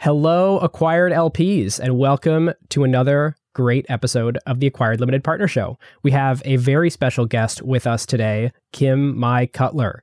Hello, 0.00 0.58
acquired 0.60 1.10
LPs, 1.10 1.80
and 1.80 1.98
welcome 1.98 2.52
to 2.68 2.84
another 2.84 3.34
great 3.52 3.84
episode 3.88 4.38
of 4.46 4.60
the 4.60 4.68
Acquired 4.68 5.00
Limited 5.00 5.24
Partner 5.24 5.48
Show. 5.48 5.76
We 6.04 6.12
have 6.12 6.40
a 6.44 6.54
very 6.54 6.88
special 6.88 7.26
guest 7.26 7.62
with 7.62 7.84
us 7.84 8.06
today, 8.06 8.52
Kim 8.72 9.18
Mai 9.18 9.46
Cutler. 9.46 10.00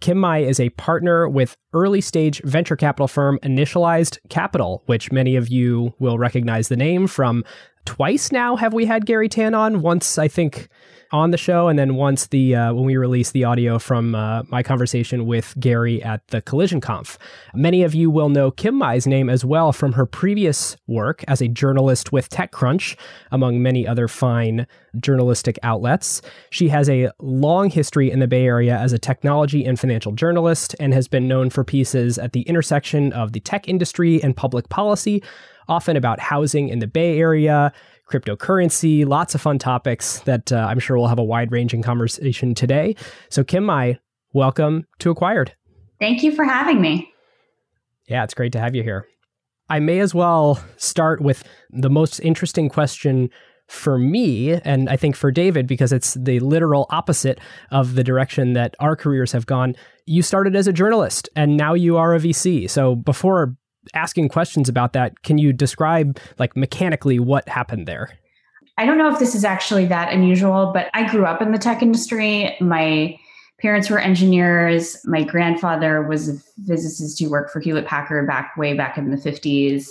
Kim 0.00 0.18
Mai 0.18 0.38
is 0.38 0.60
a 0.60 0.70
partner 0.70 1.28
with 1.28 1.56
early 1.72 2.00
stage 2.00 2.42
venture 2.44 2.76
capital 2.76 3.08
firm 3.08 3.40
Initialized 3.42 4.18
Capital, 4.28 4.84
which 4.86 5.10
many 5.10 5.34
of 5.34 5.48
you 5.48 5.94
will 5.98 6.16
recognize 6.16 6.68
the 6.68 6.76
name 6.76 7.08
from. 7.08 7.42
Twice 7.84 8.32
now 8.32 8.56
have 8.56 8.72
we 8.72 8.86
had 8.86 9.06
Garry 9.06 9.28
Tan 9.28 9.54
on. 9.54 9.82
Once, 9.82 10.18
I 10.18 10.28
think, 10.28 10.68
on 11.14 11.30
the 11.30 11.38
show, 11.38 11.68
and 11.68 11.78
then 11.78 11.94
once 11.94 12.26
the 12.26 12.56
uh, 12.56 12.74
when 12.74 12.84
we 12.84 12.96
release 12.96 13.30
the 13.30 13.44
audio 13.44 13.78
from 13.78 14.14
uh, 14.14 14.42
my 14.48 14.62
conversation 14.62 15.26
with 15.26 15.54
Garry 15.60 16.02
at 16.02 16.26
the 16.28 16.42
Collision 16.42 16.80
Conf. 16.80 17.18
Many 17.54 17.84
of 17.84 17.94
you 17.94 18.10
will 18.10 18.28
know 18.28 18.50
Kim 18.50 18.74
Mai's 18.74 19.06
name 19.06 19.30
as 19.30 19.44
well 19.44 19.72
from 19.72 19.92
her 19.92 20.06
previous 20.06 20.76
work 20.88 21.24
as 21.28 21.40
a 21.40 21.46
journalist 21.46 22.10
with 22.10 22.28
TechCrunch, 22.30 22.96
among 23.30 23.62
many 23.62 23.86
other 23.86 24.08
fine 24.08 24.66
journalistic 24.98 25.58
outlets. 25.62 26.20
She 26.50 26.68
has 26.68 26.88
a 26.88 27.10
long 27.20 27.70
history 27.70 28.10
in 28.10 28.18
the 28.18 28.26
Bay 28.26 28.44
Area 28.44 28.76
as 28.76 28.92
a 28.92 28.98
technology 28.98 29.64
and 29.64 29.78
financial 29.78 30.12
journalist, 30.12 30.74
and 30.80 30.92
has 30.94 31.06
been 31.06 31.28
known 31.28 31.48
for 31.48 31.62
pieces 31.62 32.18
at 32.18 32.32
the 32.32 32.42
intersection 32.42 33.12
of 33.12 33.32
the 33.32 33.40
tech 33.40 33.68
industry 33.68 34.20
and 34.22 34.36
public 34.36 34.68
policy 34.68 35.22
often 35.68 35.96
about 35.96 36.20
housing 36.20 36.68
in 36.68 36.78
the 36.78 36.86
Bay 36.86 37.18
Area, 37.18 37.72
cryptocurrency, 38.10 39.06
lots 39.06 39.34
of 39.34 39.40
fun 39.40 39.58
topics 39.58 40.20
that 40.20 40.52
uh, 40.52 40.66
I'm 40.68 40.78
sure 40.78 40.98
we'll 40.98 41.08
have 41.08 41.18
a 41.18 41.24
wide 41.24 41.52
ranging 41.52 41.82
conversation 41.82 42.54
today. 42.54 42.96
So, 43.30 43.44
Kim 43.44 43.64
Mai, 43.64 43.98
welcome 44.32 44.86
to 44.98 45.10
Acquired. 45.10 45.54
Thank 45.98 46.22
you 46.22 46.32
for 46.32 46.44
having 46.44 46.80
me. 46.80 47.12
Yeah, 48.08 48.24
it's 48.24 48.34
great 48.34 48.52
to 48.52 48.60
have 48.60 48.74
you 48.74 48.82
here. 48.82 49.06
I 49.70 49.80
may 49.80 50.00
as 50.00 50.14
well 50.14 50.62
start 50.76 51.22
with 51.22 51.42
the 51.70 51.88
most 51.88 52.20
interesting 52.20 52.68
question 52.68 53.30
for 53.66 53.98
me, 53.98 54.52
and 54.52 54.90
I 54.90 54.96
think 54.96 55.16
for 55.16 55.30
David, 55.30 55.66
because 55.66 55.92
it's 55.92 56.14
the 56.14 56.38
literal 56.40 56.86
opposite 56.90 57.40
of 57.70 57.94
the 57.94 58.04
direction 58.04 58.52
that 58.52 58.74
our 58.78 58.94
careers 58.94 59.32
have 59.32 59.46
gone. 59.46 59.74
You 60.04 60.20
started 60.20 60.54
as 60.54 60.66
a 60.66 60.72
journalist 60.72 61.30
and 61.34 61.56
now 61.56 61.72
you 61.72 61.96
are 61.96 62.14
a 62.14 62.18
VC. 62.18 62.68
So 62.68 62.94
before 62.94 63.56
asking 63.94 64.28
questions 64.28 64.68
about 64.68 64.92
that, 64.94 65.22
can 65.22 65.38
you 65.38 65.52
describe 65.52 66.18
like 66.38 66.56
mechanically 66.56 67.18
what 67.18 67.48
happened 67.48 67.86
there? 67.86 68.10
I 68.76 68.86
don't 68.86 68.98
know 68.98 69.12
if 69.12 69.18
this 69.18 69.34
is 69.34 69.44
actually 69.44 69.86
that 69.86 70.12
unusual, 70.12 70.72
but 70.72 70.90
I 70.94 71.08
grew 71.08 71.24
up 71.26 71.40
in 71.40 71.52
the 71.52 71.58
tech 71.58 71.82
industry. 71.82 72.56
My 72.60 73.16
parents 73.60 73.88
were 73.88 73.98
engineers. 73.98 74.96
My 75.04 75.22
grandfather 75.22 76.02
was 76.02 76.28
a 76.28 76.38
physicist 76.66 77.20
who 77.20 77.30
worked 77.30 77.50
for 77.50 77.60
Hewlett 77.60 77.86
Packard 77.86 78.26
back 78.26 78.56
way 78.56 78.74
back 78.74 78.98
in 78.98 79.10
the 79.10 79.16
50s. 79.16 79.90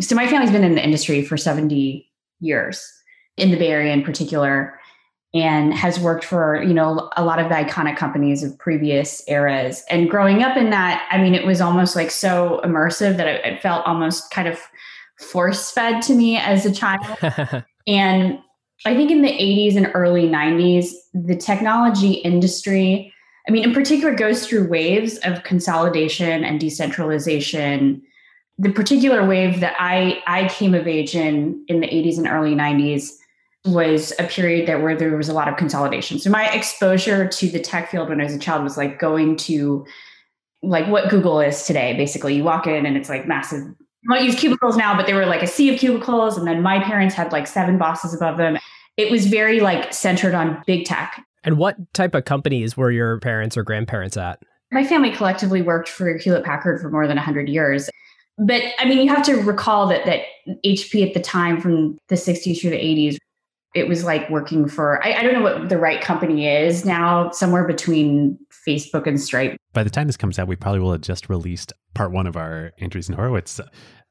So 0.00 0.14
my 0.14 0.28
family's 0.28 0.52
been 0.52 0.64
in 0.64 0.74
the 0.74 0.84
industry 0.84 1.24
for 1.24 1.36
70 1.36 2.08
years 2.40 2.84
in 3.36 3.50
the 3.50 3.56
Bay 3.56 3.68
Area 3.68 3.92
in 3.92 4.04
particular 4.04 4.78
and 5.34 5.74
has 5.74 5.98
worked 5.98 6.24
for 6.24 6.62
you 6.62 6.72
know 6.72 7.10
a 7.16 7.24
lot 7.24 7.40
of 7.40 7.48
the 7.48 7.54
iconic 7.54 7.96
companies 7.96 8.42
of 8.42 8.56
previous 8.58 9.22
eras. 9.28 9.84
And 9.90 10.08
growing 10.08 10.42
up 10.42 10.56
in 10.56 10.70
that 10.70 11.06
i 11.10 11.18
mean 11.18 11.34
it 11.34 11.44
was 11.44 11.60
almost 11.60 11.96
like 11.96 12.10
so 12.10 12.60
immersive 12.64 13.16
that 13.16 13.26
it, 13.26 13.44
it 13.44 13.60
felt 13.60 13.84
almost 13.86 14.30
kind 14.30 14.48
of 14.48 14.58
force 15.18 15.70
fed 15.70 16.02
to 16.02 16.14
me 16.14 16.38
as 16.38 16.64
a 16.64 16.72
child. 16.72 17.04
And 17.86 18.38
i 18.86 18.94
think 18.94 19.10
in 19.10 19.20
the 19.20 19.28
80s 19.28 19.76
and 19.76 19.90
early 19.92 20.26
90s 20.26 20.90
the 21.12 21.36
technology 21.36 22.12
industry 22.12 23.12
i 23.46 23.50
mean 23.50 23.62
in 23.62 23.74
particular 23.74 24.14
goes 24.14 24.46
through 24.46 24.68
waves 24.68 25.18
of 25.18 25.42
consolidation 25.42 26.44
and 26.44 26.58
decentralization. 26.60 28.00
The 28.58 28.70
particular 28.70 29.26
wave 29.26 29.60
that 29.60 29.74
i 29.78 30.22
i 30.26 30.48
came 30.48 30.74
of 30.74 30.86
age 30.86 31.14
in 31.14 31.62
in 31.68 31.80
the 31.80 31.88
80s 31.88 32.16
and 32.16 32.28
early 32.28 32.54
90s 32.54 33.10
was 33.64 34.12
a 34.18 34.24
period 34.24 34.68
that 34.68 34.82
where 34.82 34.96
there 34.96 35.16
was 35.16 35.28
a 35.28 35.32
lot 35.32 35.48
of 35.48 35.56
consolidation. 35.56 36.18
So 36.18 36.30
my 36.30 36.50
exposure 36.50 37.26
to 37.26 37.48
the 37.48 37.60
tech 37.60 37.90
field 37.90 38.10
when 38.10 38.20
I 38.20 38.24
was 38.24 38.34
a 38.34 38.38
child 38.38 38.62
was 38.62 38.76
like 38.76 38.98
going 38.98 39.36
to 39.38 39.86
like 40.62 40.86
what 40.88 41.08
Google 41.08 41.40
is 41.40 41.64
today. 41.64 41.94
Basically, 41.96 42.34
you 42.34 42.44
walk 42.44 42.66
in 42.66 42.84
and 42.84 42.96
it's 42.96 43.08
like 43.08 43.26
massive. 43.26 43.62
I 44.10 44.16
don't 44.16 44.26
use 44.26 44.34
cubicles 44.34 44.76
now, 44.76 44.94
but 44.96 45.06
they 45.06 45.14
were 45.14 45.24
like 45.24 45.42
a 45.42 45.46
sea 45.46 45.72
of 45.72 45.80
cubicles. 45.80 46.36
And 46.36 46.46
then 46.46 46.62
my 46.62 46.78
parents 46.82 47.14
had 47.14 47.32
like 47.32 47.46
seven 47.46 47.78
bosses 47.78 48.14
above 48.14 48.36
them. 48.36 48.58
It 48.96 49.10
was 49.10 49.26
very 49.26 49.60
like 49.60 49.94
centered 49.94 50.34
on 50.34 50.62
big 50.66 50.84
tech. 50.84 51.24
And 51.42 51.56
what 51.56 51.76
type 51.94 52.14
of 52.14 52.24
companies 52.24 52.76
were 52.76 52.90
your 52.90 53.18
parents 53.20 53.56
or 53.56 53.62
grandparents 53.62 54.16
at? 54.16 54.42
My 54.72 54.84
family 54.84 55.10
collectively 55.10 55.62
worked 55.62 55.88
for 55.88 56.16
Hewlett 56.18 56.44
Packard 56.44 56.80
for 56.80 56.90
more 56.90 57.06
than 57.06 57.16
100 57.16 57.48
years. 57.48 57.88
But 58.38 58.62
I 58.78 58.84
mean, 58.86 58.98
you 58.98 59.08
have 59.08 59.24
to 59.26 59.36
recall 59.36 59.86
that 59.88 60.04
that 60.06 60.22
HP 60.64 61.06
at 61.06 61.14
the 61.14 61.20
time 61.20 61.60
from 61.60 61.96
the 62.08 62.16
60s 62.16 62.60
through 62.60 62.70
the 62.70 62.76
80s 62.76 63.18
it 63.74 63.88
was 63.88 64.04
like 64.04 64.28
working 64.30 64.68
for 64.68 65.04
I, 65.04 65.14
I, 65.14 65.22
don't 65.22 65.34
know 65.34 65.42
what 65.42 65.68
the 65.68 65.78
right 65.78 66.00
company 66.00 66.46
is 66.46 66.84
now 66.84 67.30
somewhere 67.30 67.66
between 67.66 68.38
facebook 68.66 69.06
and 69.06 69.20
stripe. 69.20 69.56
By 69.72 69.82
the 69.82 69.90
time 69.90 70.06
this 70.06 70.16
comes 70.16 70.38
out 70.38 70.48
we 70.48 70.56
probably 70.56 70.80
will 70.80 70.92
have 70.92 71.00
just 71.00 71.28
released 71.28 71.72
part 71.94 72.12
one 72.12 72.26
of 72.26 72.36
our 72.36 72.72
andreessen 72.80 73.14
horowitz 73.14 73.60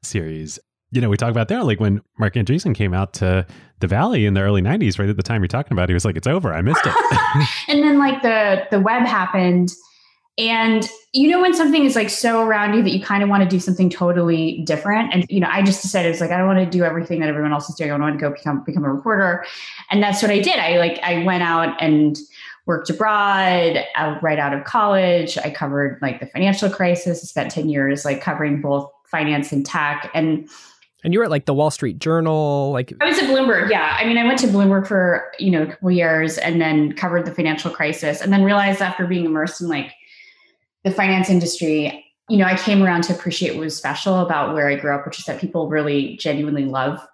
series. 0.02 0.58
You 0.90 1.00
know 1.00 1.08
we 1.08 1.16
talk 1.16 1.30
about 1.30 1.48
there 1.48 1.64
like 1.64 1.80
when 1.80 2.00
marc 2.18 2.34
andreessen 2.34 2.74
came 2.74 2.94
out 2.94 3.14
to 3.14 3.46
the 3.80 3.86
valley 3.86 4.26
in 4.26 4.34
the 4.34 4.40
early 4.42 4.62
90s 4.62 4.98
right 4.98 5.08
at 5.08 5.16
the 5.16 5.22
time 5.22 5.40
you're 5.42 5.48
talking 5.48 5.72
about 5.72 5.88
he 5.88 5.94
was 5.94 6.04
like 6.04 6.16
it's 6.16 6.26
over. 6.26 6.52
I 6.52 6.62
missed 6.62 6.84
it. 6.84 6.94
And 7.68 7.82
then 7.82 7.98
like 7.98 8.22
the 8.22 8.66
the 8.70 8.80
web 8.80 9.02
happened 9.06 9.70
and 10.36 10.88
you 11.12 11.28
know 11.28 11.40
when 11.40 11.54
something 11.54 11.84
is 11.84 11.94
like 11.94 12.10
so 12.10 12.42
around 12.42 12.74
you 12.74 12.82
that 12.82 12.90
you 12.90 13.00
kind 13.00 13.22
of 13.22 13.28
want 13.28 13.44
to 13.44 13.48
do 13.48 13.60
something 13.60 13.88
totally 13.88 14.62
different. 14.66 15.14
And 15.14 15.24
you 15.28 15.38
know, 15.38 15.48
I 15.48 15.62
just 15.62 15.82
decided 15.82 16.10
it's 16.10 16.20
like 16.20 16.32
I 16.32 16.38
don't 16.38 16.46
want 16.46 16.58
to 16.58 16.66
do 16.66 16.82
everything 16.82 17.20
that 17.20 17.28
everyone 17.28 17.52
else 17.52 17.68
is 17.68 17.76
doing. 17.76 17.92
I 17.92 17.98
want 17.98 18.18
to 18.18 18.20
go 18.20 18.32
become 18.32 18.64
become 18.64 18.84
a 18.84 18.92
reporter. 18.92 19.44
And 19.90 20.02
that's 20.02 20.22
what 20.22 20.32
I 20.32 20.40
did. 20.40 20.58
I 20.58 20.78
like 20.78 20.98
I 21.02 21.22
went 21.24 21.44
out 21.44 21.80
and 21.80 22.18
worked 22.66 22.90
abroad 22.90 23.84
uh, 23.96 24.18
right 24.22 24.38
out 24.38 24.52
of 24.52 24.64
college. 24.64 25.38
I 25.38 25.50
covered 25.50 25.98
like 26.02 26.18
the 26.18 26.26
financial 26.26 26.68
crisis. 26.68 27.22
I 27.22 27.26
spent 27.26 27.50
10 27.52 27.68
years 27.68 28.04
like 28.04 28.20
covering 28.20 28.60
both 28.60 28.90
finance 29.04 29.52
and 29.52 29.64
tech. 29.64 30.10
And 30.14 30.48
and 31.04 31.12
you 31.12 31.20
were 31.20 31.26
at 31.26 31.30
like 31.30 31.44
the 31.44 31.54
Wall 31.54 31.70
Street 31.70 31.98
Journal, 31.98 32.72
like 32.72 32.92
I 33.00 33.04
was 33.04 33.18
at 33.18 33.24
Bloomberg. 33.24 33.70
Yeah, 33.70 33.94
I 34.00 34.06
mean, 34.06 34.16
I 34.16 34.24
went 34.24 34.38
to 34.40 34.46
Bloomberg 34.46 34.86
for 34.86 35.30
you 35.38 35.50
know 35.50 35.64
a 35.64 35.66
couple 35.66 35.90
years, 35.90 36.38
and 36.38 36.62
then 36.62 36.94
covered 36.94 37.26
the 37.26 37.30
financial 37.30 37.70
crisis, 37.70 38.22
and 38.22 38.32
then 38.32 38.42
realized 38.42 38.80
after 38.80 39.06
being 39.06 39.26
immersed 39.26 39.60
in 39.60 39.68
like 39.68 39.92
the 40.84 40.90
finance 40.90 41.30
industry, 41.30 42.04
you 42.28 42.36
know, 42.36 42.44
I 42.44 42.56
came 42.56 42.82
around 42.82 43.02
to 43.04 43.14
appreciate 43.14 43.54
what 43.54 43.64
was 43.64 43.76
special 43.76 44.20
about 44.20 44.54
where 44.54 44.68
I 44.68 44.76
grew 44.76 44.94
up, 44.94 45.04
which 45.04 45.18
is 45.18 45.24
that 45.24 45.40
people 45.40 45.68
really 45.68 46.16
genuinely 46.16 46.64
love 46.64 47.04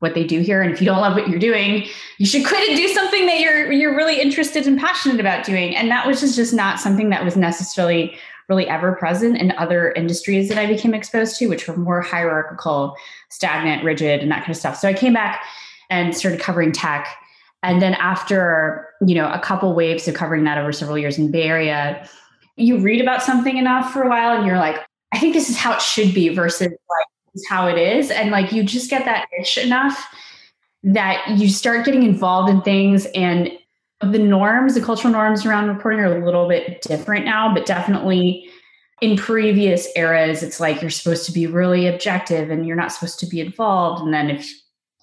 what 0.00 0.14
they 0.14 0.24
do 0.24 0.40
here. 0.40 0.60
And 0.60 0.72
if 0.72 0.80
you 0.80 0.86
don't 0.86 1.00
love 1.00 1.14
what 1.14 1.28
you're 1.28 1.38
doing, 1.38 1.86
you 2.18 2.26
should 2.26 2.46
quit 2.46 2.68
and 2.68 2.76
do 2.76 2.88
something 2.88 3.26
that 3.26 3.40
you're 3.40 3.72
you're 3.72 3.96
really 3.96 4.20
interested 4.20 4.66
and 4.66 4.78
passionate 4.78 5.20
about 5.20 5.44
doing. 5.44 5.74
And 5.74 5.90
that 5.90 6.06
was 6.06 6.20
just, 6.20 6.36
just 6.36 6.52
not 6.52 6.78
something 6.78 7.10
that 7.10 7.24
was 7.24 7.36
necessarily 7.36 8.16
really 8.48 8.68
ever 8.68 8.92
present 8.94 9.38
in 9.38 9.52
other 9.52 9.92
industries 9.92 10.48
that 10.48 10.58
I 10.58 10.66
became 10.66 10.94
exposed 10.94 11.38
to, 11.38 11.48
which 11.48 11.66
were 11.66 11.76
more 11.76 12.00
hierarchical, 12.00 12.94
stagnant, 13.30 13.82
rigid, 13.82 14.20
and 14.20 14.30
that 14.30 14.40
kind 14.40 14.50
of 14.50 14.56
stuff. 14.56 14.76
So 14.76 14.88
I 14.88 14.94
came 14.94 15.12
back 15.12 15.42
and 15.90 16.16
started 16.16 16.40
covering 16.40 16.72
tech. 16.72 17.08
And 17.62 17.82
then 17.82 17.94
after, 17.94 18.88
you 19.04 19.14
know, 19.14 19.30
a 19.32 19.40
couple 19.40 19.74
waves 19.74 20.06
of 20.06 20.14
covering 20.14 20.44
that 20.44 20.58
over 20.58 20.72
several 20.72 20.98
years 20.98 21.18
in 21.18 21.30
Bay 21.30 21.44
Area, 21.44 22.08
you 22.56 22.78
read 22.78 23.00
about 23.00 23.22
something 23.22 23.56
enough 23.56 23.92
for 23.92 24.02
a 24.02 24.08
while 24.08 24.36
and 24.36 24.46
you're 24.46 24.58
like, 24.58 24.76
I 25.12 25.18
think 25.18 25.34
this 25.34 25.48
is 25.48 25.56
how 25.56 25.74
it 25.74 25.82
should 25.82 26.14
be 26.14 26.28
versus 26.30 26.68
like 26.68 27.44
how 27.48 27.68
it 27.68 27.78
is. 27.78 28.10
And 28.10 28.30
like 28.30 28.52
you 28.52 28.62
just 28.62 28.90
get 28.90 29.04
that 29.04 29.26
itch 29.38 29.58
enough 29.58 30.06
that 30.82 31.36
you 31.36 31.48
start 31.48 31.84
getting 31.84 32.02
involved 32.02 32.48
in 32.48 32.62
things 32.62 33.06
and 33.14 33.50
the 34.00 34.18
norms, 34.18 34.74
the 34.74 34.82
cultural 34.82 35.12
norms 35.12 35.44
around 35.44 35.68
reporting 35.68 36.00
are 36.00 36.16
a 36.16 36.24
little 36.24 36.48
bit 36.48 36.82
different 36.82 37.24
now, 37.24 37.52
but 37.52 37.66
definitely 37.66 38.48
in 39.00 39.16
previous 39.16 39.88
eras, 39.96 40.42
it's 40.42 40.60
like 40.60 40.80
you're 40.80 40.90
supposed 40.90 41.26
to 41.26 41.32
be 41.32 41.46
really 41.46 41.86
objective 41.86 42.50
and 42.50 42.66
you're 42.66 42.76
not 42.76 42.92
supposed 42.92 43.18
to 43.20 43.26
be 43.26 43.40
involved. 43.40 44.02
And 44.02 44.12
then 44.12 44.30
if 44.30 44.50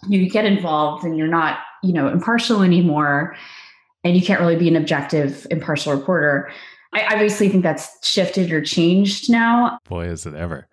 you 0.07 0.29
get 0.29 0.45
involved 0.45 1.03
and 1.03 1.17
you're 1.17 1.27
not, 1.27 1.59
you 1.83 1.93
know, 1.93 2.07
impartial 2.07 2.61
anymore 2.61 3.35
and 4.03 4.15
you 4.15 4.21
can't 4.21 4.39
really 4.39 4.55
be 4.55 4.67
an 4.67 4.75
objective, 4.75 5.45
impartial 5.51 5.93
reporter. 5.93 6.51
I 6.93 7.07
obviously 7.11 7.49
think 7.49 7.63
that's 7.63 7.89
shifted 8.07 8.51
or 8.51 8.61
changed 8.61 9.29
now. 9.29 9.79
Boy, 9.89 10.05
is 10.05 10.25
it 10.25 10.35
ever. 10.35 10.67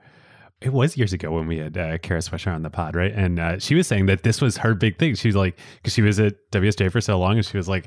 It 0.61 0.75
was 0.75 0.97
years 0.97 1.15
ago 1.15 1.31
when 1.33 1.47
we 1.47 1.57
had 1.57 1.79
uh, 1.79 1.97
Kara 1.99 2.21
Swisher 2.21 2.55
on 2.55 2.63
the 2.63 2.71
pod, 2.71 2.95
right? 2.95 3.13
And 3.13 3.39
uh, 3.39 3.59
she 3.59 3.75
was 3.75 3.87
saying 3.87 4.07
that 4.07 4.25
this 4.25 4.43
was 4.43 4.59
her 4.59 4.75
big 4.75 4.99
thing. 4.99 5.15
She 5.15 5.29
was 5.29 5.37
like, 5.37 5.59
because 5.77 5.95
she 5.95 6.03
was 6.03 6.21
at 6.21 6.35
WSJ 6.53 6.93
for 6.93 7.01
so 7.01 7.19
long, 7.19 7.37
and 7.37 7.47
she 7.47 7.57
was 7.57 7.69
like, 7.69 7.87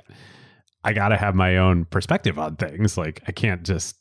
I 0.83 0.93
got 0.93 1.09
to 1.09 1.17
have 1.17 1.35
my 1.35 1.57
own 1.57 1.85
perspective 1.85 2.39
on 2.39 2.55
things. 2.55 2.97
Like, 2.97 3.21
I 3.27 3.31
can't 3.31 3.61
just 3.61 3.95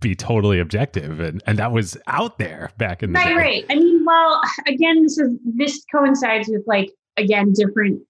be 0.00 0.14
totally 0.14 0.58
objective. 0.58 1.20
And, 1.20 1.42
and 1.46 1.58
that 1.58 1.72
was 1.72 1.98
out 2.06 2.38
there 2.38 2.70
back 2.78 3.02
in 3.02 3.12
the 3.12 3.18
right, 3.18 3.28
day. 3.28 3.34
Right, 3.34 3.66
I 3.70 3.74
mean, 3.74 4.04
well, 4.06 4.40
again, 4.66 5.02
this 5.02 5.18
is 5.18 5.34
this 5.44 5.84
coincides 5.94 6.48
with 6.48 6.62
like, 6.66 6.90
again, 7.18 7.52
different 7.52 8.00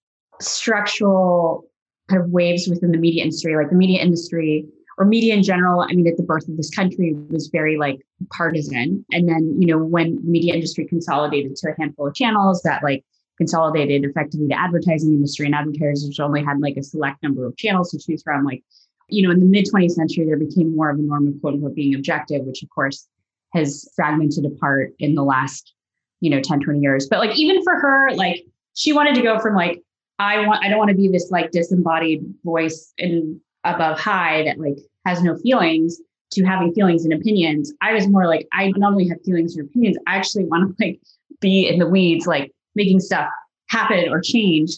structural 0.41 1.65
kind 2.09 2.23
of 2.23 2.31
waves 2.31 2.69
within 2.69 2.93
the 2.93 2.99
media 2.99 3.25
industry. 3.25 3.57
Like 3.57 3.71
the 3.71 3.77
media 3.77 4.01
industry 4.01 4.67
or 4.99 5.05
media 5.05 5.35
in 5.35 5.43
general, 5.43 5.81
I 5.83 5.93
mean, 5.93 6.07
at 6.07 6.17
the 6.17 6.23
birth 6.23 6.49
of 6.49 6.57
this 6.57 6.71
country 6.71 7.15
was 7.31 7.49
very 7.49 7.77
like 7.77 8.01
partisan. 8.31 9.05
And 9.13 9.29
then, 9.29 9.61
you 9.61 9.67
know, 9.67 9.79
when 9.79 10.19
media 10.23 10.55
industry 10.55 10.87
consolidated 10.87 11.55
to 11.57 11.71
a 11.71 11.75
handful 11.79 12.07
of 12.07 12.15
channels 12.15 12.63
that 12.63 12.83
like 12.83 13.05
consolidated 13.37 14.05
effectively 14.09 14.47
the 14.47 14.59
advertising 14.59 15.13
industry 15.13 15.45
and 15.45 15.55
advertisers 15.55 16.07
which 16.09 16.21
only 16.21 16.43
had 16.43 16.59
like 16.61 16.79
a 16.79 16.83
select 16.83 17.23
number 17.23 17.45
of 17.45 17.57
channels 17.57 17.91
to 17.91 17.99
choose 17.99 18.23
from, 18.23 18.45
like, 18.45 18.65
you 19.09 19.23
know, 19.23 19.33
in 19.33 19.41
the 19.41 19.47
mid 19.47 19.67
20th 19.67 19.93
century, 19.93 20.25
there 20.25 20.39
became 20.39 20.75
more 20.75 20.91
of 20.91 20.99
a 20.99 21.03
norm 21.03 21.29
of 21.29 21.41
quote 21.41 21.55
unquote 21.55 21.75
being 21.75 21.95
objective, 21.95 22.43
which 22.45 22.63
of 22.63 22.71
course 22.71 23.07
has 23.53 23.89
fragmented 23.95 24.47
apart 24.47 24.93
in 24.99 25.15
the 25.15 25.23
last, 25.23 25.75
you 26.21 26.31
know, 26.31 26.41
10, 26.41 26.61
20 26.61 26.81
years. 26.81 27.07
But 27.09 27.19
like, 27.19 27.37
even 27.39 27.63
for 27.63 27.79
her, 27.79 28.11
like, 28.15 28.45
she 28.75 28.93
wanted 28.93 29.15
to 29.15 29.23
go 29.23 29.39
from 29.39 29.55
like, 29.55 29.83
I 30.19 30.47
want, 30.47 30.65
I 30.65 30.69
don't 30.69 30.79
want 30.79 30.91
to 30.91 30.97
be 30.97 31.09
this 31.09 31.31
like 31.31 31.51
disembodied 31.51 32.25
voice 32.43 32.95
in 32.97 33.41
above 33.75 33.99
high 33.99 34.45
that 34.45 34.59
like 34.59 34.79
has 35.05 35.23
no 35.23 35.37
feelings 35.37 36.01
to 36.33 36.45
having 36.45 36.73
feelings 36.75 37.05
and 37.05 37.15
opinions. 37.15 37.73
I 37.81 37.93
was 37.93 38.09
more 38.09 38.27
like, 38.27 38.49
I 38.53 38.73
not 38.77 38.93
only 38.93 39.09
have 39.09 39.19
feelings 39.25 39.57
and 39.57 39.69
opinions, 39.69 39.97
I 40.07 40.17
actually 40.17 40.45
want 40.45 40.77
to 40.77 40.85
like 40.85 41.01
be 41.41 41.69
in 41.69 41.79
the 41.79 41.87
weeds, 41.87 42.27
like 42.27 42.53
making 42.75 43.01
stuff 43.01 43.29
happen 43.69 44.09
or 44.09 44.21
change, 44.21 44.73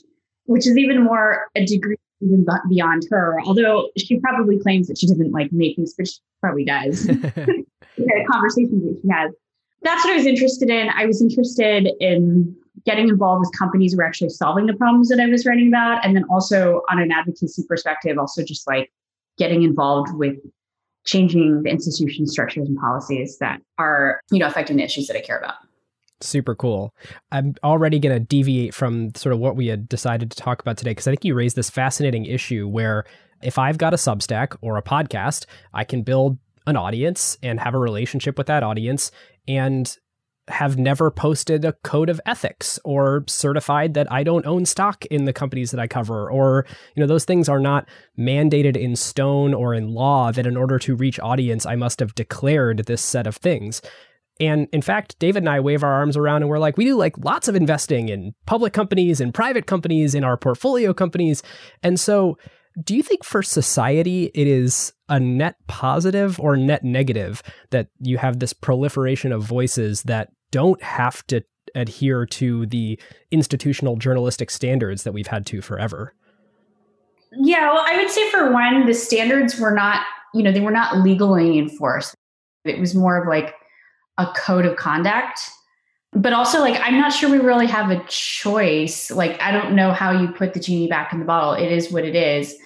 which 0.44 0.67
is 0.67 0.76
even 0.76 1.05
more 1.05 1.46
a 1.55 1.64
degree 1.64 1.96
even 2.20 2.44
beyond 2.69 3.06
her. 3.11 3.38
Although 3.44 3.90
she 3.96 4.19
probably 4.19 4.58
claims 4.58 4.88
that 4.88 4.99
she 4.99 5.06
doesn't 5.06 5.32
like 5.32 5.52
make 5.52 5.76
things, 5.76 5.94
but 5.96 6.08
she 6.08 6.19
probably 6.40 6.64
does. 6.64 7.06
the 7.06 7.64
conversations 8.31 8.82
that 8.82 8.99
she 9.02 9.08
has. 9.08 9.32
That's 9.82 10.05
what 10.05 10.14
I 10.14 10.17
was 10.17 10.26
interested 10.26 10.70
in. 10.70 10.88
I 10.88 11.06
was 11.06 11.23
interested 11.23 11.88
in 12.00 12.56
getting 12.88 13.11
involved 13.11 13.40
with 13.40 13.50
companies 13.56 13.93
who 13.93 14.00
are 14.00 14.05
actually 14.05 14.31
solving 14.31 14.64
the 14.64 14.73
problems 14.73 15.11
that 15.11 15.20
I 15.20 15.26
was 15.26 15.44
writing 15.44 15.69
about. 15.69 16.02
And 16.02 16.17
then 16.17 16.25
also 16.31 16.81
on 16.88 16.99
an 16.99 17.12
advocacy 17.12 17.62
perspective, 17.69 18.17
also 18.17 18.43
just 18.43 18.67
like 18.67 18.90
getting 19.37 19.62
involved 19.62 20.14
with 20.14 20.37
changing 21.05 21.62
the 21.64 21.70
institution 21.70 22.26
structures 22.26 22.67
and 22.67 22.79
policies 22.79 23.37
that 23.40 23.61
are, 23.76 24.23
you 24.31 24.38
know, 24.38 24.46
affecting 24.46 24.79
the 24.79 24.82
issues 24.82 25.06
that 25.06 25.17
I 25.19 25.20
care 25.20 25.37
about. 25.38 25.56
Super 26.23 26.55
cool. 26.55 26.94
I'm 27.31 27.55
already 27.62 27.99
going 27.99 28.14
to 28.14 28.20
deviate 28.20 28.73
from 28.73 29.14
sort 29.14 29.35
of 29.35 29.38
what 29.38 29.55
we 29.55 29.67
had 29.67 29.87
decided 29.87 30.31
to 30.31 30.37
talk 30.38 30.62
about 30.62 30.79
today 30.79 30.93
because 30.93 31.06
I 31.06 31.11
think 31.11 31.26
you 31.26 31.35
raised 31.35 31.56
this 31.56 31.69
fascinating 31.69 32.25
issue 32.25 32.67
where 32.67 33.05
if 33.43 33.58
I've 33.58 33.76
got 33.76 33.93
a 33.93 33.99
Substack 33.99 34.56
or 34.62 34.79
a 34.79 34.82
podcast, 34.82 35.44
I 35.75 35.85
can 35.85 36.02
build 36.02 36.38
an 36.67 36.76
audience 36.76 37.37
and 37.43 37.61
have 37.61 37.75
a 37.75 37.79
relationship 37.79 38.38
with 38.38 38.46
that 38.46 38.62
audience 38.62 39.11
and 39.46 39.94
have 40.49 40.79
never 40.79 41.11
posted 41.11 41.65
a 41.65 41.73
code 41.85 42.09
of 42.09 42.21
ethics 42.27 42.79
or 42.85 43.25
certified 43.27 43.95
that 43.95 44.11
I 44.11 44.23
don't 44.23 44.47
own 44.47 44.65
stock 44.65 45.05
in 45.06 45.25
the 45.25 45.33
companies 45.33 45.71
that 45.71 45.81
I 45.81 45.87
cover 45.87 46.31
or 46.31 46.67
you 46.95 47.00
know 47.00 47.06
those 47.06 47.25
things 47.25 47.49
are 47.49 47.61
not 47.61 47.89
mandated 48.19 48.77
in 48.77 48.97
stone 48.97 49.55
or 49.55 49.75
in 49.75 49.95
law 49.95 50.33
that 50.33 50.47
in 50.47 50.56
order 50.56 50.79
to 50.81 50.97
reach 50.97 51.21
audience 51.21 51.67
I 51.67 51.77
must 51.77 52.00
have 52.00 52.15
declared 52.15 52.87
this 52.87 53.03
set 53.03 53.27
of 53.27 53.37
things. 53.37 53.83
And 54.41 54.69
in 54.73 54.83
fact, 54.83 55.19
David 55.19 55.43
and 55.43 55.49
I 55.49 55.61
wave 55.61 55.83
our 55.83 55.93
arms 55.93 56.17
around 56.17 56.43
and 56.43 56.49
we're 56.49 56.61
like, 56.61 56.77
we 56.77 56.85
do 56.85 56.95
like 56.95 57.19
lots 57.19 57.49
of 57.49 57.56
investing 57.56 58.09
in 58.09 58.35
public 58.47 58.73
companies 58.73 59.21
and 59.21 59.35
private 59.35 59.67
companies 59.67 60.15
in 60.15 60.23
our 60.23 60.37
portfolio 60.37 60.95
companies. 60.95 61.43
And 61.83 61.99
so 61.99 62.39
do 62.83 62.95
you 62.95 63.03
think 63.03 63.25
for 63.25 63.43
society 63.43 64.31
it 64.35 64.47
is 64.47 64.93
a 65.09 65.19
net 65.19 65.56
positive 65.67 66.39
or 66.39 66.56
net 66.56 66.85
negative 66.85 67.43
that 67.71 67.89
you 68.00 68.19
have 68.19 68.39
this 68.39 68.53
proliferation 68.53 69.33
of 69.33 69.43
voices 69.43 70.03
that 70.05 70.31
don't 70.50 70.83
have 70.83 71.27
to 71.29 71.43
adhere 71.75 72.25
to 72.27 72.67
the 72.67 72.99
institutional 73.31 73.97
journalistic 73.97 74.50
standards 74.50 75.05
that 75.05 75.12
we've 75.12 75.27
had 75.27 75.47
to 75.47 75.61
forever? 75.61 76.15
Yeah, 77.33 77.73
well, 77.73 77.85
I 77.87 77.97
would 77.97 78.11
say 78.11 78.31
for 78.31 78.53
one, 78.53 78.87
the 78.87 78.95
standards 78.95 79.59
were 79.59 79.73
not, 79.73 80.05
you 80.35 80.43
know, 80.43 80.53
they 80.53 80.61
were 80.61 80.71
not 80.71 80.99
legally 80.99 81.59
enforced. 81.59 82.15
It 82.65 82.79
was 82.79 82.95
more 82.95 83.21
of 83.21 83.29
like 83.29 83.55
a 84.17 84.27
code 84.35 84.65
of 84.65 84.77
conduct. 84.77 85.41
But 86.12 86.33
also, 86.33 86.61
like, 86.61 86.81
I'm 86.81 86.99
not 86.99 87.12
sure 87.12 87.31
we 87.31 87.39
really 87.39 87.67
have 87.67 87.91
a 87.91 88.03
choice. 88.09 89.11
Like, 89.11 89.39
I 89.43 89.53
don't 89.53 89.77
know 89.77 89.93
how 89.93 90.11
you 90.11 90.29
put 90.29 90.55
the 90.55 90.61
genie 90.61 90.89
back 90.89 91.12
in 91.12 91.19
the 91.19 91.27
bottle. 91.27 91.53
It 91.53 91.71
is 91.71 91.93
what 91.93 92.05
it 92.06 92.17
is. 92.17 92.56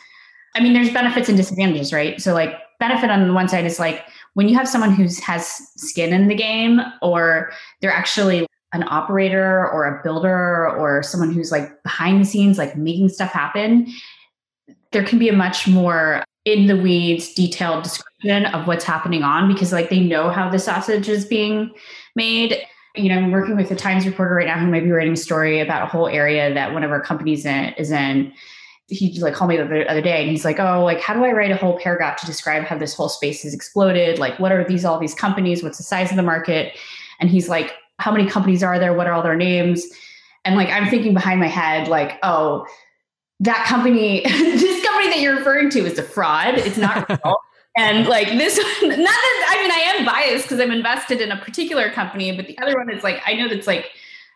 I 0.55 0.61
mean, 0.61 0.75
there's 0.75 0.93
benefits 0.93 1.29
and 1.29 1.37
disadvantages, 1.37 1.93
right? 1.93 2.21
So, 2.21 2.35
like, 2.35 2.55
benefit 2.83 3.11
on 3.11 3.25
the 3.29 3.33
one 3.33 3.49
side 3.49 3.65
is 3.65 3.79
like 3.79 4.05
when 4.35 4.49
you 4.49 4.57
have 4.57 4.67
someone 4.67 4.93
who 4.93 5.07
has 5.23 5.47
skin 5.77 6.13
in 6.13 6.27
the 6.27 6.35
game 6.35 6.81
or 7.01 7.53
they're 7.81 7.93
actually 7.93 8.45
an 8.73 8.83
operator 8.89 9.71
or 9.71 9.85
a 9.85 10.03
builder 10.03 10.69
or 10.69 11.01
someone 11.01 11.33
who's 11.33 11.53
like 11.53 11.81
behind 11.85 12.21
the 12.21 12.25
scenes 12.25 12.59
like 12.59 12.77
making 12.77 13.09
stuff 13.09 13.31
happen 13.31 13.87
there 14.91 15.05
can 15.05 15.21
be 15.21 15.29
a 15.29 15.33
much 15.33 15.69
more 15.69 16.25
in 16.45 16.67
the 16.67 16.77
weeds 16.77 17.33
detailed 17.35 17.85
description 17.85 18.47
of 18.47 18.67
what's 18.67 18.85
happening 18.85 19.23
on 19.23 19.47
because 19.53 19.73
like 19.73 19.89
they 19.89 20.01
know 20.01 20.29
how 20.29 20.51
the 20.51 20.59
sausage 20.59 21.09
is 21.09 21.25
being 21.25 21.71
made. 22.17 22.59
You 22.97 23.09
know 23.09 23.17
i'm 23.17 23.31
working 23.31 23.57
with 23.57 23.71
a 23.71 23.77
times 23.77 24.05
reporter 24.05 24.35
right 24.35 24.47
now 24.47 24.59
who 24.59 24.67
might 24.67 24.85
be 24.85 24.91
writing 24.91 25.15
a 25.15 25.17
story 25.17 25.61
about 25.61 25.85
a 25.85 25.87
whole 25.87 26.09
area 26.09 26.53
that 26.53 26.75
one 26.75 26.83
of 26.83 26.91
our 26.91 27.01
companies 27.01 27.47
in, 27.47 27.73
is 27.79 27.91
in 27.91 28.35
he 28.93 29.19
like 29.21 29.35
called 29.35 29.49
me 29.49 29.57
the 29.57 29.89
other 29.89 30.01
day 30.01 30.23
and 30.23 30.31
he's 30.31 30.45
like, 30.45 30.61
oh, 30.61 30.85
like 30.85 31.01
how 31.01 31.15
do 31.15 31.25
I 31.25 31.33
write 31.33 31.51
a 31.51 31.57
whole 31.57 31.79
paragraph 31.79 32.21
to 32.21 32.27
describe 32.27 32.65
how 32.65 32.79
this 32.79 32.95
whole 32.95 33.09
space 33.09 33.43
has 33.43 33.55
exploded? 33.55 34.19
Like, 34.19 34.39
what 34.39 34.53
are 34.53 34.65
these 34.65 34.85
all 34.85 34.99
these 34.99 35.15
companies? 35.15 35.63
What's 35.63 35.79
the 35.79 35.85
size 35.85 36.11
of 36.11 36.17
the 36.17 36.23
market? 36.23 36.77
And 37.21 37.31
he's 37.31 37.49
like, 37.49 37.75
how 37.99 38.13
many 38.13 38.29
companies 38.29 38.63
are 38.63 38.79
there? 38.79 38.95
What 38.95 39.07
are 39.07 39.13
all 39.13 39.23
their 39.23 39.37
names? 39.37 39.85
And 40.45 40.57
like 40.57 40.69
I'm 40.69 40.89
thinking 40.91 41.15
behind 41.15 41.41
my 41.41 41.47
head, 41.47 41.89
like, 41.89 42.19
oh, 42.23 42.67
that 43.41 43.67
company, 43.67 44.23
this 44.25 44.85
company 44.85 45.11
that 45.11 45.21
you're 45.21 45.37
referring 45.37 45.71
to 45.71 45.81
is 45.81 45.99
a 45.99 46.03
fraud. 46.03 46.55
It's 46.55 46.79
not 46.79 47.09
real. 47.25 47.37
and 47.77 48.07
like 48.07 48.29
this, 48.29 48.57
not 48.83 48.97
that 48.97 49.57
I 49.57 49.63
mean, 49.63 49.71
I 49.71 49.97
am 49.97 50.05
biased 50.05 50.45
because 50.45 50.61
I'm 50.61 50.71
invested 50.71 51.21
in 51.21 51.31
a 51.31 51.37
particular 51.37 51.91
company, 51.91 52.35
but 52.37 52.47
the 52.47 52.59
other 52.59 52.77
one 52.77 52.91
is 52.91 53.03
like, 53.03 53.21
I 53.27 53.35
know 53.35 53.49
that's 53.49 53.67
like, 53.67 53.91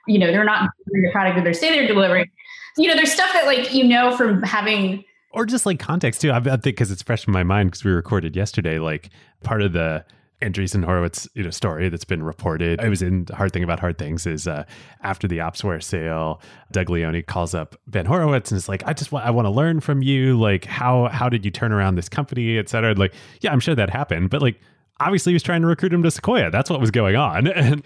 you 0.06 0.18
know, 0.18 0.28
they're 0.28 0.44
not 0.44 0.70
delivering 0.84 1.02
the 1.02 1.12
product 1.12 1.36
that 1.36 1.44
they 1.44 1.52
say 1.52 1.70
they're 1.70 1.86
delivering 1.86 2.30
you 2.76 2.88
know, 2.88 2.94
there's 2.94 3.12
stuff 3.12 3.32
that 3.32 3.46
like 3.46 3.72
you 3.72 3.84
know 3.84 4.16
from 4.16 4.42
having 4.42 5.04
or 5.30 5.44
just 5.44 5.66
like 5.66 5.78
context 5.78 6.20
too. 6.20 6.30
I, 6.30 6.38
I 6.38 6.40
think 6.40 6.62
because 6.62 6.90
it's 6.90 7.02
fresh 7.02 7.26
in 7.26 7.32
my 7.32 7.44
mind 7.44 7.70
because 7.70 7.84
we 7.84 7.90
recorded 7.90 8.36
yesterday. 8.36 8.78
Like 8.78 9.10
part 9.42 9.62
of 9.62 9.72
the 9.72 10.04
Andreessen 10.42 10.84
Horowitz 10.84 11.28
you 11.34 11.42
know 11.42 11.50
story 11.50 11.88
that's 11.88 12.04
been 12.04 12.22
reported. 12.22 12.80
I 12.80 12.88
was 12.88 13.02
in 13.02 13.26
Hard 13.34 13.52
Thing 13.52 13.62
About 13.62 13.80
Hard 13.80 13.98
Things 13.98 14.26
is 14.26 14.46
uh, 14.46 14.64
after 15.02 15.26
the 15.26 15.38
Opsware 15.38 15.82
sale, 15.82 16.40
Doug 16.72 16.90
Leone 16.90 17.22
calls 17.22 17.54
up 17.54 17.76
Ben 17.86 18.06
Horowitz 18.06 18.50
and 18.50 18.58
is 18.58 18.68
like, 18.68 18.82
I 18.86 18.92
just 18.92 19.12
want 19.12 19.26
I 19.26 19.30
want 19.30 19.46
to 19.46 19.50
learn 19.50 19.80
from 19.80 20.02
you. 20.02 20.38
Like 20.38 20.64
how 20.64 21.08
how 21.08 21.28
did 21.28 21.44
you 21.44 21.50
turn 21.50 21.72
around 21.72 21.94
this 21.94 22.08
company, 22.08 22.58
et 22.58 22.68
cetera. 22.68 22.94
Like 22.94 23.14
yeah, 23.40 23.52
I'm 23.52 23.60
sure 23.60 23.74
that 23.74 23.90
happened, 23.90 24.30
but 24.30 24.42
like 24.42 24.60
obviously 25.00 25.32
he 25.32 25.34
was 25.34 25.42
trying 25.42 25.60
to 25.62 25.66
recruit 25.66 25.92
him 25.92 26.02
to 26.02 26.10
Sequoia. 26.10 26.50
That's 26.50 26.70
what 26.70 26.80
was 26.80 26.90
going 26.90 27.16
on. 27.16 27.46
And 27.56 27.82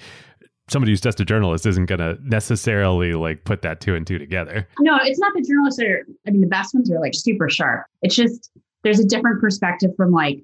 somebody 0.71 0.93
who's 0.93 1.01
just 1.01 1.21
a 1.21 1.25
journalist 1.25 1.67
isn't 1.67 1.87
going 1.87 1.99
to 1.99 2.17
necessarily 2.23 3.15
like 3.15 3.45
put 3.45 3.62
that 3.62 3.81
two 3.81 3.95
and 3.95 4.07
two 4.07 4.19
together. 4.19 4.67
No, 4.79 4.99
it's 5.03 5.19
not 5.19 5.33
the 5.35 5.43
journalists 5.43 5.79
that 5.79 5.87
are, 5.87 6.07
I 6.27 6.31
mean, 6.31 6.41
the 6.41 6.47
best 6.47 6.75
ones 6.75 6.91
are 6.91 7.00
like 7.00 7.15
super 7.15 7.49
sharp. 7.49 7.87
It's 8.03 8.15
just 8.15 8.50
there's 8.83 9.00
a 9.00 9.05
different 9.05 9.41
perspective 9.41 9.91
from 9.97 10.12
like 10.12 10.43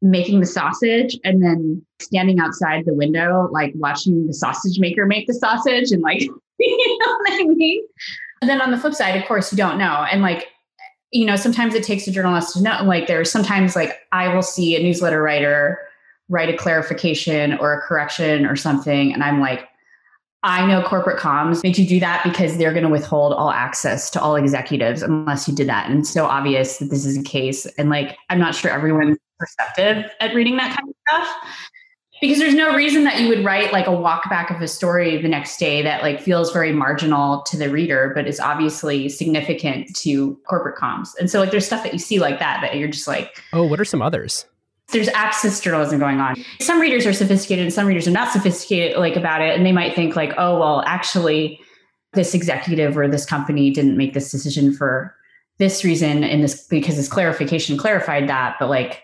making 0.00 0.40
the 0.40 0.46
sausage 0.46 1.18
and 1.24 1.42
then 1.42 1.84
standing 2.00 2.38
outside 2.38 2.84
the 2.86 2.94
window, 2.94 3.48
like 3.52 3.72
watching 3.76 4.26
the 4.26 4.34
sausage 4.34 4.78
maker 4.78 5.06
make 5.06 5.26
the 5.26 5.34
sausage 5.34 5.90
and 5.90 6.02
like, 6.02 6.22
you 6.58 6.98
know 7.00 7.12
what 7.12 7.32
I 7.32 7.44
mean? 7.44 7.84
And 8.40 8.48
then 8.48 8.60
on 8.60 8.70
the 8.70 8.78
flip 8.78 8.94
side, 8.94 9.16
of 9.16 9.26
course, 9.26 9.52
you 9.52 9.58
don't 9.58 9.78
know. 9.78 10.06
And 10.10 10.22
like, 10.22 10.48
you 11.10 11.24
know, 11.24 11.36
sometimes 11.36 11.74
it 11.74 11.82
takes 11.82 12.06
a 12.06 12.12
journalist 12.12 12.54
to 12.54 12.62
know. 12.62 12.84
Like, 12.84 13.06
there's 13.06 13.30
sometimes 13.30 13.74
like 13.74 13.98
I 14.12 14.32
will 14.32 14.42
see 14.42 14.76
a 14.76 14.82
newsletter 14.82 15.22
writer 15.22 15.87
write 16.28 16.48
a 16.48 16.56
clarification 16.56 17.54
or 17.58 17.72
a 17.72 17.80
correction 17.80 18.46
or 18.46 18.56
something. 18.56 19.12
And 19.12 19.22
I'm 19.22 19.40
like, 19.40 19.68
I 20.42 20.66
know 20.66 20.82
corporate 20.82 21.18
comms 21.18 21.62
made 21.62 21.76
you 21.78 21.86
do 21.86 21.98
that 22.00 22.22
because 22.22 22.58
they're 22.58 22.72
going 22.72 22.84
to 22.84 22.90
withhold 22.90 23.32
all 23.32 23.50
access 23.50 24.08
to 24.10 24.20
all 24.20 24.36
executives 24.36 25.02
unless 25.02 25.48
you 25.48 25.54
did 25.54 25.68
that. 25.68 25.90
And 25.90 26.00
it's 26.00 26.10
so 26.10 26.26
obvious 26.26 26.78
that 26.78 26.90
this 26.90 27.04
is 27.04 27.18
a 27.18 27.22
case. 27.22 27.66
And 27.76 27.90
like, 27.90 28.16
I'm 28.30 28.38
not 28.38 28.54
sure 28.54 28.70
everyone's 28.70 29.18
perceptive 29.38 30.10
at 30.20 30.34
reading 30.34 30.56
that 30.56 30.76
kind 30.76 30.88
of 30.88 30.94
stuff 31.08 31.28
because 32.20 32.38
there's 32.38 32.54
no 32.54 32.74
reason 32.74 33.04
that 33.04 33.20
you 33.20 33.28
would 33.28 33.44
write 33.44 33.72
like 33.72 33.86
a 33.86 33.92
walk 33.92 34.28
back 34.28 34.50
of 34.50 34.60
a 34.60 34.68
story 34.68 35.20
the 35.20 35.28
next 35.28 35.58
day 35.58 35.82
that 35.82 36.02
like 36.02 36.20
feels 36.20 36.52
very 36.52 36.72
marginal 36.72 37.42
to 37.42 37.56
the 37.56 37.70
reader 37.70 38.10
but 38.14 38.26
is 38.26 38.40
obviously 38.40 39.08
significant 39.08 39.94
to 39.94 40.34
corporate 40.48 40.76
comms 40.76 41.10
and 41.20 41.30
so 41.30 41.40
like 41.40 41.50
there's 41.50 41.66
stuff 41.66 41.82
that 41.82 41.92
you 41.92 41.98
see 41.98 42.18
like 42.18 42.38
that 42.38 42.60
that 42.60 42.76
you're 42.76 42.88
just 42.88 43.06
like 43.06 43.42
oh 43.52 43.62
what 43.62 43.80
are 43.80 43.84
some 43.84 44.02
others 44.02 44.46
there's 44.90 45.08
access 45.08 45.60
journalism 45.60 45.98
going 45.98 46.18
on. 46.18 46.36
Some 46.60 46.80
readers 46.80 47.06
are 47.06 47.12
sophisticated 47.12 47.64
and 47.64 47.72
some 47.72 47.86
readers 47.86 48.08
are 48.08 48.12
not 48.12 48.32
sophisticated 48.32 48.96
like 48.96 49.16
about 49.16 49.42
it. 49.42 49.54
And 49.56 49.64
they 49.66 49.72
might 49.72 49.94
think 49.94 50.16
like, 50.16 50.32
oh, 50.38 50.58
well, 50.58 50.82
actually 50.86 51.60
this 52.14 52.34
executive 52.34 52.96
or 52.96 53.06
this 53.06 53.26
company 53.26 53.70
didn't 53.70 53.96
make 53.96 54.14
this 54.14 54.30
decision 54.30 54.72
for 54.72 55.14
this 55.58 55.84
reason 55.84 56.24
and 56.24 56.42
this 56.42 56.66
because 56.66 56.96
this 56.96 57.08
clarification 57.08 57.76
clarified 57.76 58.28
that. 58.28 58.56
But 58.58 58.70
like 58.70 59.02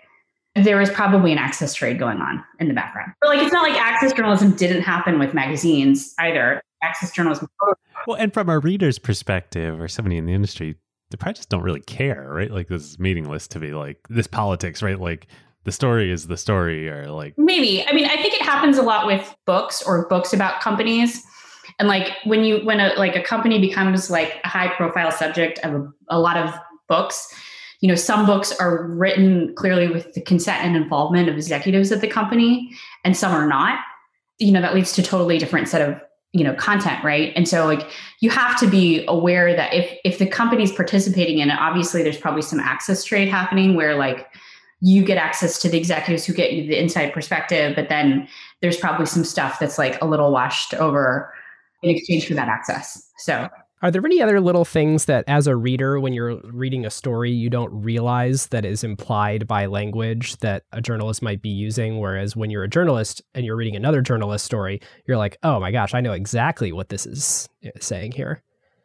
there 0.54 0.78
was 0.78 0.88
probably 0.88 1.32
an 1.32 1.38
access 1.38 1.74
trade 1.74 1.98
going 1.98 2.20
on 2.20 2.42
in 2.60 2.68
the 2.68 2.74
background. 2.74 3.12
But 3.20 3.28
like 3.28 3.40
it's 3.40 3.52
not 3.52 3.68
like 3.68 3.78
access 3.80 4.12
journalism 4.12 4.56
didn't 4.56 4.82
happen 4.82 5.18
with 5.18 5.34
magazines 5.34 6.14
either. 6.18 6.62
Access 6.82 7.12
journalism. 7.12 7.48
Well, 8.06 8.16
and 8.16 8.32
from 8.32 8.48
a 8.48 8.58
reader's 8.58 8.98
perspective 8.98 9.80
or 9.80 9.88
somebody 9.88 10.16
in 10.16 10.26
the 10.26 10.34
industry, 10.34 10.76
they 11.10 11.16
probably 11.16 11.34
just 11.34 11.48
don't 11.48 11.62
really 11.62 11.80
care, 11.80 12.28
right? 12.28 12.50
Like 12.50 12.68
this 12.68 12.82
is 12.82 12.98
meaningless 12.98 13.48
to 13.48 13.58
be 13.58 13.72
like 13.72 13.98
this 14.08 14.26
politics, 14.26 14.82
right? 14.82 14.98
Like 14.98 15.26
the 15.64 15.72
story 15.72 16.10
is 16.10 16.26
the 16.26 16.36
story, 16.36 16.88
or 16.88 17.10
like 17.10 17.34
maybe. 17.38 17.84
I 17.86 17.92
mean, 17.92 18.04
I 18.04 18.16
think 18.16 18.34
it 18.34 18.42
happens 18.42 18.78
a 18.78 18.82
lot 18.82 19.06
with 19.06 19.34
books 19.46 19.82
or 19.82 20.06
books 20.08 20.32
about 20.32 20.60
companies. 20.60 21.22
And 21.78 21.88
like 21.88 22.12
when 22.24 22.44
you 22.44 22.64
when 22.64 22.80
a 22.80 22.94
like 22.94 23.16
a 23.16 23.22
company 23.22 23.58
becomes 23.58 24.10
like 24.10 24.40
a 24.44 24.48
high 24.48 24.68
profile 24.68 25.10
subject 25.10 25.58
of 25.60 25.74
a, 25.74 25.92
a 26.10 26.20
lot 26.20 26.36
of 26.36 26.54
books, 26.86 27.26
you 27.80 27.88
know, 27.88 27.94
some 27.94 28.26
books 28.26 28.52
are 28.60 28.86
written 28.88 29.54
clearly 29.56 29.88
with 29.88 30.12
the 30.12 30.20
consent 30.20 30.62
and 30.62 30.76
involvement 30.76 31.28
of 31.28 31.34
executives 31.34 31.90
at 31.90 32.02
the 32.02 32.08
company, 32.08 32.70
and 33.02 33.16
some 33.16 33.32
are 33.32 33.46
not. 33.46 33.78
You 34.38 34.52
know, 34.52 34.60
that 34.60 34.74
leads 34.74 34.92
to 34.92 35.02
totally 35.02 35.38
different 35.38 35.68
set 35.68 35.88
of 35.88 35.98
you 36.32 36.42
know 36.42 36.52
content 36.54 37.02
right 37.04 37.32
and 37.36 37.48
so 37.48 37.64
like 37.64 37.88
you 38.18 38.28
have 38.28 38.58
to 38.58 38.66
be 38.66 39.04
aware 39.06 39.54
that 39.54 39.72
if 39.72 39.96
if 40.04 40.18
the 40.18 40.26
company's 40.26 40.72
participating 40.72 41.38
in 41.38 41.48
it 41.48 41.56
obviously 41.60 42.02
there's 42.02 42.18
probably 42.18 42.42
some 42.42 42.58
access 42.58 43.04
trade 43.04 43.28
happening 43.28 43.76
where 43.76 43.94
like 43.94 44.26
you 44.84 45.02
get 45.02 45.16
access 45.16 45.60
to 45.60 45.68
the 45.68 45.78
executives 45.78 46.24
who 46.24 46.34
get 46.34 46.52
you 46.52 46.66
the 46.66 46.78
inside 46.78 47.12
perspective 47.12 47.74
but 47.74 47.88
then 47.88 48.28
there's 48.60 48.76
probably 48.76 49.06
some 49.06 49.24
stuff 49.24 49.58
that's 49.58 49.78
like 49.78 50.00
a 50.02 50.06
little 50.06 50.30
washed 50.30 50.74
over 50.74 51.32
in 51.82 51.90
exchange 51.90 52.26
for 52.26 52.34
that 52.34 52.48
access 52.48 53.10
so 53.18 53.48
are 53.84 53.90
there 53.90 54.04
any 54.06 54.22
other 54.22 54.40
little 54.40 54.64
things 54.64 55.04
that, 55.04 55.24
as 55.28 55.46
a 55.46 55.54
reader, 55.54 56.00
when 56.00 56.14
you're 56.14 56.40
reading 56.44 56.86
a 56.86 56.90
story, 56.90 57.30
you 57.30 57.50
don't 57.50 57.70
realize 57.70 58.46
that 58.46 58.64
is 58.64 58.82
implied 58.82 59.46
by 59.46 59.66
language 59.66 60.38
that 60.38 60.62
a 60.72 60.80
journalist 60.80 61.20
might 61.20 61.42
be 61.42 61.50
using? 61.50 61.98
Whereas 61.98 62.34
when 62.34 62.48
you're 62.48 62.64
a 62.64 62.68
journalist 62.68 63.20
and 63.34 63.44
you're 63.44 63.56
reading 63.56 63.76
another 63.76 64.00
journalist 64.00 64.46
story, 64.46 64.80
you're 65.06 65.18
like, 65.18 65.36
oh 65.42 65.60
my 65.60 65.70
gosh, 65.70 65.92
I 65.92 66.00
know 66.00 66.12
exactly 66.12 66.72
what 66.72 66.88
this 66.88 67.04
is 67.04 67.46
uh, 67.66 67.72
saying 67.78 68.12
here. 68.12 68.42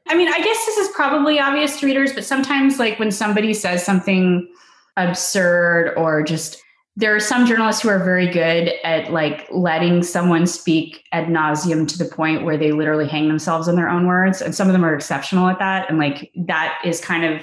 I 0.10 0.16
mean, 0.16 0.28
I 0.28 0.40
guess 0.40 0.66
this 0.66 0.76
is 0.76 0.90
probably 0.90 1.40
obvious 1.40 1.80
to 1.80 1.86
readers, 1.86 2.12
but 2.12 2.26
sometimes, 2.26 2.78
like 2.78 3.00
when 3.00 3.12
somebody 3.12 3.54
says 3.54 3.86
something 3.86 4.54
absurd 4.98 5.94
or 5.96 6.24
just 6.24 6.62
there 7.00 7.16
are 7.16 7.20
some 7.20 7.46
journalists 7.46 7.82
who 7.82 7.88
are 7.88 8.04
very 8.04 8.28
good 8.28 8.74
at 8.84 9.10
like 9.10 9.48
letting 9.52 10.04
someone 10.04 10.46
speak 10.46 11.06
ad 11.14 11.28
nauseum 11.28 11.88
to 11.88 11.98
the 11.98 12.04
point 12.04 12.44
where 12.44 12.58
they 12.58 12.74
literally 12.74 13.08
hang 13.08 13.30
themselves 13.30 13.70
on 13.70 13.78
their 13.78 13.88
own 13.88 14.06
words. 14.06 14.42
And 14.42 14.54
some 14.54 14.68
of 14.68 14.74
them 14.74 14.84
are 14.84 14.94
exceptional 14.94 15.48
at 15.48 15.60
that. 15.60 15.90
And 15.90 15.98
like 15.98 16.30
that 16.36 16.78
is 16.84 17.00
kind 17.00 17.24
of 17.24 17.42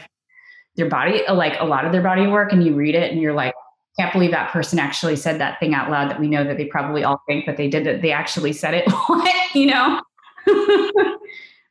their 0.76 0.90
body, 0.90 1.22
like 1.32 1.58
a 1.58 1.64
lot 1.64 1.86
of 1.86 1.92
their 1.92 2.02
body 2.02 2.26
work. 2.26 2.52
And 2.52 2.64
you 2.64 2.74
read 2.74 2.94
it 2.94 3.10
and 3.10 3.18
you're 3.18 3.32
like, 3.32 3.54
can't 3.98 4.12
believe 4.12 4.30
that 4.32 4.50
person 4.52 4.78
actually 4.78 5.16
said 5.16 5.40
that 5.40 5.58
thing 5.58 5.72
out 5.72 5.90
loud 5.90 6.10
that 6.10 6.20
we 6.20 6.28
know 6.28 6.44
that 6.44 6.58
they 6.58 6.66
probably 6.66 7.02
all 7.02 7.22
think, 7.26 7.46
but 7.46 7.56
they 7.56 7.68
did 7.68 7.86
it. 7.86 8.02
They 8.02 8.12
actually 8.12 8.52
said 8.52 8.74
it. 8.74 8.84
you 9.54 9.66
know? 9.66 10.02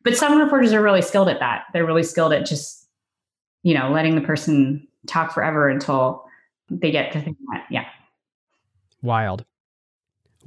but 0.03 0.17
some 0.17 0.39
reporters 0.39 0.73
are 0.73 0.81
really 0.81 1.03
skilled 1.03 1.29
at 1.29 1.39
that. 1.39 1.65
They're 1.71 1.85
really 1.85 2.01
skilled 2.01 2.33
at 2.33 2.47
just, 2.47 2.87
you 3.61 3.75
know, 3.75 3.91
letting 3.91 4.15
the 4.15 4.21
person 4.21 4.87
talk 5.05 5.33
forever 5.33 5.69
until 5.69 6.25
they 6.69 6.91
get 6.91 7.11
to 7.13 7.21
think 7.21 7.37
that, 7.51 7.65
yeah. 7.69 7.85
Wild. 9.01 9.45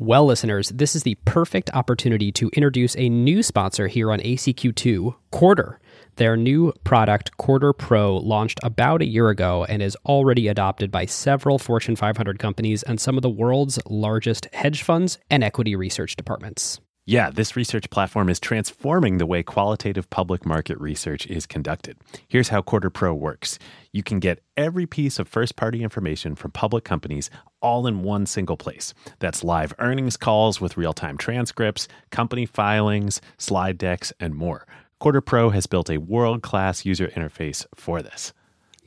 Well, 0.01 0.27
listeners, 0.27 0.69
this 0.69 0.95
is 0.95 1.03
the 1.03 1.17
perfect 1.25 1.75
opportunity 1.75 2.31
to 2.33 2.51
introduce 2.51 2.97
a 2.97 3.09
new 3.09 3.43
sponsor 3.43 3.89
here 3.89 4.13
on 4.13 4.21
ACQ2, 4.21 5.15
Quartr. 5.33 5.79
Their 6.15 6.37
new 6.37 6.73
product, 6.85 7.37
Quartr 7.37 7.77
Pro, 7.77 8.17
launched 8.17 8.61
about 8.63 9.03
a 9.03 9.07
year 9.07 9.29
ago 9.29 9.65
and 9.69 9.83
is 9.83 9.97
already 10.07 10.47
adopted 10.47 10.93
by 10.93 11.05
several 11.05 11.59
Fortune 11.59 11.97
500 11.97 12.39
companies 12.39 12.85
and 12.85 13.01
some 13.01 13.17
of 13.17 13.23
the 13.23 13.29
world's 13.29 13.81
largest 13.87 14.47
hedge 14.53 14.85
funds 14.85 15.19
and 15.31 15.43
equity 15.43 15.75
research 15.75 16.15
departments. 16.15 16.81
Yeah, 17.11 17.31
this 17.31 17.57
research 17.57 17.89
platform 17.89 18.29
is 18.29 18.39
transforming 18.39 19.17
the 19.17 19.25
way 19.25 19.43
qualitative 19.43 20.11
public 20.11 20.45
market 20.45 20.79
research 20.79 21.27
is 21.27 21.47
conducted. 21.47 21.97
Here's 22.29 22.51
how 22.51 22.61
Quartr 22.61 22.93
Pro 22.93 23.15
works 23.15 23.59
you 23.95 24.03
can 24.03 24.21
get 24.21 24.43
every 24.59 24.85
piece 24.85 25.19
of 25.19 25.27
first 25.27 25.57
party 25.57 25.83
information 25.83 26.35
from 26.35 26.51
public 26.51 26.85
companies 26.85 27.31
all 27.63 27.87
in 27.87 28.03
one 28.03 28.27
single 28.27 28.59
place. 28.59 28.93
That's 29.21 29.43
live 29.43 29.73
earnings 29.79 30.19
calls 30.19 30.61
with 30.61 30.77
real 30.77 30.93
time 30.93 31.17
transcripts, 31.17 31.89
company 32.11 32.45
filings, 32.45 33.23
slide 33.39 33.79
decks, 33.79 34.13
and 34.21 34.35
more. 34.35 34.67
Quartr 35.01 35.25
Pro 35.25 35.49
has 35.49 35.67
built 35.67 35.89
a 35.89 35.97
world 35.97 36.43
class 36.43 36.85
user 36.85 37.09
interface 37.17 37.65
for 37.75 38.03
this. 38.03 38.35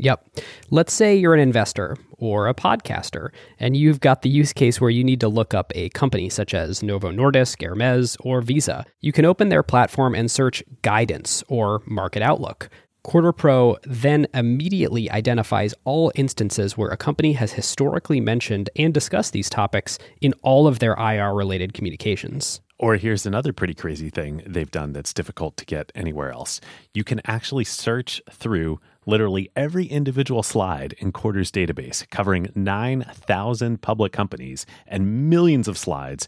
Yep. 0.01 0.39
Let's 0.71 0.93
say 0.93 1.15
you're 1.15 1.35
an 1.35 1.39
investor 1.39 1.95
or 2.17 2.47
a 2.47 2.55
podcaster, 2.55 3.29
and 3.59 3.77
you've 3.77 3.99
got 3.99 4.23
the 4.23 4.29
use 4.29 4.51
case 4.51 4.81
where 4.81 4.89
you 4.89 5.03
need 5.03 5.19
to 5.19 5.27
look 5.27 5.53
up 5.53 5.71
a 5.75 5.89
company 5.89 6.27
such 6.27 6.55
as 6.55 6.81
Novo 6.81 7.11
Nordisk, 7.11 7.63
Hermes, 7.63 8.17
or 8.21 8.41
Visa. 8.41 8.83
You 9.01 9.11
can 9.11 9.25
open 9.25 9.49
their 9.49 9.61
platform 9.61 10.15
and 10.15 10.29
search 10.29 10.63
guidance 10.81 11.43
or 11.47 11.83
market 11.85 12.23
outlook. 12.23 12.69
Quartr 13.05 13.35
Pro 13.35 13.77
then 13.83 14.25
immediately 14.33 15.09
identifies 15.11 15.75
all 15.83 16.11
instances 16.15 16.75
where 16.75 16.89
a 16.89 16.97
company 16.97 17.33
has 17.33 17.53
historically 17.53 18.19
mentioned 18.19 18.71
and 18.75 18.93
discussed 18.93 19.33
these 19.33 19.49
topics 19.51 19.99
in 20.19 20.33
all 20.41 20.65
of 20.65 20.79
their 20.79 20.93
IR 20.93 21.33
related 21.33 21.73
communications. 21.73 22.59
Or 22.79 22.95
here's 22.95 23.27
another 23.27 23.53
pretty 23.53 23.75
crazy 23.75 24.09
thing 24.09 24.41
they've 24.47 24.69
done 24.71 24.93
that's 24.93 25.13
difficult 25.13 25.57
to 25.57 25.65
get 25.65 25.91
anywhere 25.93 26.31
else. 26.31 26.59
You 26.95 27.03
can 27.03 27.21
actually 27.25 27.65
search 27.65 28.19
through 28.31 28.79
literally 29.05 29.49
every 29.55 29.85
individual 29.85 30.43
slide 30.43 30.93
in 30.99 31.11
Quartr's 31.11 31.51
database, 31.51 32.09
covering 32.09 32.51
9,000 32.55 33.81
public 33.81 34.11
companies 34.11 34.65
and 34.87 35.29
millions 35.29 35.67
of 35.67 35.77
slides 35.77 36.27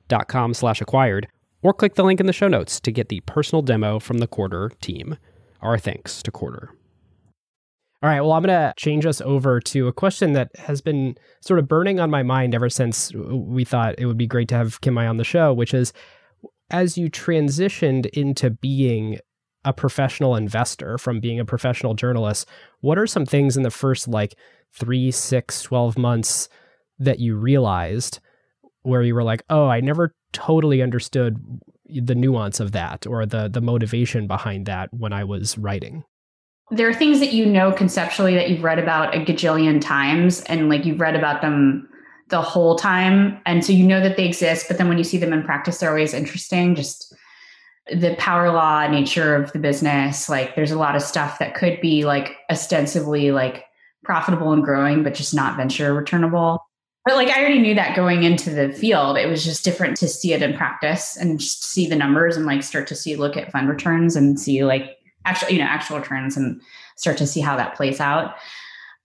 com 0.27 0.53
slash 0.53 0.81
acquired, 0.81 1.27
or 1.61 1.73
click 1.73 1.95
the 1.95 2.03
link 2.03 2.19
in 2.19 2.25
the 2.25 2.33
show 2.33 2.47
notes 2.47 2.79
to 2.79 2.91
get 2.91 3.09
the 3.09 3.21
personal 3.21 3.61
demo 3.61 3.99
from 3.99 4.19
the 4.19 4.27
Quartr 4.27 4.79
team. 4.79 5.17
Our 5.61 5.77
thanks 5.77 6.21
to 6.23 6.31
Quartr. 6.31 6.69
All 8.03 8.09
right, 8.09 8.21
well, 8.21 8.31
I'm 8.31 8.43
going 8.43 8.49
to 8.49 8.73
change 8.77 9.05
us 9.05 9.21
over 9.21 9.59
to 9.59 9.87
a 9.87 9.93
question 9.93 10.33
that 10.33 10.49
has 10.57 10.81
been 10.81 11.15
sort 11.39 11.59
of 11.59 11.67
burning 11.67 11.99
on 11.99 12.09
my 12.09 12.23
mind 12.23 12.55
ever 12.55 12.67
since 12.67 13.13
we 13.13 13.63
thought 13.63 13.93
it 13.99 14.07
would 14.07 14.17
be 14.17 14.25
great 14.25 14.47
to 14.49 14.55
have 14.55 14.81
Kim 14.81 14.95
Mai 14.95 15.05
on 15.05 15.17
the 15.17 15.23
show, 15.23 15.53
which 15.53 15.73
is 15.73 15.93
as 16.71 16.97
you 16.97 17.11
transitioned 17.11 18.07
into 18.07 18.49
being 18.49 19.19
a 19.63 19.73
professional 19.73 20.35
investor 20.35 20.97
from 20.97 21.19
being 21.19 21.39
a 21.39 21.45
professional 21.45 21.93
journalist, 21.93 22.47
what 22.79 22.97
are 22.97 23.05
some 23.05 23.25
things 23.25 23.55
in 23.55 23.61
the 23.61 23.69
first 23.69 24.07
like 24.07 24.35
three, 24.73 25.11
six, 25.11 25.61
12 25.61 25.97
months 25.97 26.49
that 26.97 27.19
you 27.19 27.35
realized 27.35 28.19
where 28.83 29.03
you 29.03 29.15
were 29.15 29.23
like, 29.23 29.43
oh, 29.49 29.67
I 29.67 29.79
never 29.81 30.13
totally 30.33 30.81
understood 30.81 31.39
the 31.87 32.15
nuance 32.15 32.59
of 32.59 32.71
that 32.71 33.05
or 33.05 33.25
the 33.25 33.49
the 33.49 33.61
motivation 33.61 34.27
behind 34.27 34.65
that 34.65 34.93
when 34.93 35.13
I 35.13 35.23
was 35.23 35.57
writing? 35.57 36.03
There 36.69 36.87
are 36.87 36.93
things 36.93 37.19
that 37.19 37.33
you 37.33 37.45
know 37.45 37.71
conceptually 37.71 38.33
that 38.35 38.49
you've 38.49 38.63
read 38.63 38.79
about 38.79 39.13
a 39.13 39.19
gajillion 39.19 39.81
times 39.81 40.41
and 40.43 40.69
like 40.69 40.85
you've 40.85 41.01
read 41.01 41.15
about 41.15 41.41
them 41.41 41.87
the 42.29 42.41
whole 42.41 42.77
time. 42.77 43.41
And 43.45 43.65
so 43.65 43.73
you 43.73 43.85
know 43.85 43.99
that 43.99 44.15
they 44.15 44.25
exist, 44.25 44.67
but 44.69 44.77
then 44.77 44.87
when 44.87 44.97
you 44.97 45.03
see 45.03 45.17
them 45.17 45.33
in 45.33 45.43
practice, 45.43 45.79
they're 45.79 45.89
always 45.89 46.13
interesting. 46.13 46.75
Just 46.75 47.13
the 47.91 48.15
power 48.17 48.51
law 48.51 48.87
nature 48.87 49.35
of 49.35 49.51
the 49.51 49.59
business. 49.59 50.29
Like 50.29 50.55
there's 50.55 50.71
a 50.71 50.79
lot 50.79 50.95
of 50.95 51.01
stuff 51.01 51.39
that 51.39 51.55
could 51.55 51.81
be 51.81 52.05
like 52.05 52.37
ostensibly 52.49 53.31
like 53.31 53.65
profitable 54.03 54.53
and 54.53 54.63
growing, 54.63 55.03
but 55.03 55.13
just 55.13 55.33
not 55.33 55.57
venture 55.57 55.93
returnable. 55.93 56.65
But 57.03 57.15
like 57.15 57.29
I 57.29 57.39
already 57.39 57.59
knew 57.59 57.73
that 57.75 57.95
going 57.95 58.23
into 58.23 58.51
the 58.51 58.71
field, 58.71 59.17
it 59.17 59.27
was 59.27 59.43
just 59.43 59.63
different 59.63 59.97
to 59.97 60.07
see 60.07 60.33
it 60.33 60.43
in 60.43 60.55
practice 60.55 61.17
and 61.17 61.39
just 61.39 61.63
see 61.63 61.87
the 61.87 61.95
numbers 61.95 62.37
and 62.37 62.45
like 62.45 62.61
start 62.61 62.87
to 62.87 62.95
see 62.95 63.15
look 63.15 63.35
at 63.35 63.51
fund 63.51 63.69
returns 63.69 64.15
and 64.15 64.39
see 64.39 64.63
like 64.63 64.97
actual, 65.25 65.49
you 65.49 65.57
know, 65.57 65.65
actual 65.65 65.97
returns 65.97 66.37
and 66.37 66.61
start 66.97 67.17
to 67.17 67.25
see 67.25 67.41
how 67.41 67.55
that 67.57 67.75
plays 67.75 67.99
out. 67.99 68.35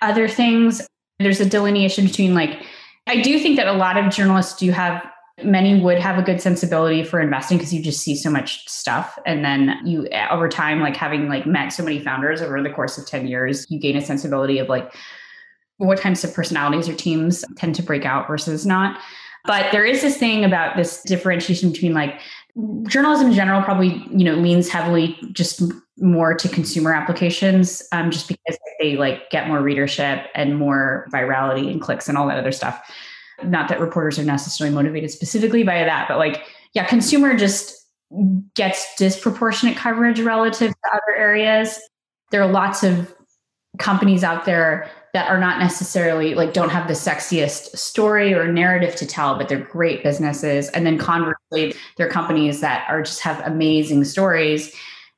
Other 0.03 0.29
things, 0.29 0.87
there's 1.19 1.41
a 1.41 1.49
delineation 1.49 2.07
between 2.07 2.35
like, 2.35 2.63
I 3.07 3.23
do 3.23 3.39
think 3.39 3.57
that 3.57 3.67
a 3.67 3.73
lot 3.73 3.97
of 3.97 4.13
journalists 4.13 4.59
do 4.59 4.71
have 4.73 5.07
many 5.43 5.81
would 5.81 5.99
have 5.99 6.19
a 6.19 6.23
good 6.23 6.41
sensibility 6.41 7.03
for 7.03 7.21
investing 7.21 7.59
because 7.59 7.73
you 7.73 7.83
just 7.83 8.01
see 8.01 8.17
so 8.17 8.31
much 8.31 8.67
stuff 8.69 9.19
and 9.27 9.45
then 9.45 9.79
you 9.85 10.09
over 10.31 10.49
time 10.49 10.81
like 10.81 10.97
having 10.97 11.29
like 11.29 11.47
met 11.47 11.69
so 11.69 11.85
many 11.85 12.01
founders 12.01 12.41
over 12.41 12.63
the 12.63 12.71
course 12.71 12.97
of 12.97 13.07
10 13.07 13.27
years 13.27 13.67
you 13.71 13.79
gain 13.79 13.97
a 13.97 14.01
sensibility 14.01 14.59
of 14.59 14.71
like 14.71 14.95
what 15.79 15.99
types 16.01 16.25
of 16.25 16.33
personalities 16.35 16.89
or 16.89 16.95
teams 16.95 17.45
tend 17.57 17.75
to 17.75 17.83
break 17.83 18.05
out 18.05 18.27
versus 18.27 18.65
not. 18.67 18.99
But 19.45 19.71
there 19.73 19.85
is 19.85 20.03
this 20.03 20.17
thing 20.17 20.45
about 20.45 20.77
this 20.77 21.03
differentiation 21.03 21.71
between 21.71 21.95
like 21.95 22.21
journalism 22.89 23.29
in 23.29 23.35
general 23.35 23.63
probably 23.63 24.03
you 24.11 24.25
know 24.25 24.35
leans 24.35 24.69
heavily 24.69 25.19
just 25.33 25.63
more 25.99 26.35
to 26.35 26.49
consumer 26.49 26.93
applications 26.93 27.83
um, 27.93 28.11
just 28.11 28.29
because 28.29 28.59
they 28.81 28.97
like 28.97 29.29
get 29.31 29.47
more 29.47 29.61
readership 29.61 30.27
and 30.35 30.57
more 30.59 31.07
virality 31.13 31.71
and 31.71 31.81
clicks 31.81 32.09
and 32.09 32.17
all 32.17 32.27
that 32.27 32.39
other 32.39 32.53
stuff. 32.53 32.91
Not 33.45 33.69
that 33.69 33.79
reporters 33.79 34.19
are 34.19 34.25
necessarily 34.25 34.75
motivated 34.75 35.11
specifically 35.11 35.63
by 35.63 35.85
that 35.85 36.09
but 36.09 36.19
like 36.19 36.45
yeah 36.73 36.87
consumer 36.87 37.37
just 37.37 37.87
gets 38.55 38.95
disproportionate 38.97 39.77
coverage 39.77 40.21
relative 40.21 40.71
to 40.71 40.91
other 40.93 41.17
areas. 41.17 41.79
There 42.31 42.43
are 42.43 42.51
lots 42.51 42.83
of 42.83 43.15
companies 43.79 44.25
out 44.25 44.45
there 44.45 44.91
that 45.17 45.31
are 45.31 45.41
not 45.41 45.59
necessarily 45.59 46.35
like 46.35 46.53
don't 46.53 46.69
have 46.69 46.89
the 46.89 46.93
sexiest 46.93 47.75
story 47.75 48.35
or 48.35 48.53
narrative 48.53 48.95
to 48.95 49.07
tell 49.07 49.39
but 49.39 49.49
they're 49.49 49.59
great 49.59 50.03
businesses. 50.03 50.69
And 50.69 50.85
then 50.85 50.99
conversely 50.99 51.75
there 51.97 52.07
are 52.07 52.11
companies 52.11 52.61
that 52.61 52.85
are 52.87 53.01
just 53.01 53.21
have 53.21 53.41
amazing 53.47 54.05
stories 54.05 54.75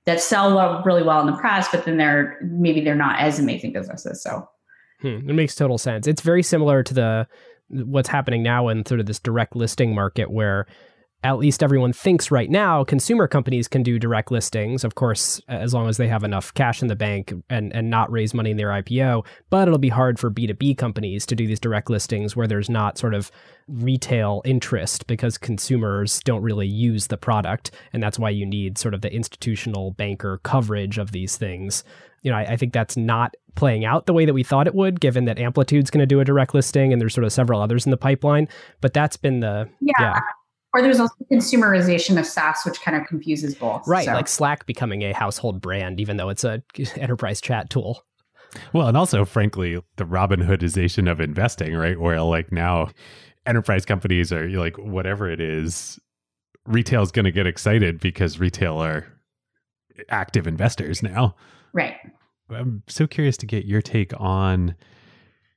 that 0.07 0.21
sell 0.21 0.55
well, 0.55 0.85
really 0.85 1.02
well 1.02 1.21
in 1.21 1.26
the 1.26 1.37
press 1.37 1.67
but 1.73 1.85
then 1.85 1.97
they're 1.97 2.38
maybe 2.43 2.81
they're 2.81 2.95
not 2.95 3.19
as 3.19 3.40
amazing 3.40 3.73
businesses 3.73 4.23
so. 4.23 4.49
Hmm, 5.00 5.28
it 5.28 5.35
makes 5.35 5.57
total 5.57 5.78
sense. 5.78 6.07
It's 6.07 6.23
very 6.23 6.45
similar 6.45 6.85
to 6.85 6.95
the 6.95 7.26
what's 7.69 8.09
happening 8.09 8.45
now 8.45 8.69
in 8.69 8.87
sort 8.87 9.00
of 9.00 9.07
this 9.07 9.19
direct 9.19 9.57
listing 9.57 9.97
market 9.97 10.31
where 10.31 10.69
at 11.25 11.39
least 11.39 11.63
everyone 11.63 11.93
thinks 11.93 12.31
right 12.31 12.51
now 12.51 12.85
consumer 12.85 13.27
companies 13.27 13.69
can 13.69 13.83
do 13.83 13.99
direct 13.99 14.31
listings 14.31 14.85
of 14.85 14.95
course 14.95 15.41
as 15.49 15.75
long 15.75 15.89
as 15.89 15.97
they 15.97 16.09
have 16.09 16.25
enough 16.25 16.55
cash 16.55 16.81
in 16.81 16.89
the 16.89 16.97
bank 16.97 17.33
and 17.51 17.75
and 17.75 17.91
not 17.91 18.11
raise 18.11 18.35
money 18.35 18.51
in 18.51 18.57
their 18.57 18.69
IPO 18.69 19.25
but 19.51 19.69
it'll 19.69 19.79
be 19.79 19.89
hard 19.89 20.19
for 20.19 20.31
B2B 20.31 20.77
companies 20.79 21.27
to 21.27 21.35
do 21.35 21.47
these 21.47 21.61
direct 21.61 21.91
listings 21.91 22.37
where 22.37 22.47
there's 22.47 22.71
not 22.71 22.99
sort 22.99 23.15
of 23.15 23.31
retail 23.69 24.43
interest 24.45 25.07
because 25.07 25.39
consumers 25.39 26.21
don't 26.21 26.43
really 26.43 26.67
use 26.67 27.09
the 27.09 27.17
product. 27.17 27.71
And 27.93 28.03
that's 28.03 28.19
why 28.19 28.31
you 28.31 28.47
need 28.47 28.79
sort 28.79 28.95
of 28.95 29.03
the 29.03 29.13
institutional 29.13 29.93
banker 29.93 30.41
coverage 30.43 30.99
of 30.99 31.13
these 31.13 31.37
things. 31.37 31.85
You 32.23 32.33
know 32.33 32.39
I, 32.39 32.53
I 32.53 32.57
think 32.57 32.73
that's 32.73 32.97
not 32.97 33.37
playing 33.55 33.85
out 33.85 34.07
the 34.07 34.13
way 34.13 34.25
that 34.25 34.35
we 34.35 34.43
thought 34.43 34.67
it 34.67 34.75
would 34.75 35.01
given 35.01 35.25
that 35.27 35.39
amplitude's 35.39 35.91
going 35.91 36.01
to 36.01 36.07
do 36.07 36.21
a 36.21 36.25
direct 36.25 36.55
listing 36.55 36.93
and 36.93 37.01
there's 37.01 37.15
sort 37.15 37.25
of 37.25 37.33
several 37.33 37.61
others 37.61 37.87
in 37.87 37.91
the 37.91 37.97
pipeline. 37.97 38.49
But 38.81 38.93
that's 38.93 39.17
been 39.17 39.41
the 39.41 39.69
yeah. 39.81 39.93
yeah 40.01 40.21
or 40.75 40.83
there's 40.83 41.01
also 41.01 41.15
consumerization 41.33 42.19
of 42.19 42.27
SaaS, 42.27 42.61
which 42.65 42.81
kind 42.81 42.97
of 42.97 43.07
confuses 43.07 43.55
both. 43.55 43.87
Right, 43.87 44.05
so. 44.05 44.13
like 44.13 44.29
Slack 44.29 44.67
becoming 44.67 45.03
a 45.03 45.13
household 45.13 45.61
brand, 45.61 46.01
even 46.01 46.17
though 46.17 46.29
it's 46.29 46.45
a 46.45 46.63
enterprise 46.97 47.41
chat 47.41 47.71
tool. 47.71 48.03
Well, 48.73 48.89
and 48.89 48.97
also, 48.97 49.25
frankly, 49.25 49.83
the 49.97 50.07
Robin 50.07 50.41
Hoodization 50.41 51.11
of 51.11 51.21
investing, 51.21 51.75
right? 51.75 51.99
Where 51.99 52.21
like 52.23 52.53
now 52.53 52.89
enterprise 53.47 53.85
companies 53.85 54.33
are 54.33 54.49
like, 54.49 54.77
whatever 54.79 55.31
it 55.31 55.41
is, 55.41 55.99
retail 56.67 57.03
is 57.03 57.11
going 57.11 57.25
to 57.25 57.33
get 57.33 57.47
excited 57.47 58.01
because 58.01 58.39
retail 58.39 58.83
are 58.83 59.07
active 60.09 60.47
investors 60.47 61.03
now. 61.03 61.35
Right. 61.73 61.97
I'm 62.51 62.83
so 62.89 63.07
curious 63.07 63.37
to 63.39 63.47
get 63.47 63.65
your 63.65 63.83
take 63.83 64.13
on, 64.19 64.75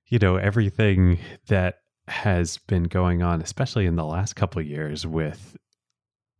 you 0.07 0.19
know, 0.19 0.35
everything 0.35 1.19
that 1.47 1.75
has 2.07 2.57
been 2.67 2.83
going 2.83 3.21
on, 3.21 3.41
especially 3.41 3.85
in 3.85 3.95
the 3.95 4.05
last 4.05 4.35
couple 4.35 4.61
years, 4.61 5.05
with 5.05 5.55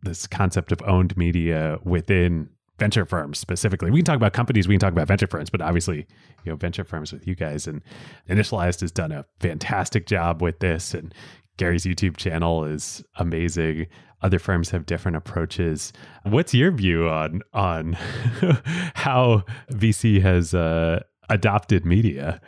this 0.01 0.27
concept 0.27 0.71
of 0.71 0.81
owned 0.83 1.15
media 1.15 1.77
within 1.83 2.49
venture 2.79 3.05
firms 3.05 3.37
specifically. 3.37 3.91
We 3.91 3.99
can 3.99 4.05
talk 4.05 4.15
about 4.15 4.33
companies, 4.33 4.67
we 4.67 4.73
can 4.73 4.79
talk 4.79 4.91
about 4.91 5.07
venture 5.07 5.27
firms, 5.27 5.51
but 5.51 5.61
obviously, 5.61 6.07
you 6.43 6.51
know, 6.51 6.55
venture 6.55 6.83
firms 6.83 7.13
with 7.13 7.27
you 7.27 7.35
guys 7.35 7.67
and 7.67 7.83
Initialized 8.27 8.81
has 8.81 8.91
done 8.91 9.11
a 9.11 9.25
fantastic 9.39 10.07
job 10.07 10.41
with 10.41 10.59
this 10.59 10.95
and 10.95 11.13
Garry's 11.57 11.85
YouTube 11.85 12.17
channel 12.17 12.65
is 12.65 13.03
amazing. 13.17 13.85
Other 14.23 14.39
firms 14.39 14.71
have 14.71 14.87
different 14.87 15.15
approaches. 15.15 15.93
What's 16.23 16.55
your 16.55 16.71
view 16.71 17.07
on 17.07 17.41
on 17.53 17.93
how 18.95 19.43
VC 19.71 20.19
has 20.21 20.55
uh, 20.55 21.01
adopted 21.29 21.85
media? 21.85 22.41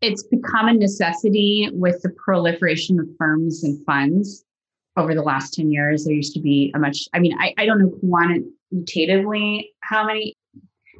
It's 0.00 0.22
become 0.22 0.68
a 0.68 0.74
necessity 0.74 1.70
with 1.72 2.02
the 2.02 2.10
proliferation 2.10 3.00
of 3.00 3.08
firms 3.18 3.64
and 3.64 3.84
funds 3.86 4.44
over 4.96 5.14
the 5.14 5.22
last 5.22 5.54
10 5.54 5.70
years. 5.70 6.04
There 6.04 6.14
used 6.14 6.34
to 6.34 6.40
be 6.40 6.72
a 6.74 6.78
much, 6.78 7.08
I 7.14 7.18
mean, 7.18 7.36
I, 7.38 7.54
I 7.58 7.66
don't 7.66 7.78
know 7.78 7.92
quantitatively 8.70 9.72
how 9.80 10.06
many, 10.06 10.36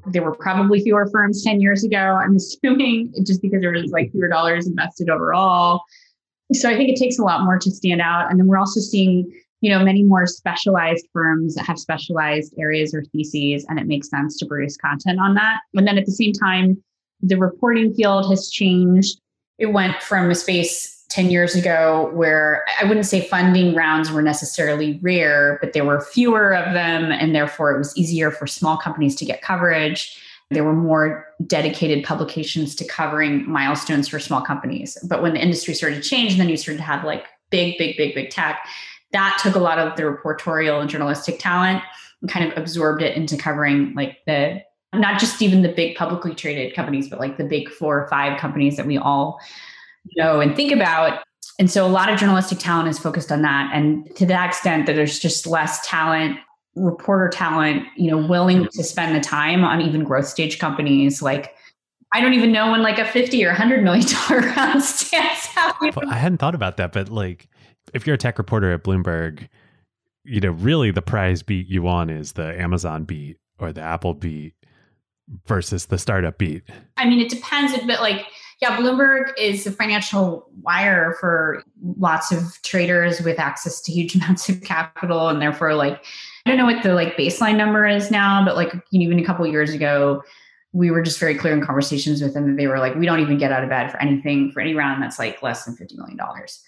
there 0.08 0.22
were 0.22 0.34
probably 0.34 0.80
fewer 0.80 1.08
firms 1.10 1.42
10 1.42 1.60
years 1.60 1.84
ago, 1.84 1.96
I'm 1.96 2.36
assuming, 2.36 3.12
just 3.24 3.42
because 3.42 3.60
there 3.60 3.72
was 3.72 3.90
like 3.90 4.12
fewer 4.12 4.28
dollars 4.28 4.66
invested 4.66 5.10
overall. 5.10 5.82
So 6.52 6.70
I 6.70 6.76
think 6.76 6.90
it 6.90 6.96
takes 6.96 7.18
a 7.18 7.22
lot 7.22 7.42
more 7.42 7.58
to 7.58 7.70
stand 7.70 8.00
out. 8.00 8.30
And 8.30 8.38
then 8.38 8.46
we're 8.46 8.58
also 8.58 8.80
seeing 8.80 9.30
you 9.60 9.70
know 9.70 9.82
many 9.82 10.02
more 10.02 10.26
specialized 10.26 11.08
firms 11.12 11.54
that 11.54 11.66
have 11.66 11.78
specialized 11.78 12.54
areas 12.58 12.94
or 12.94 13.02
theses 13.04 13.64
and 13.68 13.78
it 13.78 13.86
makes 13.86 14.08
sense 14.08 14.36
to 14.38 14.46
produce 14.46 14.76
content 14.76 15.18
on 15.18 15.34
that 15.34 15.60
and 15.74 15.86
then 15.86 15.98
at 15.98 16.04
the 16.04 16.12
same 16.12 16.32
time 16.32 16.82
the 17.20 17.36
reporting 17.36 17.94
field 17.94 18.28
has 18.30 18.50
changed. 18.50 19.20
It 19.58 19.66
went 19.66 20.02
from 20.02 20.30
a 20.30 20.34
space 20.34 21.04
10 21.08 21.30
years 21.30 21.54
ago 21.54 22.10
where 22.12 22.64
I 22.80 22.84
wouldn't 22.84 23.06
say 23.06 23.26
funding 23.28 23.74
rounds 23.74 24.10
were 24.10 24.22
necessarily 24.22 24.98
rare, 25.02 25.58
but 25.62 25.72
there 25.72 25.84
were 25.84 26.00
fewer 26.00 26.54
of 26.54 26.74
them. 26.74 27.12
And 27.12 27.34
therefore, 27.34 27.74
it 27.74 27.78
was 27.78 27.96
easier 27.96 28.30
for 28.30 28.46
small 28.46 28.76
companies 28.76 29.14
to 29.16 29.24
get 29.24 29.40
coverage. 29.40 30.20
There 30.50 30.64
were 30.64 30.74
more 30.74 31.26
dedicated 31.46 32.04
publications 32.04 32.74
to 32.76 32.84
covering 32.86 33.48
milestones 33.48 34.08
for 34.08 34.18
small 34.18 34.42
companies. 34.42 34.98
But 35.08 35.22
when 35.22 35.34
the 35.34 35.42
industry 35.42 35.74
started 35.74 36.02
to 36.02 36.08
change, 36.08 36.36
then 36.36 36.48
you 36.48 36.56
started 36.56 36.78
to 36.78 36.84
have 36.84 37.04
like 37.04 37.24
big, 37.50 37.78
big, 37.78 37.96
big, 37.96 38.14
big 38.14 38.30
tech, 38.30 38.66
that 39.12 39.38
took 39.42 39.54
a 39.54 39.60
lot 39.60 39.78
of 39.78 39.96
the 39.96 40.02
reportorial 40.02 40.80
and 40.80 40.90
journalistic 40.90 41.38
talent 41.38 41.82
and 42.20 42.30
kind 42.30 42.50
of 42.50 42.56
absorbed 42.58 43.02
it 43.02 43.16
into 43.16 43.36
covering 43.36 43.94
like 43.94 44.18
the 44.26 44.60
not 44.94 45.20
just 45.20 45.42
even 45.42 45.62
the 45.62 45.68
big 45.68 45.96
publicly 45.96 46.34
traded 46.34 46.74
companies, 46.74 47.08
but 47.08 47.18
like 47.18 47.36
the 47.36 47.44
big 47.44 47.68
four 47.68 48.00
or 48.00 48.08
five 48.08 48.38
companies 48.38 48.76
that 48.76 48.86
we 48.86 48.98
all 48.98 49.38
know 50.16 50.40
and 50.40 50.54
think 50.56 50.72
about. 50.72 51.22
And 51.58 51.70
so 51.70 51.86
a 51.86 51.88
lot 51.88 52.12
of 52.12 52.18
journalistic 52.18 52.58
talent 52.58 52.88
is 52.88 52.98
focused 52.98 53.32
on 53.32 53.42
that. 53.42 53.70
And 53.72 54.14
to 54.16 54.26
that 54.26 54.46
extent 54.46 54.86
that 54.86 54.94
there's 54.94 55.18
just 55.18 55.46
less 55.46 55.86
talent, 55.86 56.38
reporter 56.74 57.28
talent, 57.28 57.84
you 57.96 58.10
know, 58.10 58.18
willing 58.18 58.68
to 58.72 58.84
spend 58.84 59.14
the 59.14 59.20
time 59.20 59.64
on 59.64 59.80
even 59.80 60.04
growth 60.04 60.26
stage 60.26 60.58
companies 60.58 61.22
like 61.22 61.54
I 62.12 62.20
don't 62.20 62.34
even 62.34 62.52
know 62.52 62.70
when 62.70 62.82
like 62.82 62.98
a 62.98 63.04
50 63.04 63.44
or 63.44 63.48
100 63.48 63.82
million 63.82 64.06
dollar 64.06 64.40
round 64.56 64.82
stands 64.82 65.48
out. 65.56 65.74
I 66.08 66.14
hadn't 66.14 66.38
thought 66.38 66.54
about 66.54 66.76
that, 66.76 66.92
but 66.92 67.08
like 67.08 67.48
if 67.92 68.06
you're 68.06 68.14
a 68.14 68.18
tech 68.18 68.38
reporter 68.38 68.72
at 68.72 68.84
Bloomberg, 68.84 69.48
you 70.24 70.40
know, 70.40 70.50
really 70.50 70.90
the 70.90 71.02
prize 71.02 71.42
beat 71.42 71.68
you 71.68 71.82
want 71.82 72.10
is 72.10 72.32
the 72.32 72.58
Amazon 72.60 73.04
beat 73.04 73.38
or 73.58 73.72
the 73.72 73.80
Apple 73.80 74.14
beat 74.14 74.54
versus 75.46 75.86
the 75.86 75.98
startup 75.98 76.38
beat? 76.38 76.62
I 76.96 77.08
mean, 77.08 77.20
it 77.20 77.28
depends 77.28 77.72
a 77.74 77.84
bit. 77.84 78.00
Like, 78.00 78.26
yeah, 78.60 78.76
Bloomberg 78.76 79.32
is 79.38 79.64
the 79.64 79.70
financial 79.70 80.48
wire 80.62 81.16
for 81.20 81.62
lots 81.98 82.32
of 82.32 82.60
traders 82.62 83.20
with 83.20 83.38
access 83.38 83.80
to 83.82 83.92
huge 83.92 84.14
amounts 84.16 84.48
of 84.48 84.62
capital, 84.62 85.28
and 85.28 85.40
therefore, 85.40 85.74
like, 85.74 86.04
I 86.44 86.50
don't 86.50 86.58
know 86.58 86.66
what 86.66 86.82
the 86.82 86.94
like 86.94 87.16
baseline 87.16 87.56
number 87.56 87.86
is 87.86 88.10
now, 88.10 88.44
but 88.44 88.54
like 88.54 88.72
even 88.92 89.18
a 89.18 89.24
couple 89.24 89.46
years 89.46 89.74
ago, 89.74 90.22
we 90.72 90.90
were 90.90 91.02
just 91.02 91.18
very 91.18 91.34
clear 91.34 91.52
in 91.52 91.64
conversations 91.64 92.22
with 92.22 92.34
them 92.34 92.48
that 92.48 92.56
they 92.56 92.68
were 92.68 92.78
like, 92.78 92.94
we 92.94 93.06
don't 93.06 93.20
even 93.20 93.36
get 93.36 93.50
out 93.50 93.64
of 93.64 93.68
bed 93.68 93.90
for 93.90 94.00
anything 94.00 94.52
for 94.52 94.60
any 94.60 94.74
round 94.74 95.02
that's 95.02 95.18
like 95.18 95.42
less 95.42 95.64
than 95.64 95.74
fifty 95.74 95.96
million 95.96 96.16
dollars. 96.16 96.62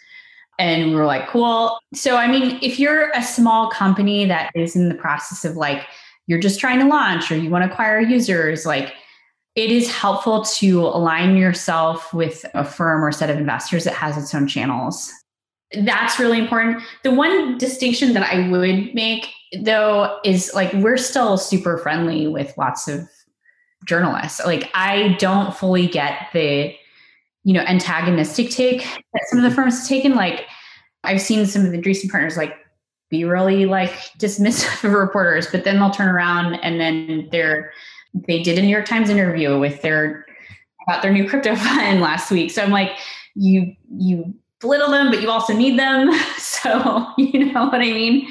And 0.59 0.91
we 0.91 0.97
were 0.97 1.07
like, 1.07 1.29
cool. 1.29 1.79
So, 1.95 2.17
I 2.17 2.27
mean, 2.27 2.59
if 2.61 2.81
you're 2.81 3.11
a 3.11 3.23
small 3.23 3.71
company 3.71 4.25
that 4.25 4.51
is 4.57 4.75
in 4.75 4.89
the 4.89 4.95
process 4.97 5.45
of 5.45 5.57
like 5.57 5.87
you're 6.29 6.39
just 6.39 6.61
trying 6.61 6.79
to 6.79 6.87
launch 6.87 7.33
or 7.33 7.37
you 7.37 7.51
want 7.51 7.65
to 7.65 7.71
acquire 7.71 7.99
users, 7.99 8.65
like 8.65 8.95
it 9.57 9.73
is 9.73 9.91
helpful 9.91 10.45
to 10.45 10.83
align 10.83 11.37
yourself 11.37 12.15
with 12.15 12.45
a 12.55 12.65
firm 12.65 13.03
or 13.03 13.11
set 13.11 13.31
of 13.31 13.39
investors 13.39 13.83
that 13.85 13.95
has 13.95 14.17
its 14.17 14.33
own 14.33 14.47
channels. 14.47 15.11
That's 15.81 16.21
really 16.21 16.39
important. 16.39 16.83
The 17.03 17.11
one 17.11 17.59
distinction 17.59 18.13
that 18.13 18.23
I 18.23 18.49
would 18.49 18.95
make 18.95 19.29
though 19.63 20.19
is 20.25 20.53
like 20.55 20.73
we're 20.75 20.99
still 20.99 21.39
super 21.39 21.79
friendly 21.79 22.29
with 22.29 22.57
lots 22.57 22.87
of 22.87 23.09
journalists. 23.87 24.41
Like 24.45 24.71
I 24.75 25.17
don't 25.19 25.57
fully 25.57 25.87
get 25.87 26.29
the 26.33 26.75
you 27.45 27.55
know 27.55 27.63
antagonistic 27.63 28.51
take 28.51 28.83
that 28.83 29.23
some 29.29 29.39
of 29.39 29.43
the 29.43 29.49
mm-hmm. 29.49 29.57
firms 29.57 29.79
have 29.79 29.89
taken. 29.89 30.15
Like 30.15 30.47
I've 31.05 31.23
seen 31.23 31.47
some 31.47 31.65
of 31.65 31.73
the 31.73 31.79
Andreessen 31.79 32.11
partners 32.11 32.37
like 32.37 32.55
be 33.11 33.25
really 33.25 33.67
like 33.67 33.93
dismissive 34.19 34.85
of 34.85 34.93
reporters, 34.93 35.47
but 35.51 35.65
then 35.65 35.79
they'll 35.79 35.91
turn 35.91 36.09
around 36.09 36.55
and 36.57 36.81
then 36.81 37.29
they're 37.31 37.73
They 38.27 38.43
did 38.43 38.59
a 38.59 38.63
New 38.63 38.69
York 38.69 38.87
Times 38.87 39.11
interview 39.11 39.59
with 39.59 39.83
their 39.83 40.27
about 40.87 41.03
their 41.03 41.13
new 41.13 41.29
crypto 41.29 41.55
fund 41.57 42.01
last 42.01 42.31
week. 42.31 42.51
So 42.51 42.63
I'm 42.63 42.71
like, 42.71 42.93
you 43.35 43.75
you 43.97 44.35
belittle 44.61 44.91
them, 44.91 45.11
but 45.11 45.23
you 45.23 45.31
also 45.31 45.53
need 45.53 45.79
them. 45.79 46.11
So 46.39 47.07
you 47.17 47.53
know 47.53 47.67
what 47.67 47.81
I 47.81 47.93
mean? 47.93 48.27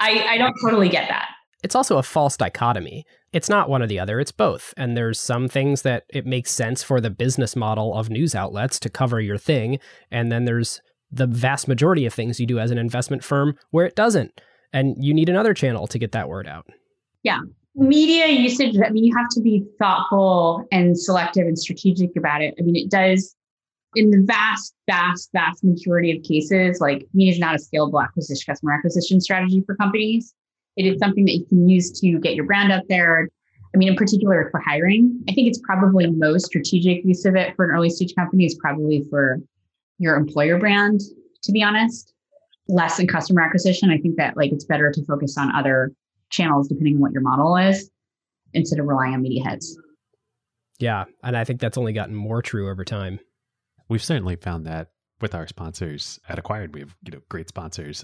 I, 0.00 0.24
I 0.30 0.38
don't 0.38 0.56
totally 0.60 0.88
get 0.88 1.08
that. 1.08 1.28
It's 1.62 1.76
also 1.76 1.98
a 1.98 2.02
false 2.02 2.36
dichotomy. 2.36 3.06
It's 3.32 3.48
not 3.48 3.68
one 3.68 3.80
or 3.80 3.86
the 3.86 4.00
other, 4.00 4.18
it's 4.18 4.32
both. 4.32 4.74
And 4.76 4.96
there's 4.96 5.20
some 5.20 5.48
things 5.48 5.82
that 5.82 6.04
it 6.08 6.26
makes 6.26 6.50
sense 6.50 6.82
for 6.82 7.00
the 7.00 7.10
business 7.10 7.54
model 7.54 7.94
of 7.94 8.10
news 8.10 8.34
outlets 8.34 8.80
to 8.80 8.90
cover 8.90 9.20
your 9.20 9.38
thing. 9.38 9.78
And 10.10 10.32
then 10.32 10.46
there's 10.46 10.82
the 11.12 11.26
vast 11.26 11.68
majority 11.68 12.06
of 12.06 12.14
things 12.14 12.38
you 12.38 12.46
do 12.46 12.58
as 12.58 12.70
an 12.70 12.78
investment 12.78 13.24
firm 13.24 13.56
where 13.70 13.86
it 13.86 13.96
doesn't. 13.96 14.40
And 14.72 14.94
you 14.98 15.12
need 15.12 15.28
another 15.28 15.54
channel 15.54 15.86
to 15.88 15.98
get 15.98 16.12
that 16.12 16.28
word 16.28 16.46
out. 16.46 16.66
Yeah. 17.22 17.40
Media 17.74 18.26
usage, 18.26 18.76
I 18.84 18.90
mean, 18.90 19.04
you 19.04 19.16
have 19.16 19.28
to 19.30 19.40
be 19.40 19.64
thoughtful 19.78 20.66
and 20.70 20.98
selective 20.98 21.46
and 21.46 21.58
strategic 21.58 22.16
about 22.16 22.42
it. 22.42 22.54
I 22.58 22.62
mean, 22.62 22.76
it 22.76 22.90
does, 22.90 23.34
in 23.94 24.10
the 24.10 24.22
vast, 24.24 24.74
vast, 24.88 25.30
vast 25.32 25.64
majority 25.64 26.16
of 26.16 26.22
cases, 26.22 26.80
like 26.80 27.06
media 27.14 27.32
is 27.32 27.38
not 27.38 27.54
a 27.54 27.58
scalable 27.58 28.02
acquisition, 28.02 28.42
customer 28.46 28.72
acquisition 28.72 29.20
strategy 29.20 29.62
for 29.66 29.76
companies. 29.76 30.34
It 30.76 30.86
is 30.86 30.98
something 30.98 31.24
that 31.24 31.32
you 31.32 31.44
can 31.46 31.68
use 31.68 31.90
to 32.00 32.18
get 32.20 32.34
your 32.34 32.44
brand 32.44 32.72
out 32.72 32.84
there. 32.88 33.28
I 33.74 33.78
mean, 33.78 33.88
in 33.88 33.96
particular 33.96 34.48
for 34.50 34.60
hiring, 34.60 35.22
I 35.28 35.32
think 35.32 35.48
it's 35.48 35.60
probably 35.60 36.08
most 36.08 36.46
strategic 36.46 37.04
use 37.04 37.24
of 37.24 37.36
it 37.36 37.54
for 37.54 37.64
an 37.64 37.70
early 37.70 37.90
stage 37.90 38.14
company 38.16 38.44
is 38.44 38.56
probably 38.56 39.04
for 39.10 39.40
your 40.00 40.16
employer 40.16 40.58
brand, 40.58 41.00
to 41.42 41.52
be 41.52 41.62
honest, 41.62 42.12
less 42.66 42.98
in 42.98 43.06
customer 43.06 43.42
acquisition. 43.42 43.90
I 43.90 43.98
think 43.98 44.16
that 44.16 44.36
like 44.36 44.50
it's 44.50 44.64
better 44.64 44.90
to 44.90 45.04
focus 45.04 45.36
on 45.38 45.54
other 45.54 45.92
channels 46.30 46.68
depending 46.68 46.94
on 46.94 47.00
what 47.00 47.12
your 47.12 47.22
model 47.22 47.56
is 47.56 47.90
instead 48.54 48.80
of 48.80 48.86
relying 48.86 49.14
on 49.14 49.22
media 49.22 49.44
heads. 49.44 49.78
Yeah. 50.78 51.04
And 51.22 51.36
I 51.36 51.44
think 51.44 51.60
that's 51.60 51.76
only 51.76 51.92
gotten 51.92 52.14
more 52.14 52.40
true 52.40 52.70
over 52.70 52.84
time. 52.84 53.20
We've 53.88 54.02
certainly 54.02 54.36
found 54.36 54.64
that 54.66 54.88
with 55.20 55.34
our 55.34 55.46
sponsors 55.46 56.18
at 56.28 56.38
Acquired. 56.38 56.72
We 56.72 56.80
have, 56.80 56.96
you 57.04 57.12
know, 57.12 57.20
great 57.28 57.48
sponsors. 57.48 58.02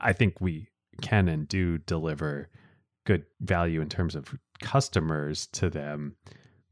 I 0.00 0.14
think 0.14 0.40
we 0.40 0.68
can 1.02 1.28
and 1.28 1.46
do 1.46 1.76
deliver 1.78 2.48
good 3.04 3.26
value 3.40 3.82
in 3.82 3.90
terms 3.90 4.14
of 4.14 4.34
customers 4.62 5.46
to 5.48 5.68
them. 5.68 6.16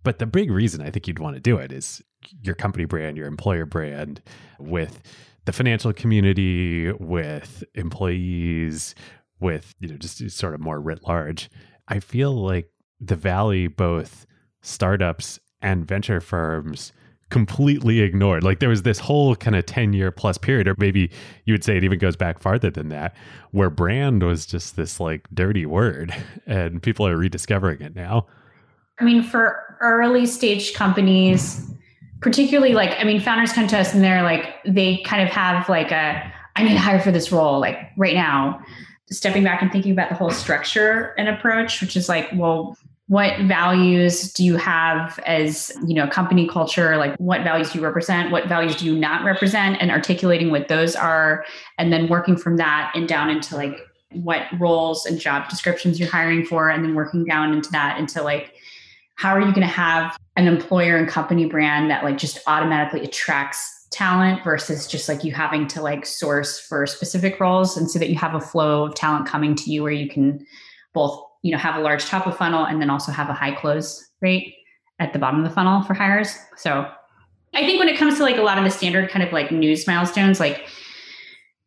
But 0.03 0.19
the 0.19 0.27
big 0.27 0.51
reason 0.51 0.81
I 0.81 0.91
think 0.91 1.07
you'd 1.07 1.19
want 1.19 1.37
to 1.37 1.41
do 1.41 1.59
it 1.59 1.73
is 1.73 2.03
your 2.43 2.55
company 2.55 2.85
brand, 2.85 3.17
your 3.17 3.27
employer 3.27 3.67
brand 3.67 4.23
with 4.59 5.03
the 5.45 5.53
financial 5.53 5.93
community, 5.93 6.93
with 6.93 7.65
employees, 7.75 8.95
with, 9.41 9.75
you 9.81 9.89
know, 9.89 9.97
just 9.97 10.31
sort 10.31 10.55
of 10.55 10.61
more 10.61 10.81
writ 10.81 11.07
large. 11.07 11.51
I 11.89 12.01
feel 12.01 12.33
like 12.33 12.71
the 13.01 13.17
Valley, 13.17 13.67
both 13.67 14.27
startups 14.61 15.41
and 15.61 15.87
venture 15.87 16.21
firms, 16.21 16.93
completely 17.33 18.01
ignored. 18.01 18.45
Like 18.45 18.61
there 18.61 18.69
was 18.69 18.83
this 18.83 18.99
whole 18.99 19.35
kind 19.35 19.57
of 19.57 19.65
10 19.65 19.95
year 19.95 20.11
plus 20.11 20.37
period, 20.39 20.69
or 20.69 20.75
maybe 20.79 21.11
you 21.47 21.55
would 21.55 21.65
say 21.65 21.77
it 21.77 21.85
even 21.85 21.99
goes 21.99 22.15
back 22.15 22.39
farther 22.41 22.71
than 22.71 22.91
that, 22.91 23.17
where 23.53 23.71
brand 23.71 24.23
was 24.23 24.45
just 24.45 24.77
this 24.77 25.01
like 25.01 25.27
dirty 25.33 25.65
word 25.65 26.15
and 26.47 26.83
people 26.83 27.07
are 27.07 27.17
rediscovering 27.17 27.81
it 27.81 27.97
now. 27.97 28.27
I 29.01 29.05
mean, 29.05 29.23
for 29.23 29.79
early 29.81 30.27
stage 30.27 30.75
companies, 30.75 31.73
particularly 32.23 32.73
like, 32.73 32.99
I 32.99 33.05
mean, 33.05 33.21
founders 33.21 33.53
come 33.53 33.67
to 33.69 33.79
us 33.79 33.93
and 33.93 34.03
they're 34.03 34.23
like, 34.23 34.55
they 34.65 34.99
kind 34.99 35.23
of 35.23 35.29
have 35.29 35.69
like 35.69 35.91
a, 35.91 36.33
I 36.57 36.63
need 36.63 36.73
to 36.73 36.79
hire 36.79 37.01
for 37.01 37.11
this 37.11 37.33
role, 37.33 37.61
like 37.61 37.79
right 37.97 38.15
now. 38.15 38.63
Stepping 39.11 39.45
back 39.45 39.61
and 39.61 39.71
thinking 39.71 39.93
about 39.93 40.09
the 40.09 40.15
whole 40.15 40.31
structure 40.31 41.15
and 41.19 41.29
approach, 41.29 41.83
which 41.83 41.97
is 41.97 42.09
like, 42.09 42.31
well, 42.35 42.79
what 43.09 43.39
values 43.41 44.33
do 44.33 44.43
you 44.43 44.57
have 44.57 45.19
as 45.27 45.71
you 45.87 45.95
know 45.95 46.07
company 46.07 46.49
culture? 46.49 46.97
Like 46.97 47.15
what 47.17 47.43
values 47.43 47.71
do 47.71 47.79
you 47.79 47.85
represent? 47.85 48.31
What 48.31 48.47
values 48.47 48.77
do 48.77 48.87
you 48.87 48.97
not 48.99 49.23
represent? 49.23 49.77
And 49.83 49.91
articulating 49.91 50.51
what 50.51 50.69
those 50.69 50.97
are 50.97 51.45
and 51.77 51.93
then 51.93 52.09
working 52.09 52.39
from 52.39 52.57
that 52.57 52.91
and 52.95 53.07
down 53.07 53.29
into 53.29 53.55
like 53.55 53.77
what 54.13 54.47
roles 54.59 55.05
and 55.05 55.21
job 55.21 55.51
descriptions 55.51 56.01
you're 56.01 56.09
hiring 56.09 56.47
for 56.47 56.71
and 56.71 56.83
then 56.83 56.95
working 56.95 57.25
down 57.25 57.53
into 57.53 57.71
that 57.73 57.99
into 57.99 58.23
like 58.23 58.55
how 59.17 59.31
are 59.31 59.41
you 59.41 59.53
going 59.53 59.61
to 59.61 59.67
have 59.67 60.17
an 60.37 60.47
employer 60.47 60.97
and 60.97 61.09
company 61.09 61.47
brand 61.47 61.91
that 61.91 62.05
like 62.05 62.19
just 62.19 62.39
automatically 62.47 63.03
attracts 63.03 63.87
talent 63.91 64.43
versus 64.43 64.87
just 64.87 65.09
like 65.09 65.23
you 65.23 65.33
having 65.33 65.67
to 65.69 65.83
like 65.83 66.07
source 66.07 66.59
for 66.59 66.87
specific 66.87 67.39
roles 67.39 67.77
and 67.77 67.91
so 67.91 67.99
that 67.99 68.09
you 68.09 68.17
have 68.17 68.35
a 68.35 68.41
flow 68.41 68.87
of 68.87 68.95
talent 68.95 69.27
coming 69.27 69.55
to 69.55 69.71
you 69.71 69.83
where 69.83 69.93
you 69.93 70.09
can 70.09 70.45
both 70.95 71.23
you 71.43 71.53
know 71.53 71.59
have 71.59 71.77
a 71.77 71.81
large 71.81 72.07
top 72.07 72.27
of 72.27 72.37
funnel 72.37 72.65
and 72.65 72.81
then 72.81 72.89
also 72.89 73.13
have 73.13 73.29
a 73.29 73.35
high 73.35 73.55
close 73.55 74.09
rate 74.23 74.55
at 74.99 75.13
the 75.13 75.19
bottom 75.19 75.41
of 75.41 75.49
the 75.49 75.55
funnel 75.55 75.83
for 75.83 75.95
hires. 75.95 76.37
So 76.57 76.89
i 77.55 77.67
think 77.67 77.79
when 77.79 77.89
it 77.89 77.99
comes 77.99 78.17
to 78.17 78.23
like 78.23 78.39
a 78.39 78.43
lot 78.43 78.57
of 78.57 78.65
the 78.65 78.71
standard 78.71 79.11
kind 79.11 79.23
of 79.23 79.31
like 79.31 79.53
news 79.53 79.87
milestones 79.87 80.41
like 80.41 80.67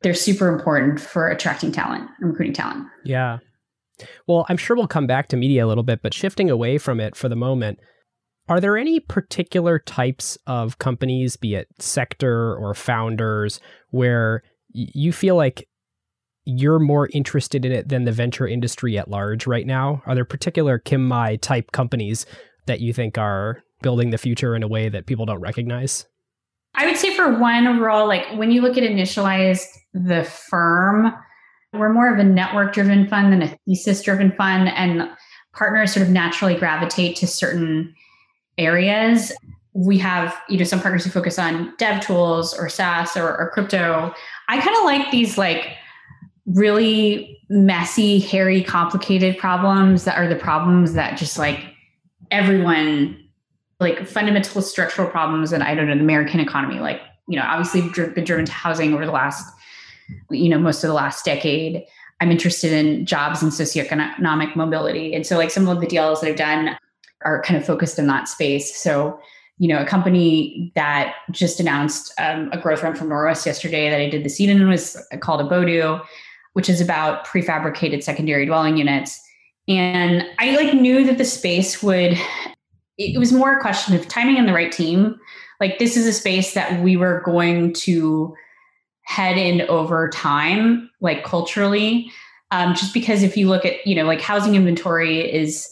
they're 0.02 0.16
super 0.16 0.48
important 0.48 1.00
for 1.00 1.30
attracting 1.30 1.72
talent 1.72 2.10
and 2.20 2.30
recruiting 2.30 2.54
talent. 2.54 2.88
Yeah 3.04 3.38
well 4.28 4.46
i'm 4.50 4.58
sure 4.58 4.76
we'll 4.76 4.88
come 4.88 5.08
back 5.08 5.28
to 5.28 5.38
media 5.38 5.66
a 5.66 5.68
little 5.68 5.84
bit 5.84 6.02
but 6.02 6.14
shifting 6.14 6.50
away 6.50 6.78
from 6.78 7.00
it 7.00 7.16
for 7.16 7.30
the 7.30 7.36
moment 7.36 7.80
are 8.48 8.60
there 8.60 8.78
any 8.78 9.00
particular 9.00 9.80
types 9.80 10.38
of 10.46 10.78
companies 10.78 11.36
be 11.36 11.56
it 11.56 11.68
sector 11.80 12.56
or 12.56 12.74
founders 12.74 13.60
where 13.90 14.44
you 14.72 15.12
feel 15.14 15.36
like 15.36 15.68
you're 16.46 16.80
more 16.80 17.10
interested 17.12 17.66
in 17.66 17.72
it 17.72 17.90
than 17.90 18.06
the 18.06 18.12
venture 18.12 18.48
industry 18.48 18.98
at 18.98 19.10
large 19.10 19.48
right 19.48 19.66
now? 19.66 20.02
Are 20.06 20.14
there 20.14 20.26
particular 20.26 20.78
Kim 20.78 21.08
Mai 21.08 21.38
type 21.38 21.72
companies 21.72 22.26
that 22.68 22.80
you 22.80 22.94
think 22.94 23.18
are 23.18 23.64
building 23.82 24.12
the 24.12 24.18
future 24.18 24.56
in 24.56 24.64
a 24.64 24.68
way 24.68 24.90
that 24.90 25.08
people 25.08 25.26
don't 25.26 25.42
recognize? 25.42 26.06
I 26.76 26.86
would 26.86 26.98
say 26.98 27.16
for 27.16 27.40
one 27.40 27.68
overall, 27.68 28.08
like 28.08 28.26
when 28.36 28.52
you 28.52 28.62
look 28.62 28.78
at 28.78 28.84
initialized 28.84 29.66
the 29.94 30.24
firm, 30.24 31.14
we're 31.78 31.94
more 31.94 32.14
of 32.14 32.20
a 32.20 32.24
network 32.24 32.74
driven 32.74 33.08
fund 33.08 33.32
than 33.32 33.42
a 33.42 33.58
thesis 33.66 34.02
driven 34.02 34.32
fund. 34.34 34.70
And 34.70 35.10
partners 35.54 35.94
sort 35.94 36.06
of 36.06 36.12
naturally 36.12 36.56
gravitate 36.56 37.16
to 37.18 37.28
certain 37.28 37.94
areas. 38.58 39.32
We 39.74 39.98
have, 40.00 40.36
you 40.50 40.58
know, 40.58 40.64
some 40.64 40.82
partners 40.82 41.04
who 41.04 41.10
focus 41.10 41.40
on 41.40 41.74
dev 41.78 42.02
tools 42.02 42.58
or 42.58 42.70
SaaS 42.70 43.18
or, 43.18 43.38
or 43.38 43.52
crypto. 43.54 44.14
I 44.48 44.62
kind 44.62 44.76
of 44.78 44.84
like 44.84 45.12
these 45.12 45.38
like 45.38 45.76
really 46.46 47.40
messy, 47.50 48.20
hairy, 48.20 48.64
complicated 48.64 49.38
problems 49.38 50.04
that 50.04 50.18
are 50.18 50.28
the 50.28 50.36
problems 50.36 50.94
that 50.94 51.18
just 51.18 51.38
like 51.38 51.66
everyone, 52.32 53.18
like 53.80 54.08
fundamental 54.08 54.62
structural 54.62 55.10
problems 55.10 55.52
and 55.52 55.64
I 55.64 55.76
don't 55.76 55.88
know, 55.88 55.96
the 55.96 56.02
American 56.02 56.40
economy, 56.40 56.80
like, 56.80 57.02
you 57.28 57.38
know, 57.38 57.46
obviously 57.46 57.82
been 58.10 58.24
driven 58.24 58.46
to 58.46 58.52
housing 58.52 58.94
over 58.94 59.06
the 59.06 59.12
last, 59.12 59.52
you 60.30 60.50
know, 60.50 60.60
most 60.60 60.84
of 60.84 60.88
the 60.88 60.94
last 60.94 61.26
decade. 61.26 61.84
I'm 62.22 62.32
interested 62.32 62.72
in 62.72 63.06
jobs 63.06 63.44
and 63.44 63.52
socioeconomic 63.52 64.56
mobility. 64.56 65.14
And 65.14 65.26
so 65.26 65.38
like 65.38 65.52
some 65.52 65.68
of 65.68 65.82
the 65.82 65.88
deals 65.88 66.22
that 66.22 66.30
I've 66.30 66.38
done 66.38 66.78
are 67.24 67.42
kind 67.42 67.60
of 67.60 67.66
focused 67.66 68.00
in 68.00 68.08
that 68.08 68.28
space. 68.28 68.76
So, 68.76 69.20
you 69.58 69.68
know, 69.68 69.82
a 69.82 69.86
company 69.86 70.72
that 70.76 71.16
just 71.32 71.60
announced 71.60 72.14
um, 72.20 72.50
a 72.54 72.58
growth 72.58 72.84
run 72.84 72.96
from 72.96 73.10
Norwest 73.10 73.46
yesterday 73.46 73.90
that 73.90 74.00
I 74.00 74.10
did 74.10 74.24
the 74.24 74.30
seed 74.30 74.50
in 74.50 74.70
was 74.70 74.98
called 75.22 75.42
Abodu 75.42 76.02
which 76.56 76.70
is 76.70 76.80
about 76.80 77.28
prefabricated 77.28 78.02
secondary 78.02 78.46
dwelling 78.46 78.78
units. 78.78 79.22
And 79.68 80.26
I 80.40 80.56
like 80.56 80.74
knew 80.74 81.06
that 81.06 81.18
the 81.18 81.26
space 81.26 81.84
would 81.84 82.18
it 82.98 83.20
was 83.20 83.34
more 83.34 83.58
a 83.58 83.62
question 83.62 83.94
of 83.94 84.08
timing 84.08 84.38
and 84.38 84.48
the 84.48 84.54
right 84.54 84.72
team. 84.72 85.20
Like 85.60 85.80
this 85.80 85.98
is 85.98 86.08
a 86.08 86.14
space 86.14 86.54
that 86.54 86.82
we 86.82 86.96
were 86.96 87.22
going 87.26 87.74
to 87.74 88.34
head 89.06 89.38
in 89.38 89.62
over 89.64 90.10
time, 90.10 90.90
like 91.00 91.24
culturally. 91.24 92.12
Um, 92.52 92.76
just 92.76 92.94
because 92.94 93.24
if 93.24 93.38
you 93.38 93.48
look 93.48 93.66
at, 93.66 93.86
you 93.88 93.96
know, 93.96 94.06
like 94.06 94.22
housing 94.22 94.56
inventory 94.56 95.20
is 95.32 95.70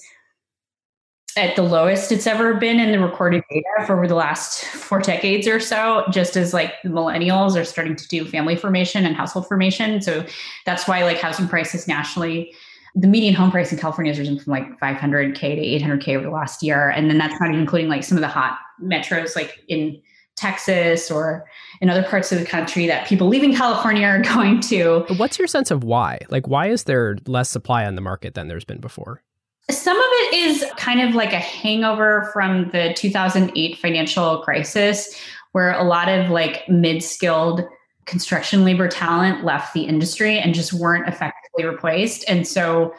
at 1.36 1.56
the 1.56 1.63
lowest 1.63 2.12
it's 2.12 2.28
ever 2.28 2.54
been 2.54 2.80
in 2.80 2.91
the 2.91 3.00
recorded 3.00 3.43
data 3.50 3.88
for 3.88 3.96
over 3.96 4.08
the 4.08 4.15
last 4.15 4.65
four 4.65 5.00
decades 5.00 5.48
or 5.48 5.60
so, 5.60 6.04
just 6.12 6.38
as 6.38 6.54
like 6.54 6.74
the 6.84 6.89
millennials 6.89 7.60
are 7.60 7.65
starting 7.65 7.96
to 7.96 8.08
do 8.08 8.26
family 8.26 8.56
formation 8.56 9.06
and 9.06 9.15
household 9.15 9.48
formation. 9.48 10.02
So 10.02 10.26
that's 10.65 10.88
why 10.88 11.04
like 11.04 11.17
housing 11.17 11.48
prices 11.48 11.88
nationally, 11.88 12.54
the 12.96 13.08
median 13.08 13.34
home 13.34 13.50
price 13.50 13.72
in 13.72 13.80
California 13.80 14.12
has 14.12 14.19
risen 14.19 14.38
from 14.38 14.52
like 14.52 14.80
500K 14.80 15.39
to 15.39 15.86
800K 15.86 16.15
over 16.15 16.26
the 16.26 16.32
last 16.32 16.62
year. 16.62 16.89
And 16.89 17.10
then 17.10 17.17
that's 17.17 17.39
not 17.39 17.50
even 17.50 17.62
including 17.62 17.89
like 17.89 18.04
some 18.04 18.17
of 18.17 18.22
the 18.22 18.28
hot 18.28 18.60
metros 18.82 19.36
like 19.36 19.63
in 19.67 20.00
Texas 20.36 21.12
or 21.12 21.46
in 21.82 21.89
other 21.89 22.04
parts 22.04 22.32
of 22.32 22.39
the 22.39 22.46
country 22.46 22.88
that 22.88 23.08
people 23.08 23.28
leaving 23.28 23.54
California 23.54 24.06
are 24.06 24.22
going 24.34 24.60
to. 24.62 25.06
What's 25.17 25.38
your 25.38 25.48
sense 25.48 25.72
of 25.72 25.84
why? 25.84 26.19
Like, 26.30 26.48
why 26.48 26.67
is 26.67 26.84
there 26.86 27.17
less 27.28 27.50
supply 27.50 27.86
on 27.86 27.96
the 27.96 28.02
market 28.02 28.34
than 28.34 28.48
there's 28.48 28.65
been 28.65 28.80
before? 28.80 29.22
Some 29.69 29.98
of 29.98 30.06
it 30.06 30.34
is 30.34 30.65
kind 30.78 31.02
of 31.02 31.15
like 31.15 31.32
a 31.32 31.39
hangover 31.39 32.30
from 32.34 32.69
the 32.72 32.93
2008 32.98 33.78
financial 33.78 34.39
crisis, 34.39 35.15
where 35.54 35.72
a 35.72 35.84
lot 35.84 36.10
of 36.10 36.30
like 36.30 36.67
mid 36.67 37.02
skilled 37.02 37.62
construction 38.06 38.65
labor 38.65 38.89
talent 38.89 39.46
left 39.46 39.74
the 39.74 39.84
industry 39.84 40.38
and 40.38 40.54
just 40.54 40.74
weren't 40.74 41.08
effectively 41.08 41.63
replaced. 41.63 42.26
And 42.28 42.46
so, 42.46 42.93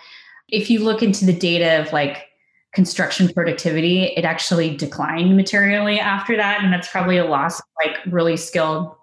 if 0.48 0.70
you 0.70 0.78
look 0.78 1.02
into 1.02 1.26
the 1.26 1.32
data 1.32 1.82
of 1.82 1.92
like 1.92 2.28
construction 2.74 3.32
productivity, 3.32 4.04
it 4.16 4.24
actually 4.24 4.76
declined 4.76 5.36
materially 5.36 5.98
after 5.98 6.36
that. 6.36 6.62
And 6.62 6.72
that's 6.72 6.88
probably 6.88 7.16
a 7.16 7.24
loss 7.24 7.60
of 7.60 7.66
like 7.84 7.96
really 8.06 8.36
skilled 8.36 8.94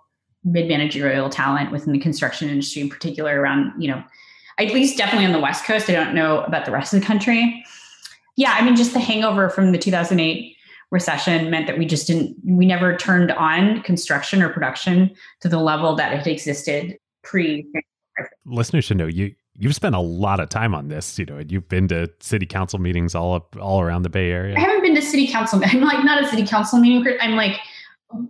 mid 0.43 0.67
managerial 0.67 1.29
talent 1.29 1.71
within 1.71 1.93
the 1.93 1.99
construction 1.99 2.49
industry, 2.49 2.81
in 2.81 2.89
particular 2.89 3.39
around, 3.39 3.81
you 3.81 3.89
know, 3.89 4.03
at 4.57 4.73
least 4.73 4.97
definitely 4.97 5.25
on 5.25 5.31
the 5.31 5.39
West 5.39 5.65
Coast. 5.65 5.89
I 5.89 5.93
don't 5.93 6.13
know 6.13 6.41
about 6.41 6.65
the 6.65 6.71
rest 6.71 6.93
of 6.93 6.99
the 6.99 7.05
country. 7.05 7.63
Yeah, 8.35 8.55
I 8.57 8.63
mean, 8.63 8.75
just 8.75 8.93
the 8.93 8.99
hangover 8.99 9.49
from 9.49 9.71
the 9.71 9.77
2008 9.77 10.55
recession 10.91 11.49
meant 11.49 11.67
that 11.67 11.77
we 11.77 11.85
just 11.85 12.07
didn't, 12.07 12.35
we 12.43 12.65
never 12.65 12.97
turned 12.97 13.31
on 13.31 13.81
construction 13.83 14.41
or 14.41 14.49
production 14.49 15.15
to 15.39 15.49
the 15.49 15.59
level 15.59 15.95
that 15.95 16.13
it 16.13 16.29
existed 16.29 16.97
pre. 17.23 17.65
Listeners 18.45 18.85
should 18.85 18.97
know 18.97 19.07
you 19.07 19.33
you've 19.61 19.75
spent 19.75 19.93
a 19.93 19.99
lot 19.99 20.39
of 20.39 20.49
time 20.49 20.73
on 20.73 20.87
this. 20.87 21.19
You 21.19 21.25
know, 21.25 21.41
you've 21.47 21.69
been 21.69 21.87
to 21.89 22.09
city 22.19 22.47
council 22.47 22.79
meetings 22.79 23.13
all 23.13 23.35
up 23.35 23.55
all 23.61 23.79
around 23.79 24.01
the 24.01 24.09
Bay 24.09 24.31
Area. 24.31 24.57
I 24.57 24.59
haven't 24.59 24.81
been 24.81 24.95
to 24.95 25.01
city 25.01 25.27
council. 25.27 25.61
I'm 25.65 25.81
like 25.81 26.03
not 26.03 26.21
a 26.21 26.27
city 26.27 26.45
council 26.45 26.79
meeting. 26.79 27.15
I'm 27.21 27.35
like 27.35 27.59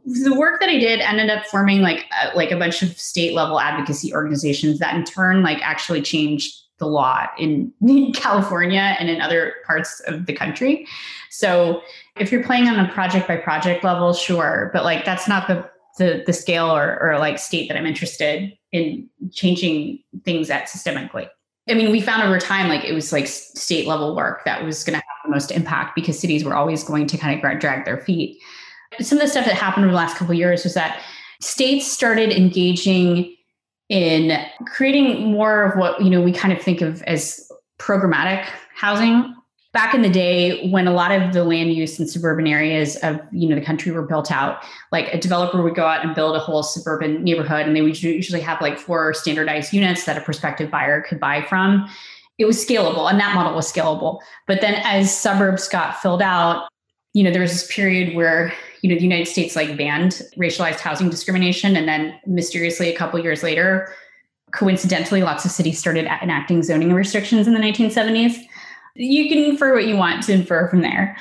the 0.06 0.36
work 0.36 0.60
that 0.60 0.70
I 0.70 0.78
did 0.78 1.00
ended 1.00 1.30
up 1.30 1.46
forming 1.46 1.82
like 1.82 2.06
uh, 2.22 2.32
like 2.36 2.52
a 2.52 2.58
bunch 2.58 2.84
of 2.84 3.00
state 3.00 3.34
level 3.34 3.60
advocacy 3.60 4.14
organizations 4.14 4.78
that 4.80 4.94
in 4.94 5.06
turn 5.06 5.42
like 5.42 5.60
actually 5.66 6.02
changed 6.02 6.54
the 6.80 6.86
law 6.86 7.26
in, 7.40 7.72
in 7.82 8.12
California 8.12 8.96
and 9.00 9.10
in 9.10 9.22
other 9.22 9.56
parts 9.66 10.02
of 10.02 10.26
the 10.26 10.34
country. 10.34 10.86
So 11.30 11.82
if 12.20 12.30
you're 12.30 12.44
playing 12.44 12.68
on 12.68 12.78
a 12.78 12.92
project 12.92 13.28
by 13.28 13.38
project 13.38 13.86
level, 13.86 14.14
sure, 14.14 14.70
but 14.74 14.84
like 14.84 15.06
that's 15.06 15.30
not 15.30 15.48
the 15.48 15.68
the 15.98 16.24
the 16.26 16.34
scale 16.34 16.76
or, 16.76 17.00
or 17.02 17.20
like 17.20 17.40
state 17.40 17.70
that 17.70 17.78
I'm 17.78 17.86
interested 17.86 18.54
in 18.72 19.10
changing 19.32 20.00
things 20.24 20.50
at 20.50 20.66
systemically. 20.66 21.28
I 21.70 21.74
mean, 21.74 21.92
we 21.92 22.02
found 22.02 22.24
over 22.24 22.40
time 22.40 22.68
like 22.70 22.84
it 22.84 22.94
was 22.94 23.12
like 23.12 23.28
state 23.28 23.88
level 23.88 24.16
work 24.16 24.44
that 24.46 24.64
was 24.64 24.84
going 24.84 24.94
to 24.94 24.98
have 24.98 25.26
the 25.26 25.32
most 25.32 25.52
impact 25.52 25.96
because 25.96 26.20
cities 26.20 26.44
were 26.44 26.56
always 26.56 26.84
going 26.84 27.08
to 27.08 27.18
kind 27.18 27.36
of 27.36 27.60
drag 27.60 27.86
their 27.86 28.00
feet. 28.00 28.42
Some 29.00 29.20
of 29.20 29.24
the 29.24 29.30
stuff 29.30 29.46
that 29.46 29.56
happened 29.56 29.86
over 29.86 29.92
the 29.92 29.98
last 29.98 30.18
couple 30.18 30.34
years 30.34 30.64
was 30.64 30.74
that 30.74 31.02
states 31.40 31.88
started 31.88 32.32
engaging 32.32 33.36
in 33.90 34.38
creating 34.68 35.32
more 35.32 35.64
of 35.64 35.78
what 35.78 36.02
you 36.02 36.10
know 36.10 36.22
we 36.22 36.32
kind 36.32 36.54
of 36.54 36.62
think 36.62 36.82
of 36.82 37.04
as 37.04 37.52
programmatic 37.78 38.46
housing 38.74 39.36
back 39.74 39.94
in 39.94 40.02
the 40.02 40.10
day 40.10 40.70
when 40.70 40.88
a 40.88 40.92
lot 40.92 41.12
of 41.12 41.34
the 41.34 41.44
land 41.44 41.74
use 41.74 42.00
in 42.00 42.08
suburban 42.08 42.48
areas 42.48 42.98
of 42.98 43.20
you 43.32 43.48
know 43.48 43.56
the 43.56 43.66
country 43.66 43.92
were 43.92 44.02
built 44.02 44.32
out 44.32 44.64
like 44.92 45.08
a 45.14 45.18
developer 45.18 45.62
would 45.62 45.76
go 45.76 45.86
out 45.86 46.06
and 46.06 46.14
build 46.14 46.36
a 46.36 46.40
whole 46.40 46.64
suburban 46.64 47.24
neighborhood 47.24 47.66
and 47.66 47.76
they 47.76 47.82
would 47.82 48.02
usually 48.02 48.42
have 48.42 48.60
like 48.62 48.78
four 48.78 49.14
standardized 49.14 49.74
units 49.74 50.06
that 50.06 50.18
a 50.18 50.22
prospective 50.22 50.70
buyer 50.70 51.02
could 51.02 51.20
buy 51.20 51.42
from. 51.44 51.90
It 52.38 52.46
was 52.46 52.64
scalable 52.64 53.10
and 53.10 53.20
that 53.20 53.36
model 53.36 53.54
was 53.54 53.72
scalable. 53.72 54.20
But 54.48 54.62
then 54.62 54.82
as 54.84 55.16
suburbs 55.16 55.68
got 55.68 56.02
filled 56.02 56.22
out 56.22 56.68
you 57.14 57.24
know 57.24 57.32
there 57.32 57.42
was 57.42 57.52
this 57.52 57.68
period 57.74 58.16
where 58.16 58.54
you 58.82 58.90
know 58.90 58.96
the 58.96 59.04
united 59.04 59.28
states 59.28 59.56
like 59.56 59.78
banned 59.78 60.22
racialized 60.38 60.80
housing 60.80 61.10
discrimination 61.10 61.76
and 61.76 61.88
then 61.88 62.18
mysteriously 62.26 62.90
a 62.90 62.96
couple 62.96 63.20
years 63.20 63.44
later 63.44 63.94
coincidentally 64.54 65.22
lots 65.22 65.44
of 65.44 65.52
cities 65.52 65.78
started 65.78 66.06
enacting 66.22 66.64
zoning 66.64 66.94
restrictions 66.94 67.48
in 67.48 67.54
the 67.54 67.60
1970s 67.60 68.46
you 68.96 69.30
can 69.30 69.38
infer 69.38 69.74
what 69.74 69.86
you 69.86 69.96
want 69.96 70.24
to 70.24 70.34
infer 70.34 70.68
from 70.68 70.82
there. 70.82 71.16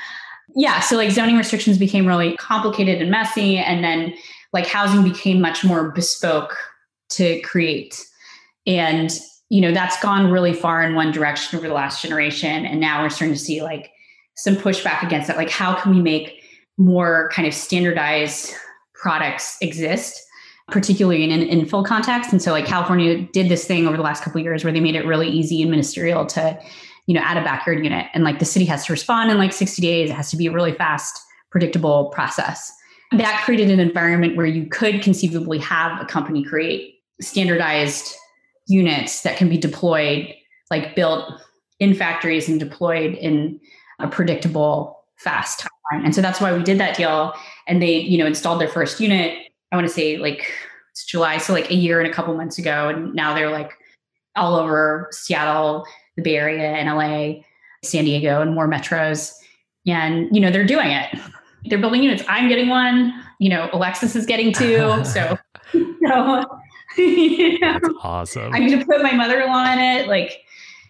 Yeah, 0.55 0.79
so 0.81 0.97
like 0.97 1.11
zoning 1.11 1.37
restrictions 1.37 1.77
became 1.77 2.05
really 2.05 2.35
complicated 2.37 3.01
and 3.01 3.09
messy, 3.09 3.57
and 3.57 3.83
then 3.83 4.13
like 4.53 4.67
housing 4.67 5.03
became 5.03 5.39
much 5.39 5.63
more 5.63 5.91
bespoke 5.91 6.57
to 7.09 7.39
create. 7.41 8.05
And 8.67 9.11
you 9.49 9.61
know 9.61 9.71
that's 9.71 10.01
gone 10.01 10.31
really 10.31 10.53
far 10.53 10.83
in 10.83 10.95
one 10.95 11.11
direction 11.11 11.57
over 11.57 11.67
the 11.67 11.73
last 11.73 12.01
generation, 12.01 12.65
and 12.65 12.79
now 12.79 13.01
we're 13.01 13.09
starting 13.09 13.33
to 13.33 13.39
see 13.39 13.61
like 13.61 13.91
some 14.35 14.55
pushback 14.55 15.03
against 15.03 15.27
that. 15.27 15.37
Like, 15.37 15.49
how 15.49 15.73
can 15.73 15.95
we 15.95 16.01
make 16.01 16.43
more 16.77 17.29
kind 17.33 17.47
of 17.47 17.53
standardized 17.53 18.53
products 18.93 19.57
exist? 19.61 20.21
particularly 20.71 21.23
in 21.23 21.31
an 21.31 21.47
infill 21.47 21.85
context. 21.85 22.31
And 22.31 22.41
so 22.41 22.51
like 22.51 22.65
California 22.65 23.21
did 23.33 23.49
this 23.49 23.65
thing 23.65 23.87
over 23.87 23.97
the 23.97 24.03
last 24.03 24.23
couple 24.23 24.39
years 24.39 24.63
where 24.63 24.71
they 24.73 24.79
made 24.79 24.95
it 24.95 25.05
really 25.05 25.27
easy 25.27 25.61
and 25.61 25.69
ministerial 25.69 26.25
to 26.27 26.57
you 27.07 27.13
know, 27.13 27.21
at 27.21 27.37
a 27.37 27.41
backyard 27.41 27.83
unit. 27.83 28.07
And 28.13 28.23
like 28.23 28.39
the 28.39 28.45
city 28.45 28.65
has 28.65 28.85
to 28.85 28.93
respond 28.93 29.31
in 29.31 29.37
like 29.37 29.53
60 29.53 29.81
days. 29.81 30.09
It 30.09 30.13
has 30.13 30.29
to 30.31 30.37
be 30.37 30.47
a 30.47 30.51
really 30.51 30.73
fast, 30.73 31.19
predictable 31.49 32.09
process. 32.09 32.71
That 33.11 33.41
created 33.43 33.69
an 33.69 33.79
environment 33.79 34.37
where 34.37 34.45
you 34.45 34.67
could 34.67 35.01
conceivably 35.01 35.59
have 35.59 36.01
a 36.01 36.05
company 36.05 36.43
create 36.43 36.95
standardized 37.19 38.15
units 38.67 39.21
that 39.23 39.37
can 39.37 39.49
be 39.49 39.57
deployed, 39.57 40.33
like 40.69 40.95
built 40.95 41.29
in 41.79 41.93
factories 41.93 42.47
and 42.47 42.59
deployed 42.59 43.15
in 43.15 43.59
a 43.99 44.07
predictable, 44.07 45.03
fast 45.17 45.59
timeline. 45.59 46.05
And 46.05 46.15
so 46.15 46.21
that's 46.21 46.39
why 46.39 46.55
we 46.55 46.63
did 46.63 46.79
that 46.79 46.95
deal. 46.95 47.33
And 47.67 47.81
they, 47.81 47.99
you 47.99 48.17
know, 48.17 48.25
installed 48.25 48.61
their 48.61 48.67
first 48.67 48.99
unit, 48.99 49.37
I 49.71 49.75
want 49.75 49.87
to 49.87 49.93
say 49.93 50.17
like 50.17 50.51
it's 50.91 51.05
July, 51.05 51.37
so 51.37 51.53
like 51.53 51.69
a 51.69 51.75
year 51.75 51.99
and 51.99 52.09
a 52.09 52.13
couple 52.13 52.35
months 52.35 52.57
ago. 52.57 52.89
And 52.89 53.13
now 53.13 53.33
they're 53.33 53.51
like 53.51 53.71
all 54.35 54.55
over 54.55 55.09
Seattle, 55.11 55.85
the 56.21 56.29
Bay 56.29 56.37
Area 56.37 56.71
and 56.71 56.89
LA, 56.89 57.41
San 57.83 58.05
Diego, 58.05 58.41
and 58.41 58.53
more 58.53 58.67
metros. 58.67 59.33
And, 59.87 60.33
you 60.33 60.39
know, 60.39 60.51
they're 60.51 60.65
doing 60.65 60.91
it. 60.91 61.17
They're 61.65 61.79
building 61.79 62.03
units. 62.03 62.23
I'm 62.27 62.47
getting 62.47 62.69
one. 62.69 63.13
You 63.39 63.49
know, 63.49 63.69
Alexis 63.73 64.15
is 64.15 64.25
getting 64.25 64.53
two. 64.53 65.03
So, 65.03 65.37
so 65.73 66.45
you 66.97 67.59
know, 67.59 67.79
awesome. 68.01 68.53
I'm 68.53 68.67
going 68.67 68.79
to 68.79 68.85
put 68.85 69.01
my 69.01 69.13
mother-in-law 69.13 69.73
in 69.73 69.79
it. 69.79 70.07
Like, 70.07 70.43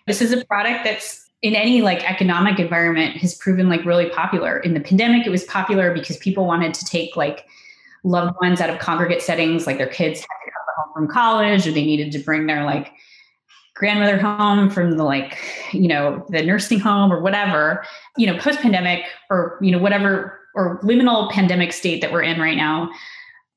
this 0.07 0.21
is 0.21 0.31
a 0.33 0.43
product 0.45 0.83
that's 0.83 1.29
in 1.41 1.55
any 1.55 1.81
like 1.81 2.09
economic 2.09 2.59
environment 2.59 3.17
has 3.17 3.35
proven 3.35 3.69
like 3.69 3.83
really 3.85 4.09
popular. 4.09 4.59
In 4.59 4.73
the 4.73 4.79
pandemic, 4.79 5.25
it 5.25 5.29
was 5.29 5.43
popular 5.45 5.93
because 5.93 6.17
people 6.17 6.45
wanted 6.45 6.73
to 6.75 6.85
take 6.85 7.15
like 7.15 7.45
loved 8.03 8.35
ones 8.41 8.61
out 8.61 8.69
of 8.69 8.79
congregate 8.79 9.21
settings, 9.21 9.65
like 9.65 9.77
their 9.77 9.87
kids 9.87 10.19
had 10.19 10.25
to 10.45 10.51
come 10.51 10.63
home 10.77 10.93
from 10.93 11.07
college, 11.07 11.67
or 11.67 11.71
they 11.71 11.85
needed 11.85 12.11
to 12.11 12.19
bring 12.19 12.47
their 12.47 12.63
like 12.63 12.93
grandmother 13.81 14.19
home 14.19 14.69
from 14.69 14.95
the 14.95 15.03
like 15.03 15.39
you 15.71 15.87
know 15.87 16.23
the 16.29 16.43
nursing 16.43 16.79
home 16.79 17.11
or 17.11 17.19
whatever 17.19 17.83
you 18.15 18.27
know 18.27 18.37
post 18.37 18.59
pandemic 18.59 19.03
or 19.31 19.57
you 19.59 19.71
know 19.71 19.79
whatever 19.79 20.39
or 20.53 20.79
liminal 20.83 21.31
pandemic 21.31 21.73
state 21.73 21.99
that 21.99 22.11
we're 22.11 22.21
in 22.21 22.39
right 22.39 22.57
now 22.57 22.87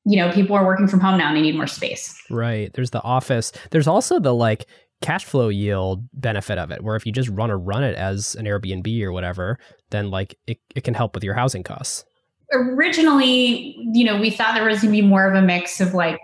you 0.03 0.17
know 0.17 0.31
people 0.31 0.55
are 0.55 0.65
working 0.65 0.87
from 0.87 0.99
home 0.99 1.19
now 1.19 1.27
and 1.27 1.37
they 1.37 1.41
need 1.41 1.55
more 1.55 1.67
space. 1.67 2.19
Right. 2.31 2.73
There's 2.73 2.89
the 2.89 3.03
office. 3.03 3.51
There's 3.69 3.87
also 3.87 4.19
the 4.19 4.33
like 4.33 4.65
cash 5.01 5.25
flow 5.25 5.49
yield 5.49 6.07
benefit 6.13 6.57
of 6.57 6.71
it 6.71 6.83
where 6.83 6.95
if 6.95 7.05
you 7.05 7.11
just 7.11 7.29
run 7.29 7.51
or 7.51 7.59
run 7.59 7.83
it 7.83 7.95
as 7.95 8.33
an 8.33 8.45
airbnb 8.45 9.03
or 9.03 9.11
whatever 9.11 9.59
then 9.91 10.09
like 10.09 10.35
it, 10.47 10.57
it 10.75 10.83
can 10.83 10.95
help 10.95 11.13
with 11.13 11.23
your 11.23 11.35
housing 11.35 11.61
costs. 11.61 12.03
Originally 12.51 13.75
you 13.93 14.03
know 14.03 14.19
we 14.19 14.31
thought 14.31 14.55
there 14.55 14.65
was 14.65 14.81
going 14.81 14.91
to 14.91 15.01
be 15.01 15.07
more 15.07 15.29
of 15.29 15.35
a 15.35 15.41
mix 15.45 15.79
of 15.79 15.93
like 15.93 16.19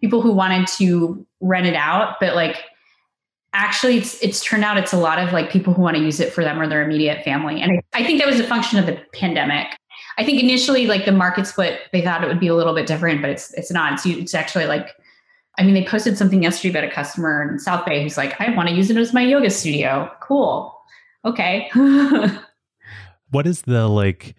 people 0.00 0.22
who 0.22 0.30
wanted 0.30 0.68
to 0.68 1.26
rent 1.40 1.66
it 1.66 1.74
out 1.74 2.16
but 2.20 2.36
like 2.36 2.62
actually 3.52 3.98
it's 3.98 4.20
it's 4.22 4.44
turned 4.44 4.64
out 4.64 4.76
it's 4.76 4.92
a 4.92 4.98
lot 4.98 5.18
of 5.18 5.32
like 5.32 5.50
people 5.50 5.74
who 5.74 5.82
want 5.82 5.96
to 5.96 6.02
use 6.02 6.20
it 6.20 6.32
for 6.32 6.44
them 6.44 6.60
or 6.60 6.68
their 6.68 6.82
immediate 6.82 7.24
family. 7.24 7.60
And 7.60 7.72
I, 7.72 8.00
I 8.00 8.04
think 8.04 8.18
that 8.18 8.26
was 8.26 8.40
a 8.40 8.46
function 8.46 8.78
of 8.78 8.86
the 8.86 9.00
pandemic. 9.12 9.66
I 10.18 10.24
think 10.24 10.42
initially 10.42 10.86
like 10.86 11.04
the 11.04 11.12
market 11.12 11.46
split 11.46 11.80
they 11.92 12.02
thought 12.02 12.22
it 12.22 12.28
would 12.28 12.40
be 12.40 12.48
a 12.48 12.54
little 12.54 12.74
bit 12.74 12.86
different 12.86 13.20
but 13.20 13.30
it's 13.30 13.52
it's 13.54 13.70
not. 13.70 13.92
It's, 13.94 14.06
it's 14.06 14.34
actually 14.34 14.66
like 14.66 14.94
i 15.58 15.64
mean 15.64 15.74
they 15.74 15.84
posted 15.84 16.16
something 16.16 16.42
yesterday 16.42 16.70
about 16.70 16.84
a 16.88 16.94
customer 16.94 17.50
in 17.50 17.58
south 17.58 17.84
bay 17.84 18.02
who's 18.02 18.16
like 18.16 18.40
i 18.40 18.54
want 18.54 18.68
to 18.68 18.74
use 18.74 18.88
it 18.88 18.96
as 18.96 19.12
my 19.12 19.22
yoga 19.22 19.50
studio. 19.50 20.10
Cool. 20.20 20.76
Okay. 21.24 21.70
What 23.30 23.44
does 23.44 23.62
the 23.62 23.88
like 23.88 24.34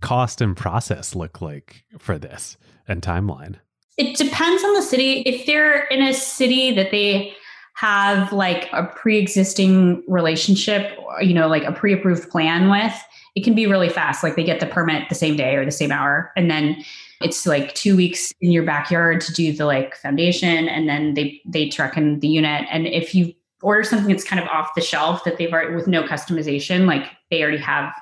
cost 0.00 0.40
and 0.40 0.56
process 0.56 1.14
look 1.14 1.42
like 1.42 1.84
for 1.98 2.18
this 2.18 2.56
and 2.86 3.02
timeline? 3.02 3.56
It 3.96 4.16
depends 4.16 4.62
on 4.62 4.74
the 4.74 4.82
city. 4.82 5.22
If 5.22 5.46
they're 5.46 5.84
in 5.86 6.02
a 6.02 6.14
city 6.14 6.72
that 6.74 6.92
they 6.92 7.34
have 7.78 8.32
like 8.32 8.68
a 8.72 8.84
pre-existing 8.84 10.02
relationship 10.08 10.98
you 11.20 11.32
know 11.32 11.46
like 11.46 11.64
a 11.64 11.72
pre-approved 11.72 12.28
plan 12.30 12.68
with 12.68 12.94
it 13.38 13.44
can 13.44 13.54
be 13.54 13.66
really 13.66 13.88
fast. 13.88 14.24
Like 14.24 14.34
they 14.34 14.42
get 14.42 14.58
the 14.58 14.66
permit 14.66 15.08
the 15.08 15.14
same 15.14 15.36
day 15.36 15.54
or 15.54 15.64
the 15.64 15.70
same 15.70 15.92
hour 15.92 16.32
and 16.36 16.50
then 16.50 16.84
it's 17.20 17.46
like 17.46 17.74
two 17.74 17.96
weeks 17.96 18.32
in 18.40 18.50
your 18.50 18.64
backyard 18.64 19.20
to 19.22 19.32
do 19.32 19.52
the 19.52 19.64
like 19.64 19.94
foundation 19.96 20.68
and 20.68 20.88
then 20.88 21.14
they 21.14 21.40
they 21.46 21.68
truck 21.68 21.96
in 21.96 22.18
the 22.20 22.28
unit. 22.28 22.66
And 22.70 22.86
if 22.86 23.14
you 23.14 23.32
order 23.62 23.84
something 23.84 24.08
that's 24.08 24.24
kind 24.24 24.42
of 24.42 24.48
off 24.48 24.74
the 24.74 24.80
shelf 24.80 25.24
that 25.24 25.36
they've 25.36 25.52
already 25.52 25.74
with 25.74 25.86
no 25.86 26.02
customization 26.02 26.86
like 26.86 27.04
they 27.30 27.42
already 27.42 27.58
have 27.58 27.92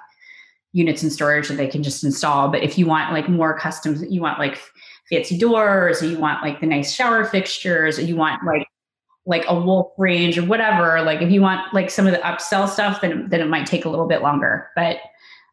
units 0.72 1.02
in 1.02 1.10
storage 1.10 1.48
that 1.48 1.56
they 1.56 1.68
can 1.68 1.82
just 1.82 2.02
install. 2.02 2.48
But 2.48 2.62
if 2.62 2.78
you 2.78 2.86
want 2.86 3.12
like 3.12 3.28
more 3.28 3.58
custom 3.58 4.02
you 4.08 4.22
want 4.22 4.38
like 4.38 4.58
fancy 5.10 5.36
doors 5.36 6.02
or 6.02 6.06
you 6.06 6.18
want 6.18 6.42
like 6.42 6.60
the 6.60 6.66
nice 6.66 6.92
shower 6.94 7.26
fixtures 7.26 7.98
or 7.98 8.02
you 8.02 8.16
want 8.16 8.42
like 8.44 8.66
like 9.26 9.44
a 9.48 9.58
wolf 9.58 9.92
range 9.98 10.38
or 10.38 10.44
whatever 10.44 11.02
like 11.02 11.20
if 11.20 11.30
you 11.30 11.42
want 11.42 11.60
like 11.74 11.90
some 11.90 12.06
of 12.06 12.12
the 12.12 12.18
upsell 12.20 12.68
stuff 12.68 13.00
then 13.00 13.28
then 13.28 13.40
it 13.40 13.48
might 13.48 13.66
take 13.66 13.84
a 13.84 13.88
little 13.88 14.06
bit 14.06 14.22
longer 14.22 14.68
but 14.76 14.98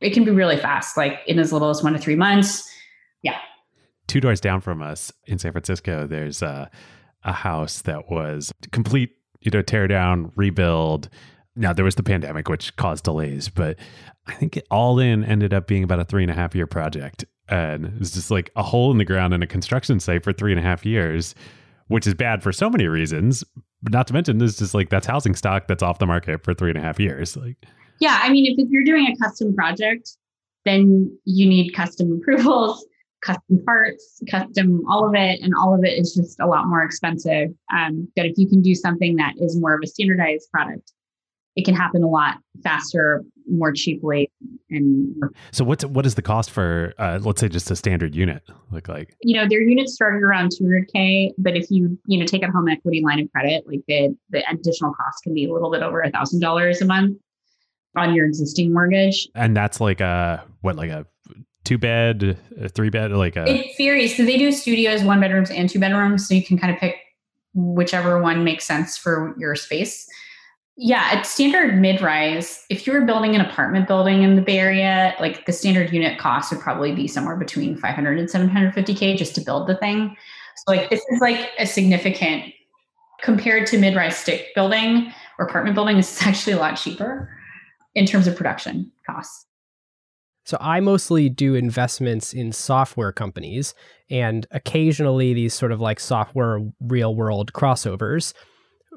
it 0.01 0.13
can 0.13 0.23
be 0.23 0.31
really 0.31 0.57
fast 0.57 0.95
like 0.95 1.19
in 1.27 1.39
as 1.39 1.51
little 1.51 1.69
as 1.69 1.83
one 1.83 1.93
to 1.93 1.99
three 1.99 2.15
months 2.15 2.69
yeah 3.23 3.39
two 4.07 4.21
doors 4.21 4.39
down 4.39 4.61
from 4.61 4.81
us 4.81 5.11
in 5.25 5.39
san 5.39 5.51
francisco 5.51 6.05
there's 6.05 6.41
a, 6.41 6.69
a 7.23 7.33
house 7.33 7.81
that 7.81 8.09
was 8.11 8.51
complete 8.71 9.11
you 9.41 9.51
know 9.51 9.61
tear 9.61 9.87
down 9.87 10.31
rebuild 10.35 11.09
Now 11.55 11.73
there 11.73 11.85
was 11.85 11.95
the 11.95 12.03
pandemic, 12.03 12.49
which 12.49 12.75
caused 12.77 13.03
delays, 13.03 13.49
but 13.49 13.77
I 14.27 14.33
think 14.33 14.57
it 14.57 14.65
all 14.71 14.99
in 14.99 15.23
ended 15.23 15.53
up 15.53 15.67
being 15.67 15.83
about 15.83 15.99
a 15.99 16.05
three 16.05 16.23
and 16.23 16.31
a 16.31 16.33
half 16.33 16.55
year 16.55 16.65
project. 16.65 17.25
And 17.49 17.85
it 17.85 17.99
was 17.99 18.11
just 18.11 18.31
like 18.31 18.49
a 18.55 18.63
hole 18.63 18.89
in 18.91 18.97
the 18.97 19.05
ground 19.05 19.33
in 19.33 19.43
a 19.43 19.47
construction 19.47 19.99
site 19.99 20.23
for 20.23 20.33
three 20.33 20.51
and 20.51 20.59
a 20.59 20.63
half 20.63 20.85
years, 20.85 21.35
which 21.87 22.07
is 22.07 22.13
bad 22.13 22.41
for 22.41 22.51
so 22.51 22.69
many 22.69 22.87
reasons. 22.87 23.43
Not 23.89 24.07
to 24.07 24.13
mention, 24.13 24.37
this 24.37 24.57
just 24.57 24.73
like 24.73 24.89
that's 24.89 25.07
housing 25.07 25.35
stock 25.35 25.67
that's 25.67 25.83
off 25.83 25.99
the 25.99 26.05
market 26.05 26.43
for 26.43 26.53
three 26.53 26.69
and 26.69 26.77
a 26.77 26.81
half 26.81 26.99
years. 26.99 27.35
Like, 27.35 27.57
yeah, 27.99 28.19
I 28.21 28.29
mean, 28.29 28.45
if 28.57 28.67
you're 28.69 28.83
doing 28.83 29.07
a 29.07 29.15
custom 29.17 29.53
project, 29.53 30.17
then 30.65 31.17
you 31.25 31.47
need 31.47 31.71
custom 31.71 32.19
approvals, 32.21 32.85
custom 33.21 33.63
parts, 33.65 34.21
custom 34.29 34.83
all 34.89 35.07
of 35.07 35.15
it, 35.15 35.41
and 35.41 35.53
all 35.59 35.73
of 35.73 35.83
it 35.83 35.97
is 35.99 36.13
just 36.13 36.39
a 36.39 36.47
lot 36.47 36.67
more 36.67 36.83
expensive. 36.83 37.49
Um, 37.75 38.07
but 38.15 38.25
if 38.25 38.37
you 38.37 38.47
can 38.47 38.61
do 38.61 38.75
something 38.75 39.15
that 39.17 39.33
is 39.39 39.59
more 39.59 39.73
of 39.73 39.81
a 39.83 39.87
standardized 39.87 40.49
product, 40.51 40.91
it 41.55 41.65
can 41.65 41.75
happen 41.75 42.03
a 42.03 42.09
lot 42.09 42.37
faster, 42.63 43.23
more 43.49 43.71
cheaply, 43.71 44.31
and 44.69 45.15
so 45.51 45.63
what's 45.63 45.85
what 45.85 46.05
is 46.05 46.15
the 46.15 46.21
cost 46.21 46.51
for 46.51 46.93
uh, 46.97 47.19
let's 47.21 47.41
say 47.41 47.49
just 47.49 47.69
a 47.71 47.75
standard 47.75 48.15
unit 48.15 48.43
look 48.71 48.87
like? 48.87 49.15
You 49.21 49.37
know, 49.37 49.47
their 49.47 49.61
units 49.61 49.93
started 49.93 50.23
around 50.23 50.51
200k, 50.51 51.31
but 51.37 51.55
if 51.55 51.69
you 51.69 51.97
you 52.05 52.19
know 52.19 52.25
take 52.25 52.43
a 52.43 52.51
home 52.51 52.67
equity 52.67 53.01
line 53.03 53.19
of 53.19 53.31
credit, 53.31 53.65
like 53.67 53.81
the 53.87 54.15
the 54.29 54.43
additional 54.49 54.93
cost 54.93 55.23
can 55.23 55.33
be 55.33 55.45
a 55.45 55.53
little 55.53 55.71
bit 55.71 55.83
over 55.83 56.01
a 56.01 56.11
thousand 56.11 56.39
dollars 56.39 56.81
a 56.81 56.85
month 56.85 57.17
on 57.95 58.15
your 58.15 58.25
existing 58.25 58.73
mortgage. 58.73 59.27
And 59.35 59.55
that's 59.55 59.79
like 59.79 60.01
a 60.01 60.43
what 60.61 60.75
like 60.75 60.89
a 60.89 61.05
two 61.63 61.77
bed, 61.77 62.37
a 62.59 62.69
three 62.69 62.89
bed, 62.89 63.11
like 63.11 63.35
a 63.35 63.45
it 63.47 63.71
varies. 63.77 64.15
So 64.17 64.25
they 64.25 64.37
do 64.37 64.51
studios, 64.51 65.03
one 65.03 65.19
bedrooms 65.19 65.51
and 65.51 65.69
two 65.69 65.79
bedrooms, 65.79 66.27
so 66.27 66.33
you 66.33 66.43
can 66.43 66.57
kind 66.57 66.73
of 66.73 66.79
pick 66.79 66.97
whichever 67.53 68.21
one 68.21 68.43
makes 68.43 68.65
sense 68.65 68.97
for 68.97 69.35
your 69.37 69.55
space. 69.55 70.07
Yeah, 70.75 71.07
at 71.11 71.27
standard 71.27 71.79
mid 71.79 72.01
rise, 72.01 72.65
if 72.69 72.87
you 72.87 72.93
were 72.93 73.01
building 73.01 73.35
an 73.35 73.41
apartment 73.41 73.87
building 73.87 74.23
in 74.23 74.35
the 74.35 74.41
Bay 74.41 74.57
Area, 74.57 75.15
like 75.19 75.45
the 75.45 75.53
standard 75.53 75.93
unit 75.93 76.17
cost 76.17 76.51
would 76.51 76.61
probably 76.61 76.93
be 76.93 77.07
somewhere 77.07 77.35
between 77.35 77.77
500 77.77 78.17
and 78.17 78.27
750K 78.27 79.15
just 79.15 79.35
to 79.35 79.41
build 79.41 79.67
the 79.67 79.75
thing. 79.75 80.15
So, 80.57 80.75
like, 80.75 80.89
this 80.89 81.01
is 81.11 81.21
like 81.21 81.51
a 81.59 81.67
significant 81.67 82.53
compared 83.23 83.65
to 83.67 83.77
mid 83.77 83.95
rise 83.95 84.17
stick 84.17 84.47
building 84.53 85.11
or 85.39 85.45
apartment 85.45 85.75
building, 85.75 85.97
this 85.97 86.21
is 86.21 86.27
actually 86.27 86.53
a 86.53 86.57
lot 86.57 86.75
cheaper 86.75 87.29
in 87.95 88.05
terms 88.05 88.27
of 88.27 88.35
production 88.35 88.91
costs. 89.05 89.45
So 90.45 90.57
I 90.59 90.81
mostly 90.81 91.29
do 91.29 91.55
investments 91.55 92.33
in 92.33 92.51
software 92.51 93.13
companies 93.13 93.73
and 94.09 94.45
occasionally 94.51 95.33
these 95.33 95.53
sort 95.53 95.71
of 95.71 95.79
like 95.79 96.01
software 96.01 96.59
real 96.81 97.15
world 97.15 97.53
crossovers 97.53 98.33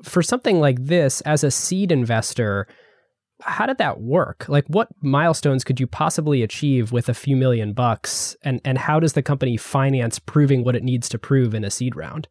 for 0.02 0.22
something 0.22 0.60
like 0.60 0.84
this, 0.84 1.20
as 1.22 1.44
a 1.44 1.50
seed 1.50 1.92
investor, 1.92 2.66
how 3.42 3.66
did 3.66 3.78
that 3.78 4.00
work? 4.00 4.48
Like, 4.48 4.66
what 4.68 4.88
milestones 5.02 5.64
could 5.64 5.78
you 5.78 5.86
possibly 5.86 6.42
achieve 6.42 6.92
with 6.92 7.08
a 7.08 7.14
few 7.14 7.36
million 7.36 7.72
bucks? 7.72 8.36
And, 8.42 8.60
and 8.64 8.78
how 8.78 8.98
does 9.00 9.12
the 9.12 9.22
company 9.22 9.56
finance 9.56 10.18
proving 10.18 10.64
what 10.64 10.76
it 10.76 10.82
needs 10.82 11.08
to 11.10 11.18
prove 11.18 11.54
in 11.54 11.64
a 11.64 11.70
seed 11.70 11.96
round? 11.96 12.28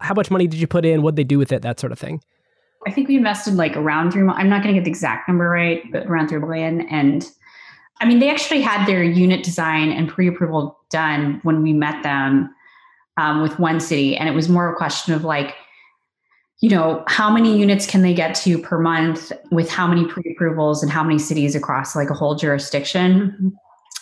How 0.00 0.14
much 0.14 0.30
money 0.30 0.46
did 0.46 0.60
you 0.60 0.66
put 0.66 0.84
in? 0.84 1.02
What'd 1.02 1.16
they 1.16 1.24
do 1.24 1.38
with 1.38 1.52
it? 1.52 1.62
That 1.62 1.80
sort 1.80 1.92
of 1.92 1.98
thing. 1.98 2.20
I 2.86 2.90
think 2.90 3.08
we 3.08 3.16
invested 3.16 3.54
like 3.54 3.76
around 3.76 4.10
three. 4.10 4.28
I'm 4.28 4.50
not 4.50 4.62
going 4.62 4.74
to 4.74 4.78
get 4.80 4.84
the 4.84 4.90
exact 4.90 5.28
number 5.28 5.48
right, 5.48 5.82
but 5.90 6.06
around 6.06 6.28
three 6.28 6.38
million. 6.38 6.82
And 6.88 7.26
I 8.00 8.04
mean, 8.04 8.18
they 8.18 8.28
actually 8.28 8.60
had 8.60 8.84
their 8.86 9.02
unit 9.02 9.42
design 9.42 9.90
and 9.90 10.08
pre-approval 10.08 10.76
done 10.90 11.40
when 11.42 11.62
we 11.62 11.72
met 11.72 12.02
them 12.02 12.54
um, 13.16 13.40
with 13.40 13.58
one 13.58 13.80
city, 13.80 14.16
and 14.16 14.28
it 14.28 14.32
was 14.32 14.48
more 14.48 14.70
a 14.70 14.76
question 14.76 15.14
of 15.14 15.24
like, 15.24 15.54
you 16.64 16.70
know, 16.70 17.04
how 17.08 17.30
many 17.30 17.58
units 17.58 17.86
can 17.86 18.00
they 18.00 18.14
get 18.14 18.34
to 18.34 18.56
per 18.56 18.78
month 18.78 19.30
with 19.50 19.68
how 19.68 19.86
many 19.86 20.06
pre-approvals 20.06 20.82
and 20.82 20.90
how 20.90 21.04
many 21.04 21.18
cities 21.18 21.54
across 21.54 21.94
like 21.94 22.08
a 22.08 22.14
whole 22.14 22.36
jurisdiction? 22.36 23.54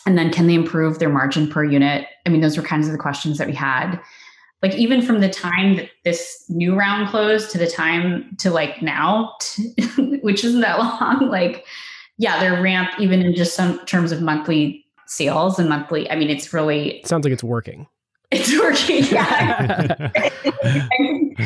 And 0.06 0.16
then 0.16 0.30
can 0.30 0.46
they 0.46 0.54
improve 0.54 1.00
their 1.00 1.08
margin 1.08 1.48
per 1.48 1.64
unit? 1.64 2.06
I 2.24 2.28
mean, 2.28 2.40
those 2.40 2.56
were 2.56 2.62
kinds 2.62 2.86
of 2.86 2.92
the 2.92 3.00
questions 3.00 3.38
that 3.38 3.48
we 3.48 3.52
had. 3.52 4.00
Like 4.62 4.76
even 4.76 5.02
from 5.02 5.20
the 5.20 5.28
time 5.28 5.74
that 5.74 5.90
this 6.04 6.44
new 6.50 6.76
round 6.76 7.08
closed 7.08 7.50
to 7.50 7.58
the 7.58 7.66
time 7.66 8.36
to 8.38 8.52
like 8.52 8.80
now, 8.80 9.34
which 10.22 10.44
isn't 10.44 10.60
that 10.60 10.78
long, 11.00 11.28
like 11.28 11.66
yeah, 12.16 12.38
their 12.38 12.62
ramp 12.62 12.90
even 13.00 13.22
in 13.22 13.34
just 13.34 13.56
some 13.56 13.84
terms 13.86 14.12
of 14.12 14.22
monthly 14.22 14.86
sales 15.08 15.58
and 15.58 15.68
monthly, 15.68 16.08
I 16.08 16.14
mean, 16.14 16.30
it's 16.30 16.52
really 16.52 17.02
sounds 17.04 17.24
like 17.24 17.32
it's 17.32 17.42
working. 17.42 17.88
It's 18.32 18.58
working. 18.58 19.04
Yeah. 19.04 20.08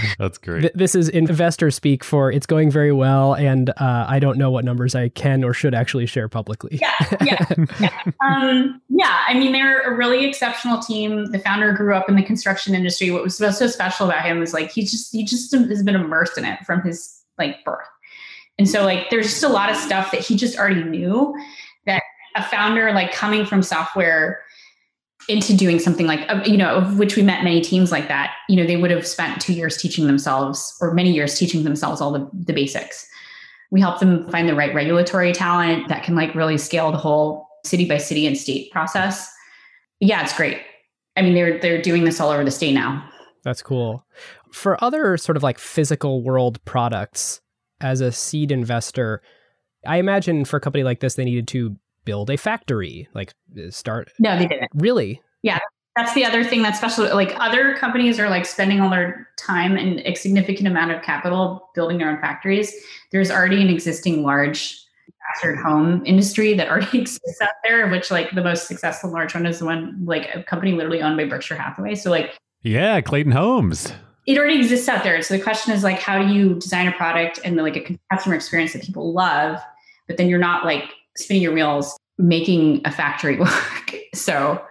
That's 0.18 0.38
great. 0.38 0.60
Th- 0.60 0.72
this 0.74 0.94
is 0.94 1.08
investor 1.08 1.72
speak 1.72 2.04
for 2.04 2.30
it's 2.30 2.46
going 2.46 2.70
very 2.70 2.92
well, 2.92 3.34
and 3.34 3.70
uh, 3.70 4.06
I 4.08 4.20
don't 4.20 4.38
know 4.38 4.52
what 4.52 4.64
numbers 4.64 4.94
I 4.94 5.08
can 5.08 5.42
or 5.42 5.52
should 5.52 5.74
actually 5.74 6.06
share 6.06 6.28
publicly. 6.28 6.78
Yeah, 6.80 6.94
yeah, 7.24 7.44
yeah. 7.80 8.02
Um, 8.24 8.80
yeah. 8.88 9.20
I 9.26 9.34
mean, 9.34 9.50
they're 9.52 9.80
a 9.82 9.96
really 9.96 10.24
exceptional 10.26 10.80
team. 10.80 11.26
The 11.32 11.40
founder 11.40 11.72
grew 11.72 11.94
up 11.94 12.08
in 12.08 12.14
the 12.14 12.22
construction 12.22 12.74
industry. 12.74 13.10
What 13.10 13.24
was 13.24 13.36
so, 13.36 13.50
so 13.50 13.66
special 13.66 14.06
about 14.06 14.24
him 14.24 14.38
was 14.38 14.54
like 14.54 14.70
he 14.70 14.82
just 14.82 15.12
he 15.12 15.24
just 15.24 15.52
has 15.52 15.82
been 15.82 15.96
immersed 15.96 16.38
in 16.38 16.44
it 16.44 16.64
from 16.64 16.82
his 16.82 17.20
like 17.36 17.64
birth, 17.64 17.88
and 18.58 18.68
so 18.68 18.84
like 18.84 19.10
there's 19.10 19.26
just 19.26 19.42
a 19.42 19.48
lot 19.48 19.70
of 19.70 19.76
stuff 19.76 20.12
that 20.12 20.20
he 20.20 20.36
just 20.36 20.56
already 20.56 20.84
knew 20.84 21.34
that 21.86 22.02
a 22.36 22.44
founder 22.44 22.92
like 22.92 23.12
coming 23.12 23.44
from 23.44 23.62
software 23.62 24.40
into 25.28 25.56
doing 25.56 25.78
something 25.78 26.06
like 26.06 26.28
you 26.46 26.56
know 26.56 26.76
of 26.76 26.98
which 26.98 27.16
we 27.16 27.22
met 27.22 27.42
many 27.42 27.60
teams 27.60 27.90
like 27.90 28.08
that 28.08 28.34
you 28.48 28.56
know 28.56 28.66
they 28.66 28.76
would 28.76 28.90
have 28.90 29.06
spent 29.06 29.40
two 29.40 29.52
years 29.52 29.76
teaching 29.76 30.06
themselves 30.06 30.76
or 30.80 30.94
many 30.94 31.12
years 31.12 31.38
teaching 31.38 31.64
themselves 31.64 32.00
all 32.00 32.12
the, 32.12 32.28
the 32.32 32.52
basics. 32.52 33.08
We 33.72 33.80
help 33.80 33.98
them 33.98 34.30
find 34.30 34.48
the 34.48 34.54
right 34.54 34.72
regulatory 34.72 35.32
talent 35.32 35.88
that 35.88 36.04
can 36.04 36.14
like 36.14 36.34
really 36.34 36.58
scale 36.58 36.92
the 36.92 36.98
whole 36.98 37.48
city 37.64 37.88
by 37.88 37.98
city 37.98 38.26
and 38.26 38.38
state 38.38 38.70
process. 38.70 39.28
Yeah 40.00 40.22
it's 40.22 40.36
great. 40.36 40.60
I 41.16 41.22
mean 41.22 41.34
they're 41.34 41.58
they're 41.60 41.82
doing 41.82 42.04
this 42.04 42.20
all 42.20 42.30
over 42.30 42.44
the 42.44 42.50
state 42.50 42.74
now. 42.74 43.08
That's 43.42 43.62
cool. 43.62 44.06
For 44.52 44.82
other 44.82 45.16
sort 45.16 45.36
of 45.36 45.42
like 45.42 45.58
physical 45.58 46.22
world 46.22 46.64
products 46.64 47.40
as 47.80 48.00
a 48.00 48.12
seed 48.12 48.50
investor 48.50 49.20
i 49.86 49.98
imagine 49.98 50.44
for 50.44 50.56
a 50.56 50.60
company 50.60 50.84
like 50.84 51.00
this 51.00 51.14
they 51.14 51.24
needed 51.24 51.46
to 51.48 51.76
build 52.06 52.30
a 52.30 52.38
factory, 52.38 53.06
like 53.12 53.34
uh, 53.58 53.70
start. 53.70 54.10
No, 54.18 54.38
they 54.38 54.46
didn't. 54.46 54.70
Really? 54.74 55.20
Yeah. 55.42 55.58
That's 55.96 56.14
the 56.14 56.24
other 56.24 56.44
thing 56.44 56.62
that's 56.62 56.78
special. 56.78 57.04
Like 57.14 57.34
other 57.38 57.74
companies 57.74 58.18
are 58.18 58.30
like 58.30 58.46
spending 58.46 58.80
all 58.80 58.90
their 58.90 59.28
time 59.38 59.76
and 59.76 60.00
a 60.00 60.14
significant 60.14 60.68
amount 60.68 60.92
of 60.92 61.02
capital 61.02 61.70
building 61.74 61.98
their 61.98 62.10
own 62.10 62.20
factories. 62.20 62.72
There's 63.12 63.30
already 63.30 63.62
an 63.62 63.68
existing 63.68 64.22
large 64.22 64.78
bastard 65.26 65.58
home 65.58 66.04
industry 66.04 66.54
that 66.54 66.68
already 66.68 66.98
exists 67.00 67.40
out 67.40 67.50
there, 67.64 67.88
which 67.88 68.10
like 68.10 68.30
the 68.34 68.42
most 68.42 68.66
successful 68.68 69.10
large 69.10 69.34
one 69.34 69.46
is 69.46 69.58
the 69.58 69.64
one 69.64 70.04
like 70.04 70.34
a 70.34 70.42
company 70.42 70.72
literally 70.72 71.02
owned 71.02 71.16
by 71.16 71.24
Berkshire 71.24 71.56
Hathaway. 71.56 71.94
So 71.94 72.10
like 72.10 72.36
Yeah, 72.62 73.00
Clayton 73.00 73.32
Homes. 73.32 73.92
It 74.26 74.36
already 74.36 74.56
exists 74.56 74.88
out 74.88 75.02
there. 75.02 75.22
So 75.22 75.36
the 75.36 75.42
question 75.42 75.72
is 75.72 75.82
like 75.82 75.98
how 75.98 76.22
do 76.22 76.32
you 76.32 76.54
design 76.56 76.88
a 76.88 76.92
product 76.92 77.40
and 77.42 77.56
like 77.56 77.76
a 77.76 77.98
customer 78.12 78.34
experience 78.34 78.74
that 78.74 78.82
people 78.82 79.14
love, 79.14 79.60
but 80.08 80.18
then 80.18 80.28
you're 80.28 80.38
not 80.38 80.64
like 80.66 80.92
spinning 81.16 81.42
your 81.42 81.52
wheels 81.52 81.96
making 82.18 82.80
a 82.84 82.90
factory 82.90 83.36
work. 83.40 83.94
so, 84.14 84.62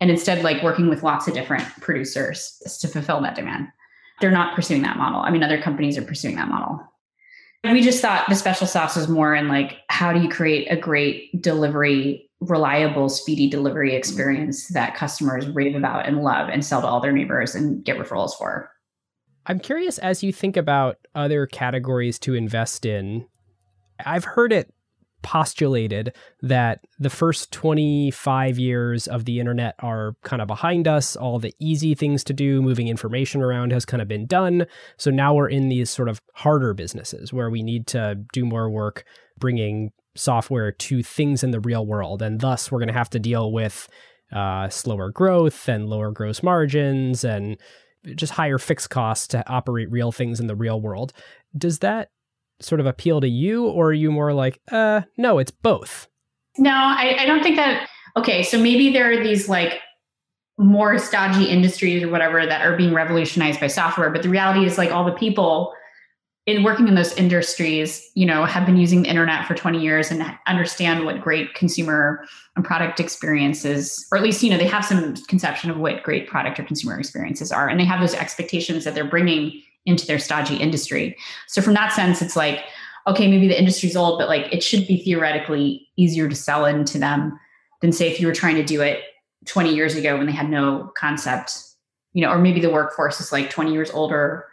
and 0.00 0.10
instead, 0.10 0.42
like 0.42 0.62
working 0.62 0.88
with 0.88 1.02
lots 1.02 1.28
of 1.28 1.34
different 1.34 1.64
producers 1.80 2.60
to 2.80 2.88
fulfill 2.88 3.20
that 3.22 3.34
demand. 3.34 3.68
They're 4.20 4.30
not 4.30 4.54
pursuing 4.54 4.82
that 4.82 4.96
model. 4.96 5.20
I 5.20 5.30
mean, 5.30 5.42
other 5.42 5.60
companies 5.60 5.98
are 5.98 6.02
pursuing 6.02 6.36
that 6.36 6.48
model. 6.48 6.80
We 7.64 7.80
just 7.80 8.02
thought 8.02 8.28
the 8.28 8.34
special 8.34 8.66
sauce 8.66 8.96
was 8.96 9.08
more 9.08 9.34
in 9.34 9.46
like, 9.46 9.78
how 9.88 10.12
do 10.12 10.20
you 10.20 10.28
create 10.28 10.66
a 10.68 10.76
great 10.76 11.40
delivery, 11.40 12.28
reliable, 12.40 13.08
speedy 13.08 13.48
delivery 13.48 13.94
experience 13.94 14.66
that 14.68 14.96
customers 14.96 15.48
rave 15.48 15.76
about 15.76 16.06
and 16.06 16.24
love 16.24 16.48
and 16.48 16.64
sell 16.64 16.80
to 16.80 16.86
all 16.86 17.00
their 17.00 17.12
neighbors 17.12 17.54
and 17.54 17.84
get 17.84 17.98
referrals 17.98 18.36
for? 18.36 18.68
I'm 19.46 19.60
curious 19.60 19.98
as 19.98 20.24
you 20.24 20.32
think 20.32 20.56
about 20.56 20.98
other 21.14 21.46
categories 21.46 22.18
to 22.20 22.34
invest 22.34 22.84
in. 22.84 23.26
I've 24.04 24.24
heard 24.24 24.52
it 24.52 24.72
postulated 25.22 26.14
that 26.40 26.84
the 26.98 27.10
first 27.10 27.52
25 27.52 28.58
years 28.58 29.06
of 29.06 29.24
the 29.24 29.40
internet 29.40 29.74
are 29.78 30.16
kind 30.22 30.42
of 30.42 30.48
behind 30.48 30.86
us. 30.86 31.16
All 31.16 31.38
the 31.38 31.54
easy 31.58 31.94
things 31.94 32.22
to 32.24 32.32
do, 32.32 32.60
moving 32.60 32.88
information 32.88 33.40
around, 33.42 33.72
has 33.72 33.84
kind 33.84 34.02
of 34.02 34.08
been 34.08 34.26
done. 34.26 34.66
So 34.96 35.10
now 35.10 35.34
we're 35.34 35.48
in 35.48 35.68
these 35.68 35.90
sort 35.90 36.08
of 36.08 36.20
harder 36.34 36.74
businesses 36.74 37.32
where 37.32 37.50
we 37.50 37.62
need 37.62 37.86
to 37.88 38.16
do 38.32 38.44
more 38.44 38.70
work 38.70 39.04
bringing 39.38 39.92
software 40.14 40.72
to 40.72 41.02
things 41.02 41.42
in 41.42 41.50
the 41.50 41.60
real 41.60 41.86
world. 41.86 42.22
And 42.22 42.40
thus, 42.40 42.70
we're 42.70 42.78
going 42.78 42.88
to 42.88 42.94
have 42.94 43.10
to 43.10 43.18
deal 43.18 43.50
with 43.50 43.88
uh, 44.32 44.68
slower 44.68 45.10
growth 45.10 45.68
and 45.68 45.88
lower 45.88 46.10
gross 46.10 46.42
margins 46.42 47.24
and 47.24 47.56
just 48.16 48.32
higher 48.32 48.58
fixed 48.58 48.90
costs 48.90 49.26
to 49.28 49.48
operate 49.48 49.90
real 49.90 50.12
things 50.12 50.40
in 50.40 50.46
the 50.46 50.56
real 50.56 50.80
world. 50.80 51.12
Does 51.56 51.78
that 51.80 52.10
sort 52.62 52.80
of 52.80 52.86
appeal 52.86 53.20
to 53.20 53.28
you, 53.28 53.66
or 53.66 53.88
are 53.88 53.92
you 53.92 54.10
more 54.10 54.32
like, 54.32 54.60
uh, 54.70 55.02
no, 55.16 55.38
it's 55.38 55.50
both? 55.50 56.08
No, 56.58 56.70
I, 56.70 57.16
I 57.20 57.26
don't 57.26 57.42
think 57.42 57.56
that. 57.56 57.88
Okay, 58.16 58.42
so 58.42 58.58
maybe 58.58 58.92
there 58.92 59.10
are 59.10 59.22
these 59.22 59.48
like 59.48 59.80
more 60.58 60.98
stodgy 60.98 61.44
industries 61.44 62.02
or 62.02 62.10
whatever 62.10 62.44
that 62.44 62.66
are 62.66 62.76
being 62.76 62.92
revolutionized 62.92 63.58
by 63.58 63.66
software, 63.68 64.10
but 64.10 64.22
the 64.22 64.28
reality 64.28 64.66
is 64.66 64.76
like 64.76 64.90
all 64.90 65.04
the 65.04 65.12
people 65.12 65.72
in 66.46 66.64
working 66.64 66.88
in 66.88 66.96
those 66.96 67.16
industries, 67.16 68.10
you 68.14 68.26
know, 68.26 68.44
have 68.44 68.66
been 68.66 68.76
using 68.76 69.02
the 69.02 69.08
internet 69.08 69.46
for 69.46 69.54
20 69.54 69.80
years 69.80 70.10
and 70.10 70.24
understand 70.48 71.04
what 71.04 71.20
great 71.20 71.54
consumer 71.54 72.24
and 72.56 72.64
product 72.64 72.98
experiences, 72.98 74.06
or 74.10 74.18
at 74.18 74.24
least, 74.24 74.42
you 74.42 74.50
know, 74.50 74.58
they 74.58 74.66
have 74.66 74.84
some 74.84 75.14
conception 75.28 75.70
of 75.70 75.78
what 75.78 76.02
great 76.02 76.26
product 76.26 76.58
or 76.58 76.64
consumer 76.64 76.98
experiences 76.98 77.52
are. 77.52 77.68
And 77.68 77.78
they 77.78 77.84
have 77.84 78.00
those 78.00 78.14
expectations 78.14 78.84
that 78.84 78.94
they're 78.94 79.08
bringing 79.08 79.62
into 79.86 80.06
their 80.06 80.18
stodgy 80.18 80.56
industry. 80.56 81.16
So 81.48 81.60
from 81.60 81.74
that 81.74 81.92
sense, 81.92 82.22
it's 82.22 82.36
like, 82.36 82.64
okay, 83.06 83.28
maybe 83.28 83.48
the 83.48 83.58
industry's 83.58 83.96
old, 83.96 84.18
but 84.18 84.28
like 84.28 84.52
it 84.52 84.62
should 84.62 84.86
be 84.86 85.02
theoretically 85.02 85.88
easier 85.96 86.28
to 86.28 86.36
sell 86.36 86.64
into 86.64 86.98
them 86.98 87.38
than 87.80 87.92
say 87.92 88.08
if 88.10 88.20
you 88.20 88.26
were 88.26 88.34
trying 88.34 88.56
to 88.56 88.64
do 88.64 88.80
it 88.80 89.02
20 89.46 89.74
years 89.74 89.96
ago 89.96 90.16
when 90.16 90.26
they 90.26 90.32
had 90.32 90.48
no 90.48 90.92
concept, 90.96 91.58
you 92.12 92.22
know, 92.22 92.30
or 92.30 92.38
maybe 92.38 92.60
the 92.60 92.70
workforce 92.70 93.20
is 93.20 93.32
like 93.32 93.50
20 93.50 93.72
years 93.72 93.90
older 93.90 94.46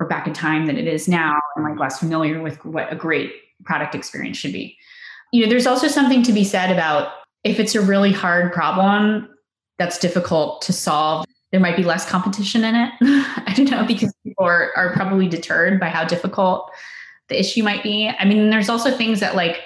or 0.00 0.06
back 0.06 0.26
in 0.26 0.32
time 0.32 0.66
than 0.66 0.76
it 0.76 0.86
is 0.86 1.08
now 1.08 1.38
and 1.56 1.64
like 1.64 1.78
less 1.78 1.98
familiar 1.98 2.42
with 2.42 2.64
what 2.64 2.92
a 2.92 2.96
great 2.96 3.32
product 3.64 3.94
experience 3.94 4.36
should 4.36 4.52
be. 4.52 4.76
You 5.32 5.44
know, 5.44 5.48
there's 5.48 5.66
also 5.66 5.88
something 5.88 6.22
to 6.24 6.32
be 6.32 6.44
said 6.44 6.70
about 6.70 7.12
if 7.44 7.60
it's 7.60 7.74
a 7.74 7.80
really 7.80 8.12
hard 8.12 8.52
problem 8.52 9.28
that's 9.78 9.98
difficult 9.98 10.62
to 10.62 10.72
solve, 10.72 11.24
there 11.50 11.60
might 11.60 11.76
be 11.76 11.84
less 11.84 12.08
competition 12.08 12.64
in 12.64 12.74
it. 12.74 12.92
I 13.00 13.54
don't 13.56 13.70
know, 13.70 13.84
because 13.84 14.14
people 14.24 14.44
are, 14.44 14.72
are 14.76 14.92
probably 14.92 15.28
deterred 15.28 15.80
by 15.80 15.88
how 15.88 16.04
difficult 16.04 16.70
the 17.28 17.38
issue 17.38 17.62
might 17.62 17.82
be. 17.82 18.08
I 18.18 18.24
mean, 18.24 18.50
there's 18.50 18.68
also 18.68 18.90
things 18.90 19.20
that 19.20 19.34
like 19.34 19.60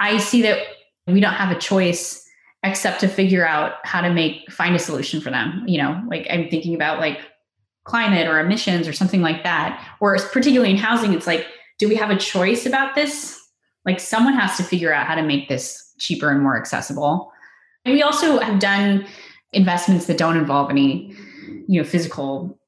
I 0.00 0.18
see 0.18 0.42
that 0.42 0.58
we 1.06 1.20
don't 1.20 1.34
have 1.34 1.54
a 1.54 1.58
choice 1.58 2.24
except 2.64 3.00
to 3.00 3.08
figure 3.08 3.46
out 3.46 3.74
how 3.84 4.00
to 4.00 4.12
make 4.12 4.50
find 4.50 4.74
a 4.76 4.78
solution 4.78 5.20
for 5.20 5.30
them. 5.30 5.64
You 5.66 5.82
know, 5.82 6.02
like 6.08 6.26
I'm 6.30 6.48
thinking 6.48 6.74
about 6.74 7.00
like 7.00 7.20
climate 7.84 8.28
or 8.28 8.38
emissions 8.38 8.86
or 8.86 8.92
something 8.92 9.22
like 9.22 9.42
that. 9.42 9.96
Or 10.00 10.16
particularly 10.16 10.70
in 10.70 10.76
housing, 10.76 11.12
it's 11.12 11.26
like, 11.26 11.46
do 11.78 11.88
we 11.88 11.96
have 11.96 12.10
a 12.10 12.16
choice 12.16 12.66
about 12.66 12.94
this? 12.94 13.38
Like 13.84 13.98
someone 13.98 14.34
has 14.34 14.56
to 14.56 14.62
figure 14.62 14.92
out 14.92 15.06
how 15.06 15.16
to 15.16 15.22
make 15.22 15.48
this 15.48 15.92
cheaper 15.98 16.30
and 16.30 16.40
more 16.40 16.56
accessible. 16.56 17.32
And 17.84 17.94
we 17.94 18.02
also 18.02 18.38
have 18.38 18.60
done 18.60 19.06
investments 19.52 20.06
that 20.06 20.18
don't 20.18 20.36
involve 20.36 20.70
any, 20.70 21.14
you 21.66 21.80
know, 21.80 21.84
physical, 21.84 22.58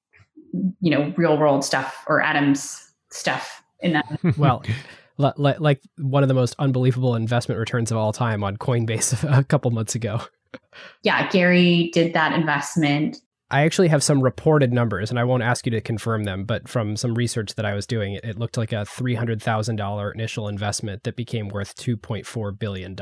you 0.81 0.91
know, 0.91 1.13
real 1.17 1.37
world 1.37 1.65
stuff 1.65 2.05
or 2.07 2.23
atoms 2.23 2.93
stuff 3.11 3.63
in 3.81 3.93
that. 3.93 4.19
well, 4.39 4.63
like, 5.17 5.61
like 5.61 5.81
one 5.99 6.23
of 6.23 6.29
the 6.29 6.35
most 6.35 6.55
unbelievable 6.59 7.15
investment 7.15 7.59
returns 7.59 7.91
of 7.91 7.97
all 7.97 8.13
time 8.13 8.45
on 8.45 8.57
Coinbase 8.57 9.39
a 9.39 9.45
couple 9.45 9.71
months 9.71 9.95
ago. 9.95 10.21
Yeah, 11.03 11.29
Garry 11.31 11.91
did 11.93 12.13
that 12.15 12.33
investment 12.33 13.19
I 13.55 13.63
actually 13.63 13.87
have 13.87 14.03
some 14.03 14.21
reported 14.21 14.73
numbers, 14.73 15.11
and 15.11 15.19
I 15.19 15.23
won't 15.23 15.45
ask 15.45 15.65
you 15.65 15.71
to 15.71 15.81
confirm 15.81 16.25
them, 16.25 16.45
but 16.45 16.67
from 16.67 16.97
some 16.97 17.15
research 17.15 17.55
that 17.55 17.65
I 17.65 17.75
was 17.75 17.87
doing, 17.87 18.15
it, 18.15 18.39
looked 18.39 18.57
like 18.57 18.73
a 18.73 18.87
$300,000 18.87 20.15
initial 20.15 20.49
investment 20.49 21.05
that 21.05 21.15
became 21.15 21.49
worth 21.49 21.77
$2.4 21.77 22.59
billion 22.59 22.93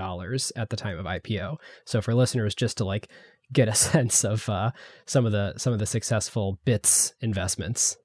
at 0.56 0.68
the 0.68 0.76
time 0.76 0.98
of 0.98 1.06
IPO. 1.06 1.56
So 1.86 2.02
for 2.02 2.12
listeners, 2.12 2.54
just 2.54 2.76
to 2.78 2.84
like 2.84 3.08
get 3.52 3.68
a 3.68 3.74
sense 3.74 4.24
of 4.24 4.48
uh, 4.48 4.72
some 5.06 5.26
of 5.26 5.32
the 5.32 5.54
some 5.56 5.72
of 5.72 5.78
the 5.78 5.86
successful 5.86 6.58
bits 6.64 7.14
investments. 7.20 7.96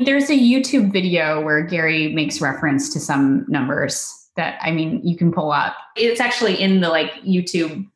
There's 0.00 0.28
a 0.28 0.38
YouTube 0.38 0.92
video 0.92 1.40
where 1.40 1.62
Garry 1.62 2.12
makes 2.12 2.40
reference 2.40 2.92
to 2.94 3.00
some 3.00 3.44
numbers 3.48 4.12
that 4.36 4.58
I 4.62 4.70
mean 4.70 5.00
you 5.04 5.16
can 5.16 5.32
pull 5.32 5.52
up. 5.52 5.76
It's 5.96 6.20
actually 6.20 6.60
in 6.60 6.80
the 6.80 6.88
like 6.88 7.12
YouTube. 7.22 7.86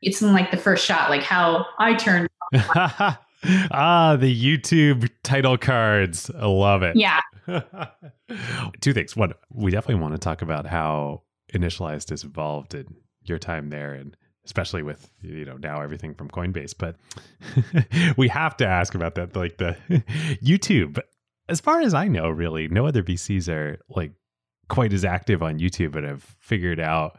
It's 0.00 0.22
in 0.22 0.32
like 0.32 0.50
the 0.50 0.56
first 0.56 0.84
shot, 0.84 1.10
like 1.10 1.22
how 1.22 1.66
I 1.78 1.94
turned 1.94 2.28
ah, 2.54 4.16
the 4.18 4.34
YouTube 4.34 5.08
title 5.22 5.58
cards. 5.58 6.30
I 6.30 6.46
love 6.46 6.82
it. 6.82 6.96
Yeah. 6.96 7.20
Two 8.80 8.92
things. 8.92 9.16
One, 9.16 9.32
we 9.52 9.70
definitely 9.70 10.00
want 10.00 10.14
to 10.14 10.18
talk 10.18 10.42
about 10.42 10.66
how 10.66 11.22
initialized 11.52 12.10
has 12.10 12.24
evolved 12.24 12.74
in 12.74 12.86
your 13.24 13.38
time 13.38 13.70
there 13.70 13.94
and 13.94 14.16
especially 14.48 14.82
with 14.82 15.10
you 15.20 15.44
know 15.44 15.58
now 15.58 15.82
everything 15.82 16.14
from 16.14 16.30
Coinbase. 16.30 16.74
But 16.76 16.96
we 18.16 18.28
have 18.28 18.56
to 18.56 18.66
ask 18.66 18.94
about 18.94 19.14
that. 19.16 19.36
Like 19.36 19.58
the 19.58 19.76
YouTube. 20.42 20.98
As 21.50 21.60
far 21.60 21.80
as 21.80 21.94
I 21.94 22.08
know, 22.08 22.28
really, 22.30 22.68
no 22.68 22.86
other 22.86 23.02
VCs 23.02 23.48
are 23.48 23.78
like 23.88 24.12
quite 24.68 24.94
as 24.94 25.04
active 25.04 25.42
on 25.42 25.58
YouTube 25.58 25.96
and 25.96 26.06
have 26.06 26.22
figured 26.40 26.80
out 26.80 27.18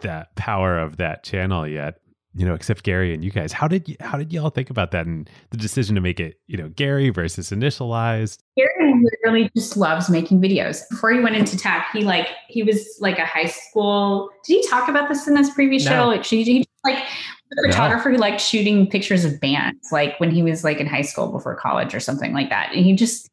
that 0.00 0.34
power 0.36 0.78
of 0.78 0.98
that 0.98 1.24
channel 1.24 1.66
yet 1.66 2.00
you 2.34 2.44
know, 2.44 2.54
except 2.54 2.82
Garry 2.82 3.14
and 3.14 3.24
you 3.24 3.30
guys. 3.30 3.52
How 3.52 3.68
did 3.68 3.88
you, 3.88 3.96
how 4.00 4.18
did 4.18 4.32
y'all 4.32 4.50
think 4.50 4.68
about 4.68 4.90
that 4.90 5.06
and 5.06 5.30
the 5.50 5.56
decision 5.56 5.94
to 5.94 6.00
make 6.00 6.18
it, 6.18 6.40
you 6.46 6.56
know, 6.56 6.68
Garry 6.70 7.10
versus 7.10 7.50
initialized? 7.50 8.38
Garry 8.56 8.94
literally 9.02 9.50
just 9.56 9.76
loves 9.76 10.10
making 10.10 10.40
videos. 10.40 10.82
Before 10.90 11.12
he 11.12 11.20
went 11.20 11.36
into 11.36 11.56
tech, 11.56 11.88
he 11.92 12.02
like 12.02 12.28
he 12.48 12.62
was 12.62 12.96
like 13.00 13.18
a 13.18 13.24
high 13.24 13.46
school. 13.46 14.30
Did 14.44 14.62
he 14.62 14.68
talk 14.68 14.88
about 14.88 15.08
this 15.08 15.28
in 15.28 15.34
this 15.34 15.50
previous 15.50 15.84
no. 15.84 15.90
show? 15.90 16.06
Like 16.06 16.24
he, 16.24 16.42
he 16.42 16.66
like 16.84 16.98
a 16.98 17.68
photographer 17.68 18.10
no. 18.10 18.16
who 18.16 18.20
liked 18.20 18.40
shooting 18.40 18.88
pictures 18.88 19.24
of 19.24 19.38
bands, 19.40 19.92
like 19.92 20.18
when 20.18 20.30
he 20.30 20.42
was 20.42 20.64
like 20.64 20.80
in 20.80 20.86
high 20.86 21.02
school 21.02 21.28
before 21.28 21.54
college 21.54 21.94
or 21.94 22.00
something 22.00 22.32
like 22.32 22.50
that. 22.50 22.72
And 22.74 22.84
he 22.84 22.94
just 22.94 23.30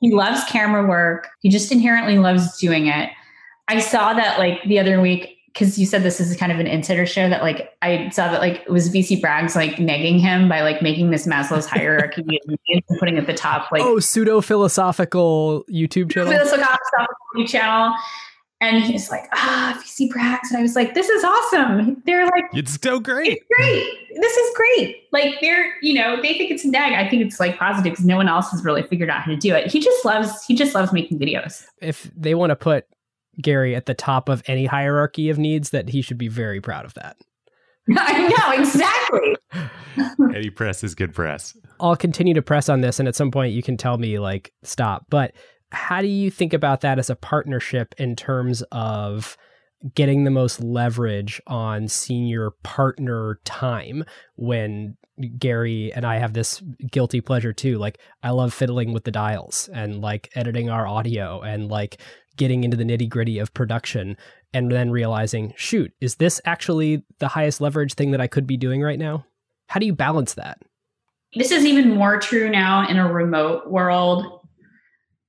he 0.00 0.12
loves 0.12 0.44
camera 0.44 0.86
work. 0.86 1.28
He 1.40 1.48
just 1.48 1.72
inherently 1.72 2.18
loves 2.18 2.56
doing 2.58 2.86
it. 2.86 3.10
I 3.66 3.80
saw 3.80 4.14
that 4.14 4.38
like 4.38 4.62
the 4.64 4.78
other 4.78 5.00
week 5.00 5.38
because 5.54 5.78
you 5.78 5.86
said 5.86 6.02
this 6.02 6.20
is 6.20 6.36
kind 6.36 6.50
of 6.50 6.58
an 6.58 6.66
insider 6.66 7.06
show 7.06 7.28
that 7.28 7.40
like 7.40 7.72
I 7.80 8.10
saw 8.10 8.30
that 8.30 8.40
like 8.40 8.62
it 8.66 8.70
was 8.70 8.92
VC 8.92 9.20
Brags 9.20 9.54
like 9.54 9.76
negging 9.76 10.20
him 10.20 10.48
by 10.48 10.62
like 10.62 10.82
making 10.82 11.10
this 11.10 11.26
Maslow's 11.26 11.66
hierarchy 11.66 12.40
and 12.68 12.98
putting 12.98 13.16
at 13.16 13.26
the 13.26 13.34
top 13.34 13.70
like 13.70 13.82
oh 13.82 14.00
pseudo 14.00 14.40
philosophical 14.40 15.64
YouTube 15.70 16.10
channel 16.10 16.32
philosophical 16.32 17.06
YouTube 17.36 17.48
channel. 17.48 17.94
And 18.60 18.82
he's 18.82 19.10
like, 19.10 19.28
ah, 19.34 19.78
VC 19.84 20.08
Brags. 20.08 20.50
And 20.50 20.58
I 20.58 20.62
was 20.62 20.74
like, 20.74 20.94
this 20.94 21.08
is 21.08 21.22
awesome. 21.22 22.02
They're 22.06 22.24
like, 22.24 22.44
it's 22.54 22.80
so 22.80 22.98
great. 22.98 23.32
It's 23.32 23.44
great. 23.54 23.92
This 24.18 24.36
is 24.36 24.56
great. 24.56 25.02
Like, 25.12 25.34
they're, 25.42 25.74
you 25.82 25.92
know, 25.92 26.16
they 26.22 26.32
think 26.38 26.50
it's 26.50 26.64
neg. 26.64 26.94
I 26.94 27.06
think 27.06 27.26
it's 27.26 27.38
like 27.38 27.58
positive 27.58 27.92
because 27.92 28.06
no 28.06 28.16
one 28.16 28.26
else 28.26 28.50
has 28.52 28.64
really 28.64 28.82
figured 28.82 29.10
out 29.10 29.20
how 29.20 29.32
to 29.32 29.36
do 29.36 29.54
it. 29.54 29.70
He 29.70 29.80
just 29.80 30.02
loves, 30.04 30.44
he 30.46 30.54
just 30.54 30.74
loves 30.74 30.94
making 30.94 31.18
videos. 31.18 31.66
If 31.82 32.10
they 32.16 32.34
want 32.34 32.50
to 32.50 32.56
put 32.56 32.86
Garry 33.40 33.74
at 33.74 33.86
the 33.86 33.94
top 33.94 34.28
of 34.28 34.42
any 34.46 34.66
hierarchy 34.66 35.28
of 35.30 35.38
needs, 35.38 35.70
that 35.70 35.88
he 35.88 36.02
should 36.02 36.18
be 36.18 36.28
very 36.28 36.60
proud 36.60 36.84
of 36.84 36.94
that. 36.94 37.16
I 37.96 38.28
know, 38.28 38.62
exactly. 38.62 39.36
Any 40.34 40.50
press 40.50 40.82
is 40.82 40.94
good 40.94 41.14
press. 41.14 41.56
I'll 41.78 41.96
continue 41.96 42.34
to 42.34 42.42
press 42.42 42.68
on 42.68 42.80
this, 42.80 42.98
and 42.98 43.06
at 43.06 43.14
some 43.14 43.30
point 43.30 43.52
you 43.52 43.62
can 43.62 43.76
tell 43.76 43.98
me, 43.98 44.18
like, 44.18 44.52
stop. 44.62 45.06
But 45.10 45.32
how 45.70 46.00
do 46.00 46.08
you 46.08 46.30
think 46.30 46.52
about 46.52 46.80
that 46.80 46.98
as 46.98 47.10
a 47.10 47.16
partnership 47.16 47.94
in 47.98 48.16
terms 48.16 48.62
of 48.72 49.36
getting 49.94 50.24
the 50.24 50.30
most 50.30 50.62
leverage 50.62 51.42
on 51.46 51.88
senior 51.88 52.52
partner 52.62 53.38
time 53.44 54.04
when 54.36 54.96
Garry 55.38 55.92
and 55.92 56.04
I 56.04 56.18
have 56.18 56.32
this 56.32 56.60
guilty 56.90 57.20
pleasure 57.20 57.52
too. 57.52 57.78
Like 57.78 57.98
I 58.22 58.30
love 58.30 58.52
fiddling 58.52 58.92
with 58.92 59.04
the 59.04 59.10
dials 59.10 59.68
and 59.72 60.00
like 60.00 60.30
editing 60.34 60.70
our 60.70 60.86
audio 60.86 61.42
and 61.42 61.68
like 61.68 62.00
getting 62.36 62.64
into 62.64 62.76
the 62.76 62.84
nitty 62.84 63.08
gritty 63.08 63.38
of 63.38 63.52
production 63.54 64.16
and 64.52 64.70
then 64.70 64.90
realizing, 64.90 65.52
shoot, 65.56 65.92
is 66.00 66.16
this 66.16 66.40
actually 66.44 67.02
the 67.18 67.28
highest 67.28 67.60
leverage 67.60 67.94
thing 67.94 68.10
that 68.12 68.20
I 68.20 68.26
could 68.26 68.46
be 68.46 68.56
doing 68.56 68.82
right 68.82 68.98
now? 68.98 69.24
How 69.68 69.80
do 69.80 69.86
you 69.86 69.94
balance 69.94 70.34
that? 70.34 70.58
This 71.34 71.50
is 71.50 71.64
even 71.64 71.90
more 71.96 72.18
true 72.20 72.48
now 72.48 72.88
in 72.88 72.96
a 72.96 73.12
remote 73.12 73.70
world 73.70 74.40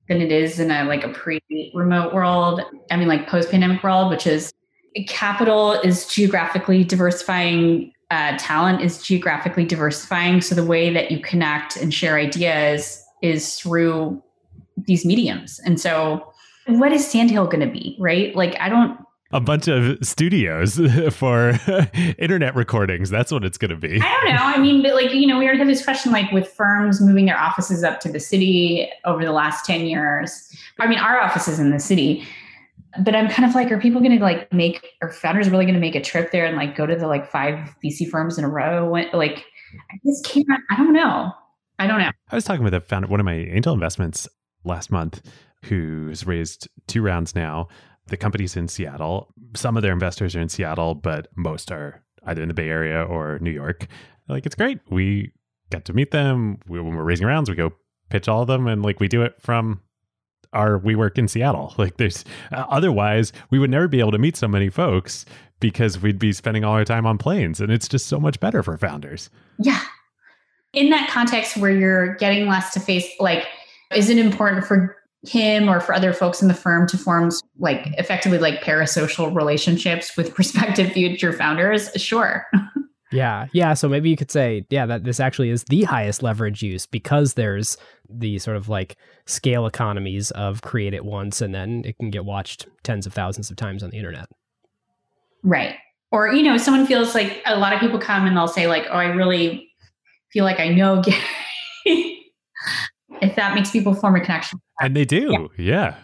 than 0.07 0.21
it 0.21 0.31
is 0.31 0.59
in 0.59 0.69
a 0.69 0.83
like 0.83 1.03
a 1.03 1.09
pre-remote 1.09 2.13
world. 2.13 2.61
I 2.91 2.97
mean, 2.97 3.07
like 3.07 3.27
post-pandemic 3.27 3.83
world, 3.83 4.11
which 4.11 4.27
is 4.27 4.53
capital 5.07 5.73
is 5.73 6.05
geographically 6.05 6.83
diversifying, 6.83 7.91
uh, 8.11 8.37
talent 8.37 8.81
is 8.81 9.01
geographically 9.01 9.65
diversifying. 9.65 10.41
So 10.41 10.53
the 10.53 10.63
way 10.63 10.93
that 10.93 11.09
you 11.11 11.19
connect 11.19 11.75
and 11.75 11.91
share 11.91 12.17
ideas 12.17 13.03
is 13.23 13.55
through 13.55 14.21
these 14.77 15.05
mediums. 15.05 15.59
And 15.65 15.79
so 15.79 16.31
what 16.67 16.91
is 16.91 17.05
Sandhill 17.07 17.45
going 17.45 17.67
to 17.67 17.71
be, 17.71 17.95
right? 17.99 18.35
Like, 18.35 18.59
I 18.59 18.69
don't. 18.69 18.99
A 19.31 19.39
bunch 19.39 19.67
of 19.67 19.97
studios 20.05 20.79
for 21.13 21.59
internet 22.17 22.55
recordings. 22.55 23.09
That's 23.09 23.31
what 23.31 23.43
it's 23.43 23.57
going 23.57 23.71
to 23.71 23.77
be. 23.77 23.99
I 24.01 24.21
don't 24.21 24.35
know. 24.35 24.41
I 24.41 24.57
mean, 24.57 24.81
but 24.81 24.93
like, 24.93 25.13
you 25.13 25.27
know, 25.27 25.39
we 25.39 25.45
already 25.45 25.59
have 25.59 25.67
this 25.67 25.83
question 25.83 26.11
like 26.11 26.31
with 26.31 26.47
firms 26.47 27.01
moving 27.01 27.25
their 27.25 27.37
offices 27.37 27.83
up 27.83 27.99
to 28.01 28.11
the 28.11 28.19
city 28.19 28.89
over 29.03 29.25
the 29.25 29.31
last 29.31 29.65
10 29.65 29.85
years. 29.85 30.55
I 30.79 30.87
mean, 30.87 30.99
our 30.99 31.19
office 31.19 31.47
is 31.47 31.59
in 31.59 31.71
the 31.71 31.79
city, 31.79 32.25
but 33.03 33.15
I'm 33.15 33.27
kind 33.27 33.47
of 33.49 33.55
like, 33.55 33.71
are 33.71 33.79
people 33.79 33.99
going 33.99 34.17
to 34.17 34.23
like 34.23 34.51
make, 34.53 34.93
are 35.01 35.11
founders 35.11 35.49
really 35.49 35.65
going 35.65 35.75
to 35.75 35.81
make 35.81 35.95
a 35.95 36.01
trip 36.01 36.31
there 36.31 36.45
and 36.45 36.55
like 36.55 36.75
go 36.75 36.85
to 36.85 36.95
the 36.95 37.07
like 37.07 37.29
five 37.29 37.75
VC 37.83 38.09
firms 38.09 38.37
in 38.37 38.45
a 38.45 38.49
row? 38.49 38.89
Like, 39.13 39.43
I 39.91 39.97
just 40.05 40.25
can't, 40.25 40.47
I 40.69 40.77
don't 40.77 40.93
know. 40.93 41.31
I 41.77 41.87
don't 41.87 41.99
know. 41.99 42.11
I 42.29 42.35
was 42.35 42.45
talking 42.45 42.63
with 42.63 42.73
a 42.73 42.79
founder, 42.79 43.07
one 43.07 43.19
of 43.19 43.25
my 43.25 43.33
angel 43.33 43.73
investments 43.73 44.29
last 44.63 44.91
month 44.91 45.21
who's 45.67 46.25
raised 46.25 46.67
two 46.87 47.01
rounds 47.01 47.35
now. 47.35 47.67
The 48.07 48.17
company's 48.17 48.55
in 48.55 48.67
Seattle. 48.67 49.33
Some 49.55 49.77
of 49.77 49.83
their 49.83 49.93
investors 49.93 50.35
are 50.35 50.41
in 50.41 50.49
Seattle, 50.49 50.95
but 50.95 51.27
most 51.35 51.71
are 51.71 52.03
either 52.25 52.41
in 52.41 52.47
the 52.47 52.53
Bay 52.53 52.69
Area 52.69 53.03
or 53.03 53.39
New 53.39 53.51
York. 53.51 53.87
Like, 54.27 54.45
it's 54.45 54.55
great. 54.55 54.79
We 54.89 55.31
get 55.71 55.85
to 55.85 55.93
meet 55.93 56.11
them. 56.11 56.59
We, 56.67 56.79
when 56.79 56.95
we're 56.95 57.03
raising 57.03 57.27
rounds, 57.27 57.49
we 57.49 57.55
go 57.55 57.73
pitch 58.09 58.27
all 58.27 58.41
of 58.41 58.47
them 58.47 58.67
and 58.67 58.83
like 58.83 58.99
we 58.99 59.07
do 59.07 59.23
it 59.23 59.35
from 59.39 59.81
our 60.53 60.77
we 60.77 60.95
work 60.95 61.17
in 61.17 61.27
Seattle. 61.27 61.73
Like 61.77 61.97
there's 61.97 62.23
uh, 62.51 62.65
otherwise 62.69 63.33
we 63.49 63.59
would 63.59 63.69
never 63.69 63.87
be 63.87 63.99
able 63.99 64.11
to 64.11 64.17
meet 64.17 64.37
so 64.37 64.47
many 64.47 64.69
folks 64.69 65.25
because 65.59 66.01
we'd 66.01 66.19
be 66.19 66.33
spending 66.33 66.63
all 66.63 66.73
our 66.73 66.85
time 66.85 67.05
on 67.05 67.17
planes 67.17 67.59
and 67.59 67.71
it's 67.71 67.87
just 67.87 68.07
so 68.07 68.19
much 68.19 68.39
better 68.39 68.63
for 68.63 68.77
founders. 68.77 69.29
Yeah. 69.59 69.81
In 70.73 70.89
that 70.89 71.09
context 71.09 71.57
where 71.57 71.71
you're 71.71 72.15
getting 72.15 72.47
less 72.47 72.73
to 72.73 72.79
face 72.79 73.07
like 73.19 73.45
is 73.93 74.09
it 74.09 74.17
important 74.17 74.65
for 74.65 74.95
him 75.27 75.69
or 75.69 75.79
for 75.79 75.93
other 75.93 76.13
folks 76.13 76.41
in 76.41 76.47
the 76.47 76.53
firm 76.53 76.87
to 76.87 76.97
form 76.97 77.31
like 77.57 77.87
effectively 77.97 78.37
like 78.37 78.61
parasocial 78.61 79.33
relationships 79.35 80.15
with 80.17 80.33
prospective 80.35 80.91
future 80.91 81.33
founders? 81.33 81.89
Sure. 81.95 82.45
Yeah. 83.11 83.47
Yeah. 83.53 83.75
So 83.75 83.87
maybe 83.87 84.09
you 84.09 84.17
could 84.17 84.31
say, 84.31 84.65
yeah, 84.69 84.85
that 84.87 85.03
this 85.03 85.19
actually 85.19 85.49
is 85.49 85.63
the 85.65 85.83
highest 85.83 86.21
leverage 86.21 86.61
use 86.61 86.85
because 86.85 87.35
there's 87.35 87.77
the 88.09 88.39
sort 88.39 88.57
of 88.57 88.67
like 88.67 88.97
scale 89.25 89.65
economies 89.67 90.31
of 90.31 90.61
create 90.61 90.93
it 90.93 91.05
once 91.05 91.41
and 91.41 91.53
then 91.53 91.83
it 91.85 91.97
can 91.97 92.09
get 92.09 92.25
watched 92.25 92.67
tens 92.83 93.05
of 93.05 93.13
thousands 93.13 93.49
of 93.49 93.55
times 93.55 93.83
on 93.83 93.91
the 93.91 93.97
internet. 93.97 94.27
Right. 95.43 95.75
Or, 96.11 96.33
you 96.33 96.43
know, 96.43 96.57
someone 96.57 96.85
feels 96.85 97.13
like 97.15 97.41
a 97.45 97.57
lot 97.57 97.73
of 97.73 97.79
people 97.79 97.99
come 97.99 98.25
and 98.25 98.35
they'll 98.35 98.47
say, 98.47 98.67
like, 98.67 98.85
oh, 98.89 98.97
I 98.97 99.05
really 99.05 99.69
feel 100.31 100.43
like 100.43 100.59
I 100.59 100.69
know 100.69 101.01
Garry. 101.01 101.21
if 103.21 103.35
that 103.35 103.55
makes 103.55 103.71
people 103.71 103.93
form 103.93 104.15
a 104.15 104.21
connection. 104.21 104.59
And 104.81 104.95
they 104.95 105.05
do. 105.05 105.49
Yeah. 105.57 105.65
yeah. 105.65 105.95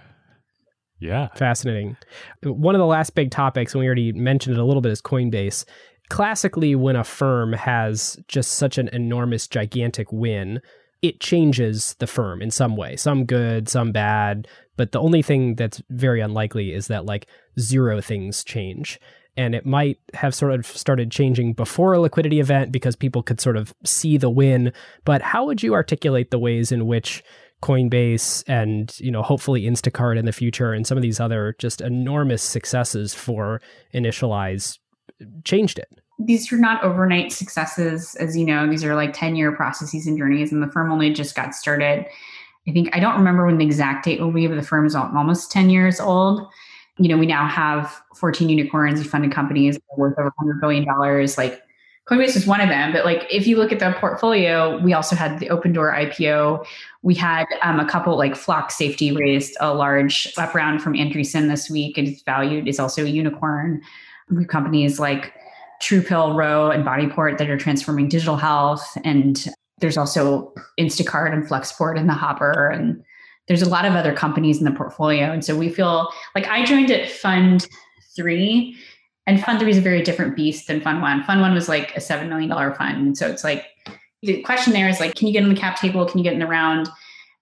Yeah. 0.99 1.28
Fascinating. 1.36 1.97
One 2.43 2.76
of 2.76 2.80
the 2.80 2.86
last 2.86 3.16
big 3.16 3.32
topics, 3.32 3.74
and 3.74 3.80
we 3.80 3.88
already 3.88 4.12
mentioned 4.12 4.55
it 4.55 4.59
a 4.59 4.66
little 4.66 4.82
bit, 4.82 4.91
is 4.91 5.01
Coinbase 5.01 5.66
classically, 6.12 6.76
when 6.76 6.97
a 6.97 7.05
firm 7.05 7.53
has 7.53 8.20
just 8.28 8.51
such 8.51 8.78
an 8.78 8.89
enormous, 8.89 9.47
gigantic 9.47 10.12
win, 10.12 10.59
it 11.01 11.22
changes 11.22 11.95
the 11.99 12.05
firm 12.05 12.41
in 12.41 12.51
some 12.51 12.76
way, 12.76 12.97
some 12.97 13.24
good, 13.24 13.70
some 13.70 13.93
bad. 13.93 14.45
But 14.76 14.91
the 14.91 14.99
only 14.99 15.22
thing 15.22 15.55
that's 15.55 15.82
very 15.89 16.20
unlikely 16.20 16.74
is 16.74 16.88
that 16.88 17.05
like 17.05 17.28
zero 17.57 18.01
things 18.01 18.43
change. 18.43 18.99
And 19.38 19.55
it 19.55 19.65
might 19.65 19.97
have 20.13 20.36
sort 20.36 20.53
of 20.53 20.65
started 20.65 21.09
changing 21.09 21.53
before 21.53 21.93
a 21.93 21.99
liquidity 21.99 22.39
event 22.39 22.71
because 22.71 22.95
people 22.95 23.23
could 23.23 23.39
sort 23.39 23.55
of 23.55 23.73
see 23.86 24.17
the 24.17 24.29
win. 24.29 24.73
But 25.05 25.21
how 25.21 25.45
would 25.45 25.63
you 25.63 25.73
articulate 25.73 26.32
the 26.32 26.39
ways 26.39 26.71
in 26.71 26.86
which 26.86 27.23
Coinbase 27.63 28.43
and 28.47 28.93
you 28.99 29.11
know 29.11 29.21
hopefully 29.21 29.63
Instacart 29.63 30.17
in 30.17 30.25
the 30.25 30.32
future 30.32 30.73
and 30.73 30.86
some 30.86 30.97
of 30.97 31.03
these 31.03 31.19
other 31.19 31.55
just 31.59 31.79
enormous 31.79 32.41
successes 32.41 33.13
for 33.13 33.61
Initialized 33.93 34.79
changed 35.43 35.79
it? 35.79 36.01
these 36.25 36.51
are 36.51 36.57
not 36.57 36.84
overnight 36.84 37.32
successes, 37.32 38.15
as 38.15 38.38
you 38.38 38.45
know. 38.45 38.69
These 38.69 38.84
are 38.84 38.95
like 38.95 39.13
10 39.13 39.36
year 39.36 39.51
processes 39.51 40.07
and 40.07 40.17
journeys, 40.17 40.51
and 40.51 40.61
the 40.61 40.71
firm 40.71 40.91
only 40.91 41.11
just 41.13 41.36
got 41.36 41.55
started. 41.55 42.05
I 42.67 42.71
think 42.71 42.95
I 42.95 42.99
don't 42.99 43.17
remember 43.17 43.45
when 43.45 43.57
the 43.57 43.65
exact 43.65 44.05
date 44.05 44.19
will 44.19 44.32
be, 44.32 44.47
but 44.47 44.55
the 44.55 44.61
firm 44.61 44.86
is 44.86 44.95
almost 44.95 45.51
10 45.51 45.69
years 45.69 45.99
old. 45.99 46.47
You 46.97 47.07
know, 47.07 47.17
we 47.17 47.25
now 47.25 47.47
have 47.47 48.01
14 48.15 48.49
unicorns, 48.49 49.05
funded 49.07 49.31
companies 49.31 49.79
worth 49.97 50.17
over 50.19 50.31
$100 50.41 50.59
billion. 50.59 50.85
Like 51.37 51.61
Coinbase 52.09 52.35
is 52.35 52.47
one 52.47 52.59
of 52.59 52.69
them, 52.69 52.91
but 52.91 53.05
like 53.05 53.25
if 53.29 53.47
you 53.47 53.57
look 53.57 53.71
at 53.71 53.79
the 53.79 53.95
portfolio, 53.99 54.77
we 54.79 54.93
also 54.93 55.15
had 55.15 55.39
the 55.39 55.47
Opendoor 55.47 55.93
IPO. 55.93 56.65
We 57.03 57.15
had 57.15 57.45
um, 57.61 57.79
a 57.79 57.87
couple 57.87 58.17
like 58.17 58.35
Flock 58.35 58.71
Safety 58.71 59.11
raised 59.11 59.55
a 59.59 59.73
large 59.73 60.31
up 60.37 60.53
round 60.53 60.81
from 60.81 60.93
Andreessen 60.93 61.47
this 61.47 61.69
week. 61.69 61.97
It's 61.97 62.21
valued 62.23 62.67
is 62.67 62.79
also 62.79 63.05
a 63.05 63.07
unicorn. 63.07 63.81
We 64.29 64.43
have 64.43 64.47
companies 64.47 64.99
like 64.99 65.33
TruePill, 65.81 66.35
Ro, 66.35 66.71
and 66.71 66.85
Bodyport 66.85 67.37
that 67.37 67.49
are 67.49 67.57
transforming 67.57 68.07
digital 68.07 68.37
health. 68.37 68.97
And 69.03 69.47
there's 69.79 69.97
also 69.97 70.53
Instacart 70.79 71.33
and 71.33 71.47
Flexport 71.47 71.97
in 71.97 72.07
the 72.07 72.13
hopper. 72.13 72.69
And 72.69 73.03
there's 73.52 73.62
a 73.62 73.70
lot 73.70 73.84
of 73.84 73.95
other 73.95 74.14
companies 74.14 74.60
in 74.60 74.64
the 74.64 74.72
portfolio. 74.72 75.30
And 75.30 75.43
so 75.43 75.58
we 75.58 75.68
feel 75.68 76.08
like 76.36 76.47
I 76.47 76.64
joined 76.64 76.89
at 76.89 77.10
Fund 77.10 77.68
Three, 78.16 78.78
and 79.28 79.43
Fund 79.43 79.60
Three 79.60 79.72
is 79.72 79.78
a 79.78 79.82
very 79.82 80.02
different 80.02 80.38
beast 80.38 80.68
than 80.68 80.80
Fund 80.80 81.02
One. 81.02 81.22
Fund 81.26 81.41
One 81.41 81.54
was 81.54 81.68
like 81.68 81.93
a 81.97 81.99
$7 81.99 82.30
million 82.30 82.49
fund. 82.76 83.06
And 83.06 83.18
so 83.18 83.28
it's 83.28 83.43
like 83.43 83.66
the 84.22 84.41
question 84.43 84.72
there 84.72 84.88
is 84.88 85.02
like, 85.02 85.16
can 85.16 85.28
you 85.28 85.34
get 85.34 85.43
in 85.43 85.49
the 85.49 85.60
cap 85.60 85.78
table? 85.78 86.06
Can 86.06 86.18
you 86.18 86.24
get 86.24 86.32
in 86.32 86.39
the 86.39 86.47
round? 86.47 86.88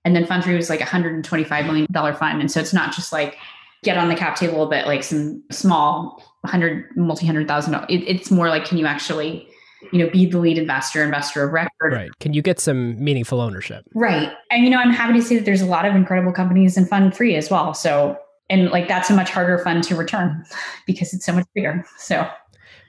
And 0.04 0.16
then 0.16 0.26
Fund 0.26 0.44
Three 0.44 0.56
was 0.56 0.68
like 0.68 0.82
a 0.82 0.86
$125 0.86 1.66
million 1.68 1.88
fund. 2.16 2.42
And 2.42 2.52
so 2.52 2.60
it's 2.60 2.74
not 2.74 2.92
just 2.92 3.14
like 3.14 3.38
get 3.84 3.96
on 3.96 4.10
the 4.10 4.16
cap 4.16 4.36
table, 4.36 4.66
but 4.66 4.88
like 4.88 5.04
some 5.04 5.44
small 5.52 6.24
hundred, 6.44 6.90
multi 6.98 7.28
hundred 7.28 7.48
thousand. 7.48 7.76
It, 7.88 8.04
it's 8.08 8.32
more 8.32 8.50
like, 8.50 8.66
can 8.66 8.80
you 8.80 8.88
actually, 8.88 9.48
you 9.92 10.00
know, 10.00 10.10
be 10.10 10.26
the 10.26 10.38
lead 10.38 10.58
investor, 10.58 11.04
investor 11.04 11.44
of 11.44 11.54
record? 11.54 11.94
Right. 11.94 12.10
Can 12.20 12.34
you 12.34 12.42
get 12.42 12.60
some 12.60 13.02
meaningful 13.04 13.42
ownership? 13.42 13.86
Right. 13.94 14.32
And 14.52 14.64
you 14.64 14.70
know, 14.70 14.78
I'm 14.78 14.92
happy 14.92 15.14
to 15.14 15.22
see 15.22 15.36
that 15.38 15.46
there's 15.46 15.62
a 15.62 15.66
lot 15.66 15.86
of 15.86 15.96
incredible 15.96 16.32
companies 16.32 16.78
in 16.78 16.86
Fund 16.86 17.14
Three 17.14 17.36
as 17.36 17.50
well. 17.50 17.74
So, 17.74 18.18
and 18.50 18.70
like 18.70 18.88
that's 18.88 19.10
a 19.10 19.14
much 19.14 19.30
harder 19.30 19.58
fund 19.60 19.84
to 19.86 19.96
return 19.96 20.44
because 20.88 21.14
it's 21.14 21.26
so 21.26 21.34
much 21.34 21.46
bigger. 21.54 21.86
So. 21.98 22.30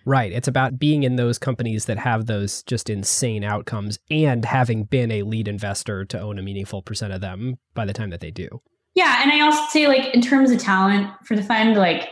Right. 0.07 0.33
It's 0.33 0.49
about 0.49 0.79
being 0.79 1.03
in 1.03 1.17
those 1.17 1.39
companies 1.39 1.85
that 1.85 1.99
have 1.99 2.25
those 2.25 2.63
just 2.63 2.89
insane 2.89 3.45
outcomes 3.45 3.99
and 4.11 4.45
having 4.47 4.85
been 4.85 5.11
a 5.13 5.23
lead 5.23 5.47
investor 5.47 6.07
to 6.07 6.19
own 6.19 6.39
a 6.39 6.43
meaningful 6.43 6.81
percent 6.81 7.13
of 7.13 7.21
them 7.21 7.59
by 7.75 7.85
the 7.85 7.93
time 7.93 8.09
that 8.11 8.21
they 8.21 8.31
do. 8.31 8.49
Yeah. 8.95 9.21
And 9.23 9.31
I 9.31 9.41
also 9.41 9.63
say, 9.69 9.89
like, 9.89 10.15
in 10.15 10.23
terms 10.23 10.51
of 10.51 10.59
talent 10.59 11.11
for 11.27 11.37
the 11.37 11.43
fund, 11.43 11.77
like, 11.77 12.09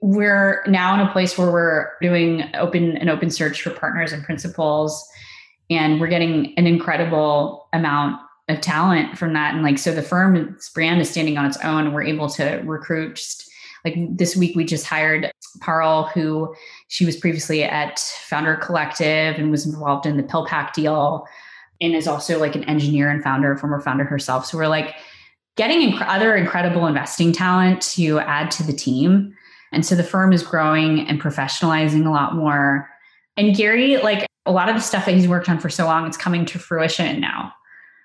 we're 0.00 0.62
now 0.66 0.94
in 0.94 1.06
a 1.06 1.12
place 1.12 1.38
where 1.38 1.50
we're 1.50 1.90
doing 2.02 2.44
open 2.54 2.96
an 2.96 3.08
open 3.08 3.30
search 3.30 3.62
for 3.62 3.70
partners 3.70 4.12
and 4.12 4.22
principals. 4.22 5.06
And 5.70 6.00
we're 6.00 6.08
getting 6.08 6.54
an 6.56 6.66
incredible 6.66 7.68
amount 7.72 8.20
of 8.48 8.60
talent 8.60 9.18
from 9.18 9.32
that. 9.32 9.54
And 9.54 9.64
like 9.64 9.78
so 9.78 9.92
the 9.92 10.02
firm's 10.02 10.68
brand 10.70 11.00
is 11.00 11.10
standing 11.10 11.38
on 11.38 11.46
its 11.46 11.56
own. 11.64 11.86
And 11.86 11.94
we're 11.94 12.04
able 12.04 12.28
to 12.30 12.62
recruit. 12.64 13.16
Just 13.16 13.50
like 13.84 13.94
this 14.16 14.36
week 14.36 14.54
we 14.54 14.64
just 14.64 14.86
hired 14.86 15.30
Parul 15.60 16.10
who 16.12 16.54
she 16.88 17.06
was 17.06 17.16
previously 17.16 17.64
at 17.64 17.98
Founder 17.98 18.56
Collective 18.56 19.36
and 19.36 19.50
was 19.50 19.66
involved 19.66 20.06
in 20.06 20.16
the 20.16 20.22
PillPack 20.22 20.72
deal 20.72 21.26
and 21.80 21.94
is 21.94 22.06
also 22.06 22.38
like 22.38 22.54
an 22.54 22.64
engineer 22.64 23.10
and 23.10 23.22
founder 23.22 23.56
former 23.56 23.80
founder 23.80 24.04
herself. 24.04 24.46
So 24.46 24.58
we're 24.58 24.68
like 24.68 24.94
getting 25.56 25.92
inc- 25.92 26.06
other 26.06 26.36
incredible 26.36 26.86
investing 26.86 27.32
talent 27.32 27.80
to 27.82 28.18
add 28.20 28.50
to 28.52 28.62
the 28.62 28.72
team 28.72 29.35
and 29.76 29.84
so 29.84 29.94
the 29.94 30.02
firm 30.02 30.32
is 30.32 30.42
growing 30.42 31.06
and 31.06 31.20
professionalizing 31.20 32.06
a 32.06 32.10
lot 32.10 32.34
more. 32.34 32.88
And 33.36 33.54
Garry, 33.54 33.98
like 33.98 34.26
a 34.46 34.50
lot 34.50 34.70
of 34.70 34.74
the 34.74 34.80
stuff 34.80 35.04
that 35.04 35.14
he's 35.14 35.28
worked 35.28 35.50
on 35.50 35.58
for 35.58 35.68
so 35.68 35.84
long, 35.84 36.06
it's 36.06 36.16
coming 36.16 36.46
to 36.46 36.58
fruition 36.58 37.20
now. 37.20 37.52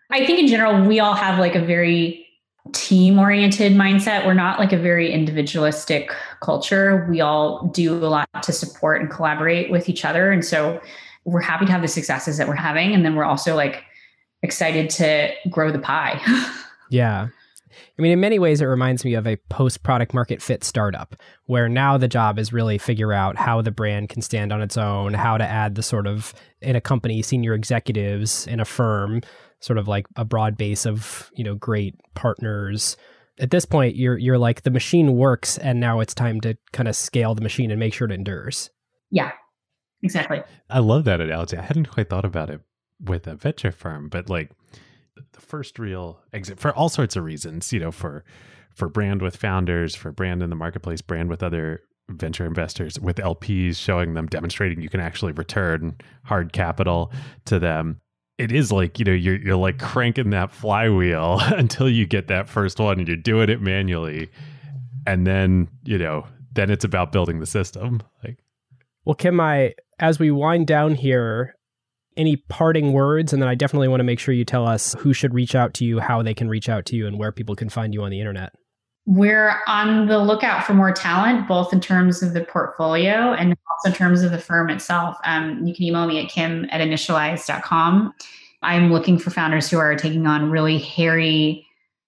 I 0.09 0.25
think 0.25 0.37
in 0.37 0.47
general, 0.47 0.85
we 0.85 0.99
all 0.99 1.13
have 1.13 1.39
like 1.39 1.55
a 1.55 1.61
very 1.61 2.27
team 2.73 3.17
oriented 3.17 3.71
mindset. 3.71 4.25
We're 4.25 4.33
not 4.33 4.59
like 4.59 4.73
a 4.73 4.77
very 4.77 5.13
individualistic 5.13 6.11
culture. 6.41 7.07
We 7.09 7.21
all 7.21 7.67
do 7.67 7.93
a 7.93 8.07
lot 8.07 8.27
to 8.43 8.51
support 8.51 8.99
and 8.99 9.09
collaborate 9.09 9.71
with 9.71 9.87
each 9.87 10.03
other. 10.03 10.29
And 10.29 10.43
so 10.43 10.81
we're 11.23 11.39
happy 11.39 11.65
to 11.67 11.71
have 11.71 11.81
the 11.81 11.87
successes 11.87 12.37
that 12.37 12.49
we're 12.49 12.55
having. 12.55 12.93
And 12.93 13.05
then 13.05 13.15
we're 13.15 13.23
also 13.23 13.55
like 13.55 13.85
excited 14.43 14.89
to 14.89 15.31
grow 15.49 15.71
the 15.71 15.79
pie. 15.79 16.19
yeah. 16.89 17.29
I 18.01 18.03
mean, 18.03 18.13
in 18.13 18.19
many 18.19 18.39
ways, 18.39 18.61
it 18.61 18.65
reminds 18.65 19.05
me 19.05 19.13
of 19.13 19.27
a 19.27 19.35
post 19.51 19.83
product 19.83 20.11
market 20.11 20.41
fit 20.41 20.63
startup 20.63 21.15
where 21.45 21.69
now 21.69 21.99
the 21.99 22.07
job 22.07 22.39
is 22.39 22.51
really 22.51 22.79
figure 22.79 23.13
out 23.13 23.37
how 23.37 23.61
the 23.61 23.69
brand 23.69 24.09
can 24.09 24.23
stand 24.23 24.51
on 24.51 24.59
its 24.59 24.75
own, 24.75 25.13
how 25.13 25.37
to 25.37 25.43
add 25.43 25.75
the 25.75 25.83
sort 25.83 26.07
of 26.07 26.33
in 26.61 26.75
a 26.75 26.81
company 26.81 27.21
senior 27.21 27.53
executives 27.53 28.47
in 28.47 28.59
a 28.59 28.65
firm, 28.65 29.21
sort 29.59 29.77
of 29.77 29.87
like 29.87 30.07
a 30.15 30.25
broad 30.25 30.57
base 30.57 30.87
of 30.87 31.29
you 31.35 31.43
know 31.43 31.53
great 31.53 31.93
partners. 32.15 32.97
At 33.39 33.51
this 33.51 33.65
point, 33.65 33.95
you're 33.95 34.17
you're 34.17 34.39
like 34.39 34.63
the 34.63 34.71
machine 34.71 35.15
works, 35.15 35.59
and 35.59 35.79
now 35.79 35.99
it's 35.99 36.15
time 36.15 36.41
to 36.41 36.57
kind 36.73 36.89
of 36.89 36.95
scale 36.95 37.35
the 37.35 37.43
machine 37.43 37.69
and 37.69 37.79
make 37.79 37.93
sure 37.93 38.07
it 38.07 38.11
endures. 38.11 38.71
Yeah, 39.11 39.31
exactly. 40.01 40.41
I 40.71 40.79
love 40.79 41.03
that 41.03 41.21
analogy. 41.21 41.55
I 41.55 41.61
hadn't 41.61 41.91
quite 41.91 42.09
thought 42.09 42.25
about 42.25 42.49
it 42.49 42.61
with 42.99 43.27
a 43.27 43.35
venture 43.35 43.71
firm, 43.71 44.09
but 44.09 44.27
like 44.27 44.49
the 45.33 45.41
first 45.41 45.79
real 45.79 46.19
exit 46.33 46.59
for 46.59 46.71
all 46.73 46.89
sorts 46.89 47.15
of 47.15 47.23
reasons, 47.23 47.71
you 47.71 47.79
know, 47.79 47.91
for 47.91 48.23
for 48.75 48.87
brand 48.89 49.21
with 49.21 49.35
founders, 49.35 49.95
for 49.95 50.11
brand 50.11 50.41
in 50.41 50.49
the 50.49 50.55
marketplace, 50.55 51.01
brand 51.01 51.29
with 51.29 51.43
other 51.43 51.81
venture 52.09 52.45
investors, 52.45 52.99
with 52.99 53.17
LPs 53.17 53.77
showing 53.77 54.13
them 54.13 54.27
demonstrating 54.27 54.81
you 54.81 54.89
can 54.89 54.99
actually 54.99 55.31
return 55.33 55.95
hard 56.23 56.53
capital 56.53 57.11
to 57.45 57.59
them. 57.59 57.99
It 58.37 58.51
is 58.51 58.71
like, 58.71 58.97
you 58.97 59.05
know, 59.05 59.11
you're 59.11 59.37
you're 59.37 59.55
like 59.55 59.79
cranking 59.79 60.31
that 60.31 60.51
flywheel 60.51 61.39
until 61.45 61.89
you 61.89 62.05
get 62.05 62.27
that 62.27 62.49
first 62.49 62.79
one 62.79 62.99
and 62.99 63.07
you're 63.07 63.17
doing 63.17 63.49
it 63.49 63.61
manually. 63.61 64.29
And 65.05 65.25
then, 65.25 65.67
you 65.83 65.97
know, 65.97 66.25
then 66.53 66.69
it's 66.69 66.85
about 66.85 67.11
building 67.11 67.39
the 67.39 67.45
system. 67.45 68.01
Like 68.23 68.37
well, 69.05 69.15
Kim, 69.15 69.39
I 69.39 69.73
as 69.99 70.19
we 70.19 70.31
wind 70.31 70.67
down 70.67 70.95
here, 70.95 71.55
any 72.17 72.35
parting 72.35 72.93
words? 72.93 73.33
And 73.33 73.41
then 73.41 73.49
I 73.49 73.55
definitely 73.55 73.87
want 73.87 73.99
to 73.99 74.05
make 74.05 74.19
sure 74.19 74.33
you 74.33 74.45
tell 74.45 74.67
us 74.67 74.95
who 74.99 75.13
should 75.13 75.33
reach 75.33 75.55
out 75.55 75.73
to 75.75 75.85
you, 75.85 75.99
how 75.99 76.21
they 76.21 76.33
can 76.33 76.49
reach 76.49 76.69
out 76.69 76.85
to 76.87 76.95
you, 76.95 77.07
and 77.07 77.17
where 77.17 77.31
people 77.31 77.55
can 77.55 77.69
find 77.69 77.93
you 77.93 78.03
on 78.03 78.11
the 78.11 78.19
internet. 78.19 78.53
We're 79.07 79.55
on 79.67 80.07
the 80.07 80.19
lookout 80.19 80.63
for 80.63 80.73
more 80.73 80.91
talent, 80.91 81.47
both 81.47 81.73
in 81.73 81.81
terms 81.81 82.21
of 82.21 82.33
the 82.33 82.43
portfolio 82.43 83.33
and 83.33 83.55
also 83.69 83.89
in 83.89 83.95
terms 83.95 84.21
of 84.21 84.31
the 84.31 84.37
firm 84.37 84.69
itself. 84.69 85.17
Um, 85.23 85.65
you 85.65 85.73
can 85.73 85.83
email 85.83 86.05
me 86.05 86.23
at 86.23 86.29
kim 86.29 86.67
at 86.69 86.81
initialized.com. 86.81 88.13
I'm 88.61 88.91
looking 88.91 89.17
for 89.17 89.31
founders 89.31 89.69
who 89.69 89.79
are 89.79 89.95
taking 89.95 90.27
on 90.27 90.51
really 90.51 90.77
hairy 90.77 91.65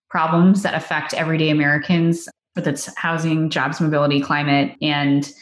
problems 0.10 0.62
that 0.62 0.76
affect 0.76 1.16
everyday 1.16 1.50
Americans, 1.50 2.30
whether 2.54 2.70
it's 2.70 2.96
housing, 2.96 3.50
jobs, 3.50 3.82
mobility, 3.82 4.22
climate, 4.22 4.78
and 4.80 5.34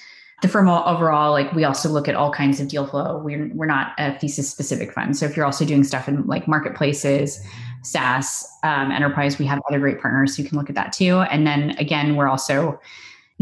the 0.42 0.48
firm 0.48 0.68
overall, 0.68 1.32
like 1.32 1.52
we 1.54 1.64
also 1.64 1.88
look 1.88 2.08
at 2.08 2.16
all 2.16 2.32
kinds 2.32 2.60
of 2.60 2.68
deal 2.68 2.88
flow. 2.88 3.20
We're 3.24 3.52
we're 3.54 3.68
not 3.68 3.94
a 4.00 4.18
thesis 4.18 4.50
specific 4.50 4.92
fund. 4.92 5.16
So 5.16 5.26
if 5.26 5.38
you're 5.38 5.46
also 5.46 5.66
doing 5.66 5.84
stuff 5.84 6.08
in 6.08 6.26
like 6.26 6.48
marketplaces, 6.48 7.39
SaaS, 7.84 8.48
um, 8.64 8.92
enterprise, 8.92 9.38
we 9.38 9.46
have 9.46 9.62
other 9.70 9.80
great 9.80 10.02
partners 10.02 10.36
who 10.36 10.44
can 10.44 10.58
look 10.58 10.68
at 10.70 10.76
that 10.76 10.94
too. 10.94 11.20
And 11.20 11.46
then 11.46 11.72
again, 11.78 12.16
we're 12.16 12.28
also 12.28 12.80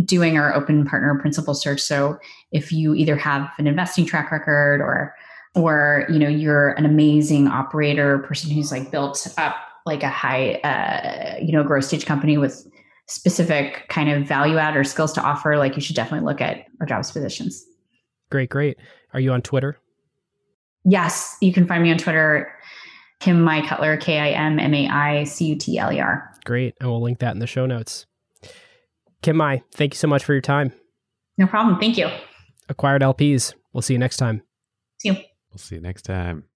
doing 0.03 0.37
our 0.37 0.53
open 0.53 0.85
partner 0.85 1.17
principal 1.19 1.53
search. 1.53 1.81
So 1.81 2.19
if 2.51 2.71
you 2.71 2.93
either 2.93 3.15
have 3.15 3.49
an 3.57 3.67
investing 3.67 4.05
track 4.05 4.29
record 4.31 4.81
or 4.81 5.15
or 5.55 6.05
you 6.09 6.19
know 6.19 6.27
you're 6.27 6.71
an 6.71 6.85
amazing 6.85 7.47
operator, 7.47 8.19
person 8.19 8.51
who's 8.51 8.71
like 8.71 8.91
built 8.91 9.25
up 9.37 9.55
like 9.85 10.03
a 10.03 10.09
high 10.09 10.55
uh, 10.65 11.37
you 11.41 11.53
know 11.53 11.63
growth 11.63 11.85
stage 11.85 12.05
company 12.05 12.37
with 12.37 12.67
specific 13.09 13.85
kind 13.89 14.09
of 14.09 14.27
value 14.27 14.57
add 14.57 14.77
or 14.77 14.83
skills 14.83 15.11
to 15.13 15.21
offer, 15.21 15.57
like 15.57 15.75
you 15.75 15.81
should 15.81 15.95
definitely 15.95 16.25
look 16.25 16.41
at 16.41 16.65
our 16.79 16.85
jobs 16.85 17.11
positions. 17.11 17.65
Great, 18.31 18.49
great. 18.49 18.77
Are 19.13 19.19
you 19.19 19.31
on 19.31 19.41
Twitter? 19.41 19.77
Yes, 20.85 21.35
you 21.41 21.51
can 21.51 21.65
find 21.65 21.83
me 21.83 21.91
on 21.91 21.97
Twitter, 21.97 22.51
Kim 23.19 23.41
Mai 23.41 23.65
Cutler, 23.65 23.97
K 23.97 24.19
I 24.19 24.29
M 24.29 24.59
M 24.59 24.73
A 24.73 24.87
I 24.87 25.23
C 25.25 25.45
U 25.47 25.55
T 25.55 25.77
L 25.77 25.91
E 25.91 25.99
R. 25.99 26.29
Great. 26.45 26.75
And 26.79 26.89
we'll 26.89 27.01
link 27.01 27.19
that 27.19 27.33
in 27.33 27.39
the 27.39 27.47
show 27.47 27.65
notes. 27.65 28.05
Kim 29.21 29.35
Mai, 29.35 29.61
thank 29.73 29.93
you 29.93 29.97
so 29.97 30.07
much 30.07 30.23
for 30.23 30.33
your 30.33 30.41
time. 30.41 30.71
No 31.37 31.47
problem. 31.47 31.79
Thank 31.79 31.97
you. 31.97 32.09
Acquired 32.69 33.01
LPs. 33.01 33.53
We'll 33.73 33.81
see 33.81 33.93
you 33.93 33.99
next 33.99 34.17
time. 34.17 34.41
See 34.99 35.09
you. 35.09 35.15
We'll 35.51 35.57
see 35.57 35.75
you 35.75 35.81
next 35.81 36.03
time. 36.03 36.48